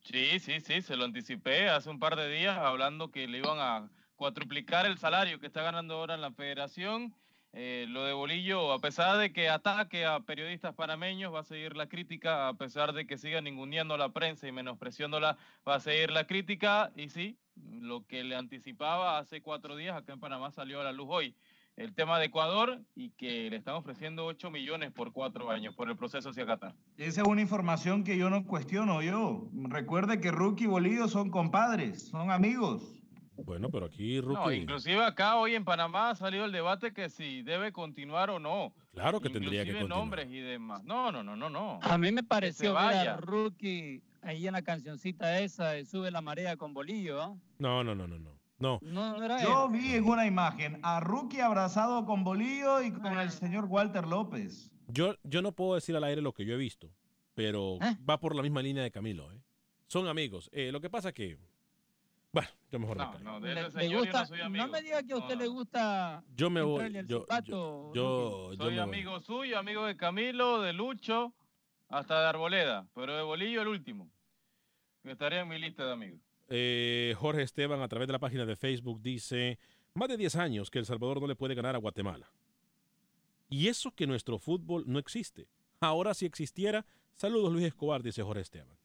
Sí, 0.02 0.40
sí, 0.40 0.62
sí, 0.62 0.82
se 0.84 0.96
lo 0.96 1.06
anticipé 1.06 1.70
hace 1.70 1.90
un 1.90 2.00
par 2.00 2.16
de 2.16 2.30
días 2.30 2.58
hablando 2.58 3.10
que 3.10 3.28
le 3.28 3.40
iban 3.40 3.58
a 3.60 3.90
cuatriplicar 4.16 4.86
el 4.86 5.00
salario 5.00 5.40
que 5.40 5.48
está 5.48 5.64
ganando 5.64 5.96
ahora 5.96 6.14
en 6.14 6.22
la 6.22 6.32
federación 6.32 7.14
eh, 7.60 7.88
lo 7.90 8.04
de 8.04 8.14
Bolillo, 8.14 8.72
a 8.72 8.78
pesar 8.78 9.18
de 9.18 9.34
que 9.34 9.50
ataque 9.50 10.06
a 10.06 10.20
periodistas 10.20 10.76
panameños, 10.76 11.34
va 11.34 11.40
a 11.40 11.44
seguir 11.44 11.76
la 11.76 11.90
crítica, 11.90 12.50
a 12.50 12.54
pesar 12.54 12.94
de 12.94 13.08
que 13.08 13.18
siga 13.18 13.42
ninguneando 13.42 13.98
la 13.98 14.10
prensa 14.10 14.48
y 14.48 14.52
menospreciándola, 14.52 15.40
va 15.68 15.74
a 15.74 15.80
seguir 15.80 16.12
la 16.12 16.28
crítica. 16.28 16.92
Y 16.96 17.10
sí, 17.10 17.40
lo 17.56 18.06
que 18.06 18.24
le 18.24 18.36
anticipaba 18.36 19.18
hace 19.18 19.42
cuatro 19.42 19.76
días 19.76 19.98
acá 19.98 20.14
en 20.14 20.20
Panamá 20.20 20.52
salió 20.52 20.82
a 20.82 20.84
la 20.84 20.92
luz 20.92 21.08
hoy. 21.10 21.36
El 21.78 21.96
tema 21.96 22.20
de 22.20 22.26
Ecuador 22.26 22.80
y 22.94 23.10
que 23.12 23.50
le 23.50 23.56
están 23.56 23.74
ofreciendo 23.74 24.28
8 24.28 24.52
millones 24.52 24.92
por 24.92 25.12
cuatro 25.12 25.50
años 25.50 25.74
por 25.74 25.90
el 25.90 25.98
proceso 25.98 26.30
hacia 26.30 26.46
Qatar. 26.46 26.76
Esa 26.98 27.22
es 27.22 27.28
una 27.28 27.42
información 27.42 28.04
que 28.04 28.20
yo 28.20 28.30
no 28.30 28.46
cuestiono 28.46 29.02
yo. 29.02 29.50
Recuerde 29.54 30.22
que 30.22 30.30
Rookie 30.30 30.66
y 30.66 30.68
Bolillo 30.68 31.08
son 31.08 31.32
compadres, 31.32 32.10
son 32.10 32.30
amigos. 32.30 32.97
Bueno, 33.44 33.70
pero 33.70 33.86
aquí 33.86 34.20
Rookie... 34.20 34.36
No, 34.36 34.52
inclusive 34.52 35.04
acá 35.04 35.38
hoy 35.38 35.56
en 35.56 35.64
Panamá 35.64 36.10
ha 36.10 36.16
salido 36.16 36.46
el 36.46 36.52
debate 36.52 36.94
que 36.94 37.10
si 37.10 37.44
debe 37.44 37.72
continuar 37.72 38.30
o 38.30 38.40
no. 38.40 38.74
Claro 38.94 39.22
que 39.22 39.30
tendría 39.30 39.64
que 39.64 39.72
continuar. 39.72 40.00
nombres 40.00 40.28
y 40.30 40.40
demás. 40.40 40.84
No, 40.84 41.12
no, 41.12 41.24
no, 41.24 41.36
no, 41.36 41.50
no. 41.50 41.80
A 41.82 41.98
mí 41.98 42.12
me 42.12 42.24
pareció 42.24 42.74
ver 42.74 43.08
a 43.08 43.18
Rookie 43.18 44.02
ahí 44.22 44.48
en 44.48 44.54
la 44.54 44.62
cancioncita 44.62 45.40
esa 45.40 45.72
de 45.72 45.86
Sube 45.86 46.12
la 46.12 46.22
marea 46.22 46.58
con 46.58 46.74
bolillo, 46.74 47.22
¿ah? 47.22 47.36
No, 47.60 47.84
no, 47.84 47.96
no, 47.96 48.08
no, 48.08 48.18
no. 48.20 48.38
No. 48.60 48.80
Yo 49.44 49.70
vi 49.70 49.94
en 49.94 50.06
una 50.06 50.26
imagen 50.26 50.80
a 50.82 51.00
Rookie 51.00 51.42
abrazado 51.42 52.06
con 52.06 52.24
Bolillo 52.24 52.82
y 52.82 52.92
con 52.92 53.18
el 53.20 53.30
señor 53.30 53.66
Walter 53.66 54.08
López. 54.08 54.72
Yo, 54.88 55.16
yo 55.24 55.42
no 55.42 55.52
puedo 55.52 55.76
decir 55.76 55.96
al 55.96 56.04
aire 56.04 56.22
lo 56.22 56.34
que 56.34 56.44
yo 56.44 56.56
he 56.56 56.58
visto, 56.58 56.90
pero 57.36 57.76
¿Eh? 57.82 57.96
va 58.10 58.20
por 58.20 58.36
la 58.36 58.42
misma 58.42 58.64
línea 58.64 58.82
de 58.82 58.90
Camilo. 58.90 59.32
¿eh? 59.32 59.40
Son 59.86 60.08
amigos. 60.08 60.50
Eh, 60.54 60.72
lo 60.72 60.82
que 60.82 60.90
pasa 60.90 61.12
que 61.12 61.38
bueno, 62.32 62.50
yo 62.72 62.80
mejor 62.80 62.98
no, 62.98 63.20
no, 63.20 63.40
de 63.40 63.56
no, 63.56 64.68
me 64.68 64.82
diga 64.82 65.04
que 65.04 65.14
a 65.14 65.18
usted 65.18 65.38
le 65.38 65.48
gusta. 65.48 66.24
Yo 66.36 66.50
me 66.50 66.62
voy. 66.62 67.06
Yo, 67.06 67.26
yo, 67.94 68.52
soy 68.58 68.78
amigo 68.78 69.20
suyo, 69.22 69.58
amigo 69.58 69.86
de 69.86 69.96
Camilo, 69.96 70.62
de 70.62 70.74
Lucho, 70.74 71.34
hasta 71.90 72.22
de 72.22 72.28
Arboleda, 72.28 72.88
pero 72.94 73.16
de 73.16 73.24
Bolillo 73.24 73.62
el 73.62 73.70
último. 73.70 74.10
Que 75.04 75.12
estaría 75.12 75.42
en 75.42 75.48
mi 75.48 75.58
lista 75.58 75.86
de 75.86 75.94
amigos. 75.94 76.20
Eh, 76.50 77.16
Jorge 77.18 77.42
Esteban, 77.42 77.82
a 77.82 77.88
través 77.88 78.08
de 78.08 78.14
la 78.14 78.20
página 78.20 78.46
de 78.46 78.56
Facebook, 78.56 79.02
dice: 79.02 79.58
Más 79.94 80.10
de 80.10 80.18
10 80.18 80.36
años 80.36 80.70
que 80.70 80.80
El 80.80 80.86
Salvador 80.86 81.22
no 81.22 81.28
le 81.28 81.36
puede 81.36 81.56
ganar 81.56 81.76
a 81.76 81.80
Guatemala. 81.80 82.30
Y 83.50 83.68
eso 83.68 83.92
que 83.92 84.08
nuestro 84.08 84.38
fútbol 84.40 84.84
no 84.86 85.00
existe. 85.00 85.48
Ahora, 85.80 86.14
si 86.14 86.26
existiera, 86.26 86.86
saludos 87.16 87.54
Luis 87.54 87.66
Escobar, 87.66 88.04
dice 88.04 88.24
Jorge 88.24 88.42
Esteban. 88.42 88.77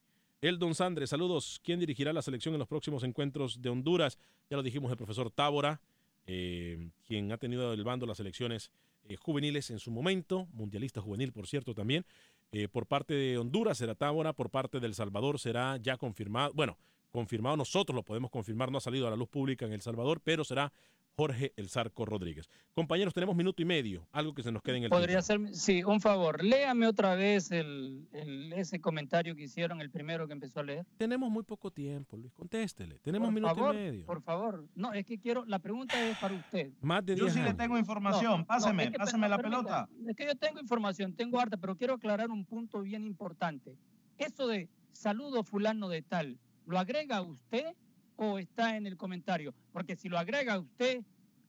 El 0.42 0.58
Don 0.58 0.74
Sandre, 0.74 1.06
saludos. 1.06 1.60
¿Quién 1.62 1.78
dirigirá 1.78 2.12
la 2.12 2.20
selección 2.20 2.52
en 2.52 2.58
los 2.58 2.66
próximos 2.66 3.04
encuentros 3.04 3.62
de 3.62 3.68
Honduras? 3.68 4.18
Ya 4.50 4.56
lo 4.56 4.64
dijimos, 4.64 4.90
el 4.90 4.96
profesor 4.96 5.30
Tábora, 5.30 5.80
eh, 6.26 6.90
quien 7.06 7.30
ha 7.30 7.38
tenido 7.38 7.72
el 7.72 7.84
bando 7.84 8.06
las 8.06 8.16
selecciones 8.16 8.72
eh, 9.04 9.14
juveniles 9.14 9.70
en 9.70 9.78
su 9.78 9.92
momento, 9.92 10.48
mundialista 10.52 11.00
juvenil, 11.00 11.30
por 11.30 11.46
cierto, 11.46 11.74
también. 11.74 12.04
Eh, 12.50 12.66
por 12.66 12.86
parte 12.86 13.14
de 13.14 13.38
Honduras 13.38 13.78
será 13.78 13.94
Tábora, 13.94 14.32
por 14.32 14.50
parte 14.50 14.80
del 14.80 14.96
Salvador 14.96 15.38
será 15.38 15.76
ya 15.76 15.96
confirmado, 15.96 16.52
bueno, 16.54 16.76
confirmado 17.12 17.56
nosotros 17.56 17.94
lo 17.94 18.02
podemos 18.02 18.30
confirmar, 18.30 18.72
no 18.72 18.78
ha 18.78 18.80
salido 18.80 19.06
a 19.06 19.10
la 19.10 19.16
luz 19.16 19.28
pública 19.28 19.66
en 19.66 19.72
El 19.72 19.82
Salvador, 19.82 20.20
pero 20.24 20.42
será 20.42 20.72
Jorge 21.14 21.52
El 21.56 21.68
Zarco 21.68 22.06
Rodríguez. 22.06 22.48
Compañeros, 22.72 23.12
tenemos 23.12 23.36
minuto 23.36 23.60
y 23.60 23.64
medio, 23.64 24.08
algo 24.12 24.32
que 24.32 24.42
se 24.42 24.50
nos 24.50 24.62
quede 24.62 24.78
en 24.78 24.84
el 24.84 24.90
Podría 24.90 25.20
ser, 25.20 25.54
sí, 25.54 25.84
un 25.84 26.00
favor, 26.00 26.42
léame 26.42 26.86
otra 26.86 27.14
vez 27.14 27.50
el, 27.50 28.08
ese 28.56 28.80
comentario 28.80 29.36
que 29.36 29.42
hicieron, 29.42 29.80
el 29.80 29.90
primero 29.90 30.26
que 30.26 30.32
empezó 30.32 30.60
a 30.60 30.62
leer. 30.62 30.86
Tenemos 30.96 31.30
muy 31.30 31.42
poco 31.42 31.70
tiempo, 31.70 32.16
Luis, 32.16 32.32
contéstele. 32.32 32.98
Tenemos 33.00 33.30
minuto 33.30 33.72
y 33.72 33.74
medio. 33.74 34.06
Por 34.06 34.22
favor, 34.22 34.66
no, 34.74 34.92
es 34.94 35.04
que 35.04 35.18
quiero, 35.18 35.44
la 35.44 35.58
pregunta 35.58 36.02
es 36.08 36.16
para 36.18 36.34
usted. 36.34 36.72
Más 36.80 37.04
de 37.04 37.14
Yo 37.14 37.28
sí 37.28 37.40
le 37.40 37.54
tengo 37.54 37.78
información, 37.78 38.44
pásame, 38.46 38.90
pásame 38.92 39.28
la 39.28 39.38
pelota. 39.38 39.88
Es 40.08 40.16
que 40.16 40.26
yo 40.26 40.34
tengo 40.34 40.60
información, 40.60 41.14
tengo 41.14 41.38
harta, 41.38 41.56
pero 41.58 41.76
quiero 41.76 41.94
aclarar 41.94 42.30
un 42.30 42.44
punto 42.46 42.80
bien 42.80 43.04
importante. 43.04 43.76
Eso 44.16 44.46
de 44.46 44.68
saludo 44.92 45.42
fulano 45.42 45.88
de 45.88 46.02
tal, 46.02 46.38
¿lo 46.72 46.78
agrega 46.78 47.20
usted 47.20 47.76
o 48.16 48.38
está 48.38 48.76
en 48.76 48.86
el 48.86 48.96
comentario? 48.96 49.54
Porque 49.72 49.94
si 49.94 50.08
lo 50.08 50.18
agrega 50.18 50.58
usted, 50.58 51.04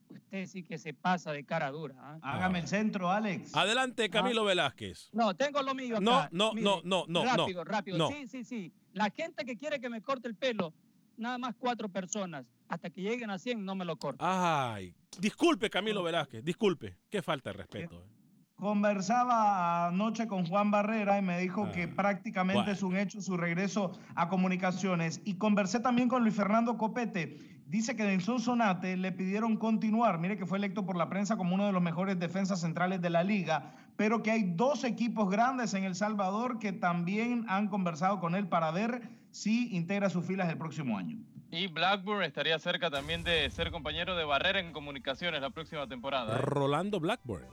usted 0.08 0.46
sí 0.46 0.62
que 0.62 0.78
se 0.78 0.92
pasa 0.92 1.32
de 1.32 1.44
cara 1.44 1.70
dura. 1.70 1.94
¿ah? 1.98 2.18
Hágame 2.22 2.60
el 2.60 2.68
centro, 2.68 3.10
Alex. 3.10 3.56
Adelante, 3.56 4.10
Camilo 4.10 4.42
ah. 4.42 4.46
Velázquez. 4.46 5.08
No, 5.12 5.34
tengo 5.34 5.62
lo 5.62 5.74
mío 5.74 5.96
acá. 5.96 6.04
No, 6.04 6.28
no, 6.30 6.52
no, 6.54 6.82
no, 6.84 7.04
no. 7.08 7.24
Rápido, 7.24 7.64
rápido. 7.64 8.08
Sí, 8.08 8.26
sí, 8.28 8.44
sí. 8.44 8.72
La 8.92 9.10
gente 9.10 9.44
que 9.44 9.56
quiere 9.56 9.80
que 9.80 9.88
me 9.88 10.02
corte 10.02 10.28
el 10.28 10.36
pelo, 10.36 10.74
nada 11.16 11.38
más 11.38 11.54
cuatro 11.58 11.88
personas. 11.88 12.46
Hasta 12.68 12.90
que 12.90 13.02
lleguen 13.02 13.30
a 13.30 13.38
100 13.38 13.64
no 13.64 13.74
me 13.74 13.84
lo 13.84 13.96
corto. 13.96 14.24
Ay, 14.24 14.94
disculpe 15.18 15.70
Camilo 15.70 16.02
Velázquez, 16.02 16.44
disculpe. 16.44 16.98
Qué 17.10 17.22
falta 17.22 17.50
de 17.50 17.58
respeto. 17.58 18.02
eh. 18.02 18.13
Conversaba 18.56 19.88
anoche 19.88 20.28
con 20.28 20.46
Juan 20.46 20.70
Barrera 20.70 21.18
y 21.18 21.22
me 21.22 21.38
dijo 21.40 21.70
que 21.72 21.88
prácticamente 21.88 22.62
bueno. 22.62 22.72
es 22.72 22.82
un 22.82 22.96
hecho 22.96 23.20
su 23.20 23.36
regreso 23.36 23.92
a 24.14 24.28
comunicaciones. 24.28 25.20
Y 25.24 25.34
conversé 25.34 25.80
también 25.80 26.08
con 26.08 26.22
Luis 26.22 26.36
Fernando 26.36 26.78
Copete. 26.78 27.54
Dice 27.66 27.96
que 27.96 28.12
en 28.12 28.20
Sonsonate 28.20 28.96
le 28.96 29.10
pidieron 29.10 29.56
continuar. 29.56 30.18
Mire 30.18 30.36
que 30.36 30.46
fue 30.46 30.58
electo 30.58 30.86
por 30.86 30.96
la 30.96 31.08
prensa 31.08 31.36
como 31.36 31.54
uno 31.54 31.66
de 31.66 31.72
los 31.72 31.82
mejores 31.82 32.18
defensas 32.18 32.60
centrales 32.60 33.00
de 33.00 33.10
la 33.10 33.24
liga, 33.24 33.74
pero 33.96 34.22
que 34.22 34.30
hay 34.30 34.42
dos 34.54 34.84
equipos 34.84 35.30
grandes 35.30 35.74
en 35.74 35.84
El 35.84 35.94
Salvador 35.94 36.58
que 36.58 36.72
también 36.72 37.46
han 37.48 37.68
conversado 37.68 38.20
con 38.20 38.34
él 38.34 38.48
para 38.48 38.70
ver 38.70 39.10
si 39.30 39.74
integra 39.74 40.10
sus 40.10 40.24
filas 40.24 40.48
el 40.48 40.58
próximo 40.58 40.96
año. 40.96 41.18
Y 41.50 41.68
Blackburn 41.68 42.22
estaría 42.22 42.58
cerca 42.58 42.90
también 42.90 43.24
de 43.24 43.48
ser 43.50 43.70
compañero 43.70 44.16
de 44.16 44.24
Barrera 44.24 44.60
en 44.60 44.72
comunicaciones 44.72 45.40
la 45.40 45.50
próxima 45.50 45.86
temporada. 45.86 46.36
¿eh? 46.36 46.42
Rolando 46.42 47.00
Blackburn. 47.00 47.46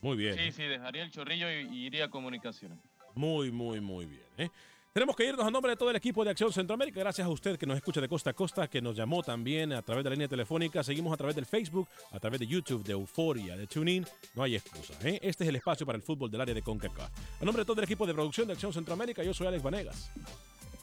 Muy 0.00 0.16
bien. 0.16 0.36
Sí, 0.36 0.52
sí, 0.52 0.62
dejaría 0.62 1.02
el 1.02 1.10
chorrillo 1.10 1.50
y, 1.50 1.66
y 1.76 1.86
iría 1.86 2.06
a 2.06 2.10
comunicaciones. 2.10 2.78
Muy, 3.14 3.50
muy, 3.50 3.80
muy 3.80 4.06
bien. 4.06 4.22
¿eh? 4.36 4.48
Tenemos 4.92 5.14
que 5.14 5.26
irnos 5.26 5.46
a 5.46 5.50
nombre 5.50 5.70
de 5.70 5.76
todo 5.76 5.90
el 5.90 5.96
equipo 5.96 6.24
de 6.24 6.30
Acción 6.30 6.52
Centroamérica. 6.52 6.98
Gracias 6.98 7.26
a 7.26 7.30
usted 7.30 7.58
que 7.58 7.66
nos 7.66 7.76
escucha 7.76 8.00
de 8.00 8.08
costa 8.08 8.30
a 8.30 8.32
costa, 8.32 8.68
que 8.68 8.80
nos 8.80 8.96
llamó 8.96 9.22
también 9.22 9.72
a 9.72 9.82
través 9.82 10.02
de 10.02 10.10
la 10.10 10.14
línea 10.14 10.28
telefónica. 10.28 10.82
Seguimos 10.82 11.12
a 11.12 11.16
través 11.16 11.36
del 11.36 11.46
Facebook, 11.46 11.88
a 12.10 12.18
través 12.18 12.40
de 12.40 12.46
YouTube, 12.46 12.82
de 12.84 12.92
Euforia, 12.92 13.56
de 13.56 13.66
TuneIn. 13.66 14.06
No 14.34 14.42
hay 14.42 14.56
excusa. 14.56 14.94
¿eh? 15.04 15.18
Este 15.22 15.44
es 15.44 15.50
el 15.50 15.56
espacio 15.56 15.86
para 15.86 15.96
el 15.96 16.02
fútbol 16.02 16.30
del 16.30 16.40
área 16.40 16.54
de 16.54 16.62
CONCACAF. 16.62 17.10
A 17.40 17.44
nombre 17.44 17.62
de 17.62 17.66
todo 17.66 17.78
el 17.78 17.84
equipo 17.84 18.06
de 18.06 18.14
producción 18.14 18.46
de 18.46 18.54
Acción 18.54 18.72
Centroamérica, 18.72 19.22
yo 19.22 19.32
soy 19.34 19.46
Alex 19.46 19.62
Vanegas. 19.62 20.10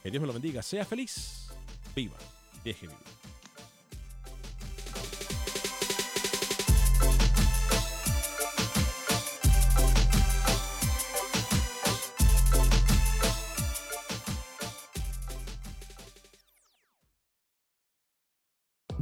Que 0.02 0.12
Dios 0.12 0.22
me 0.22 0.28
lo 0.28 0.34
bendiga. 0.34 0.62
Sea 0.62 0.86
feliz. 0.86 1.50
Viva. 1.96 2.16
Deje 2.64 2.88
vivir. 2.88 3.00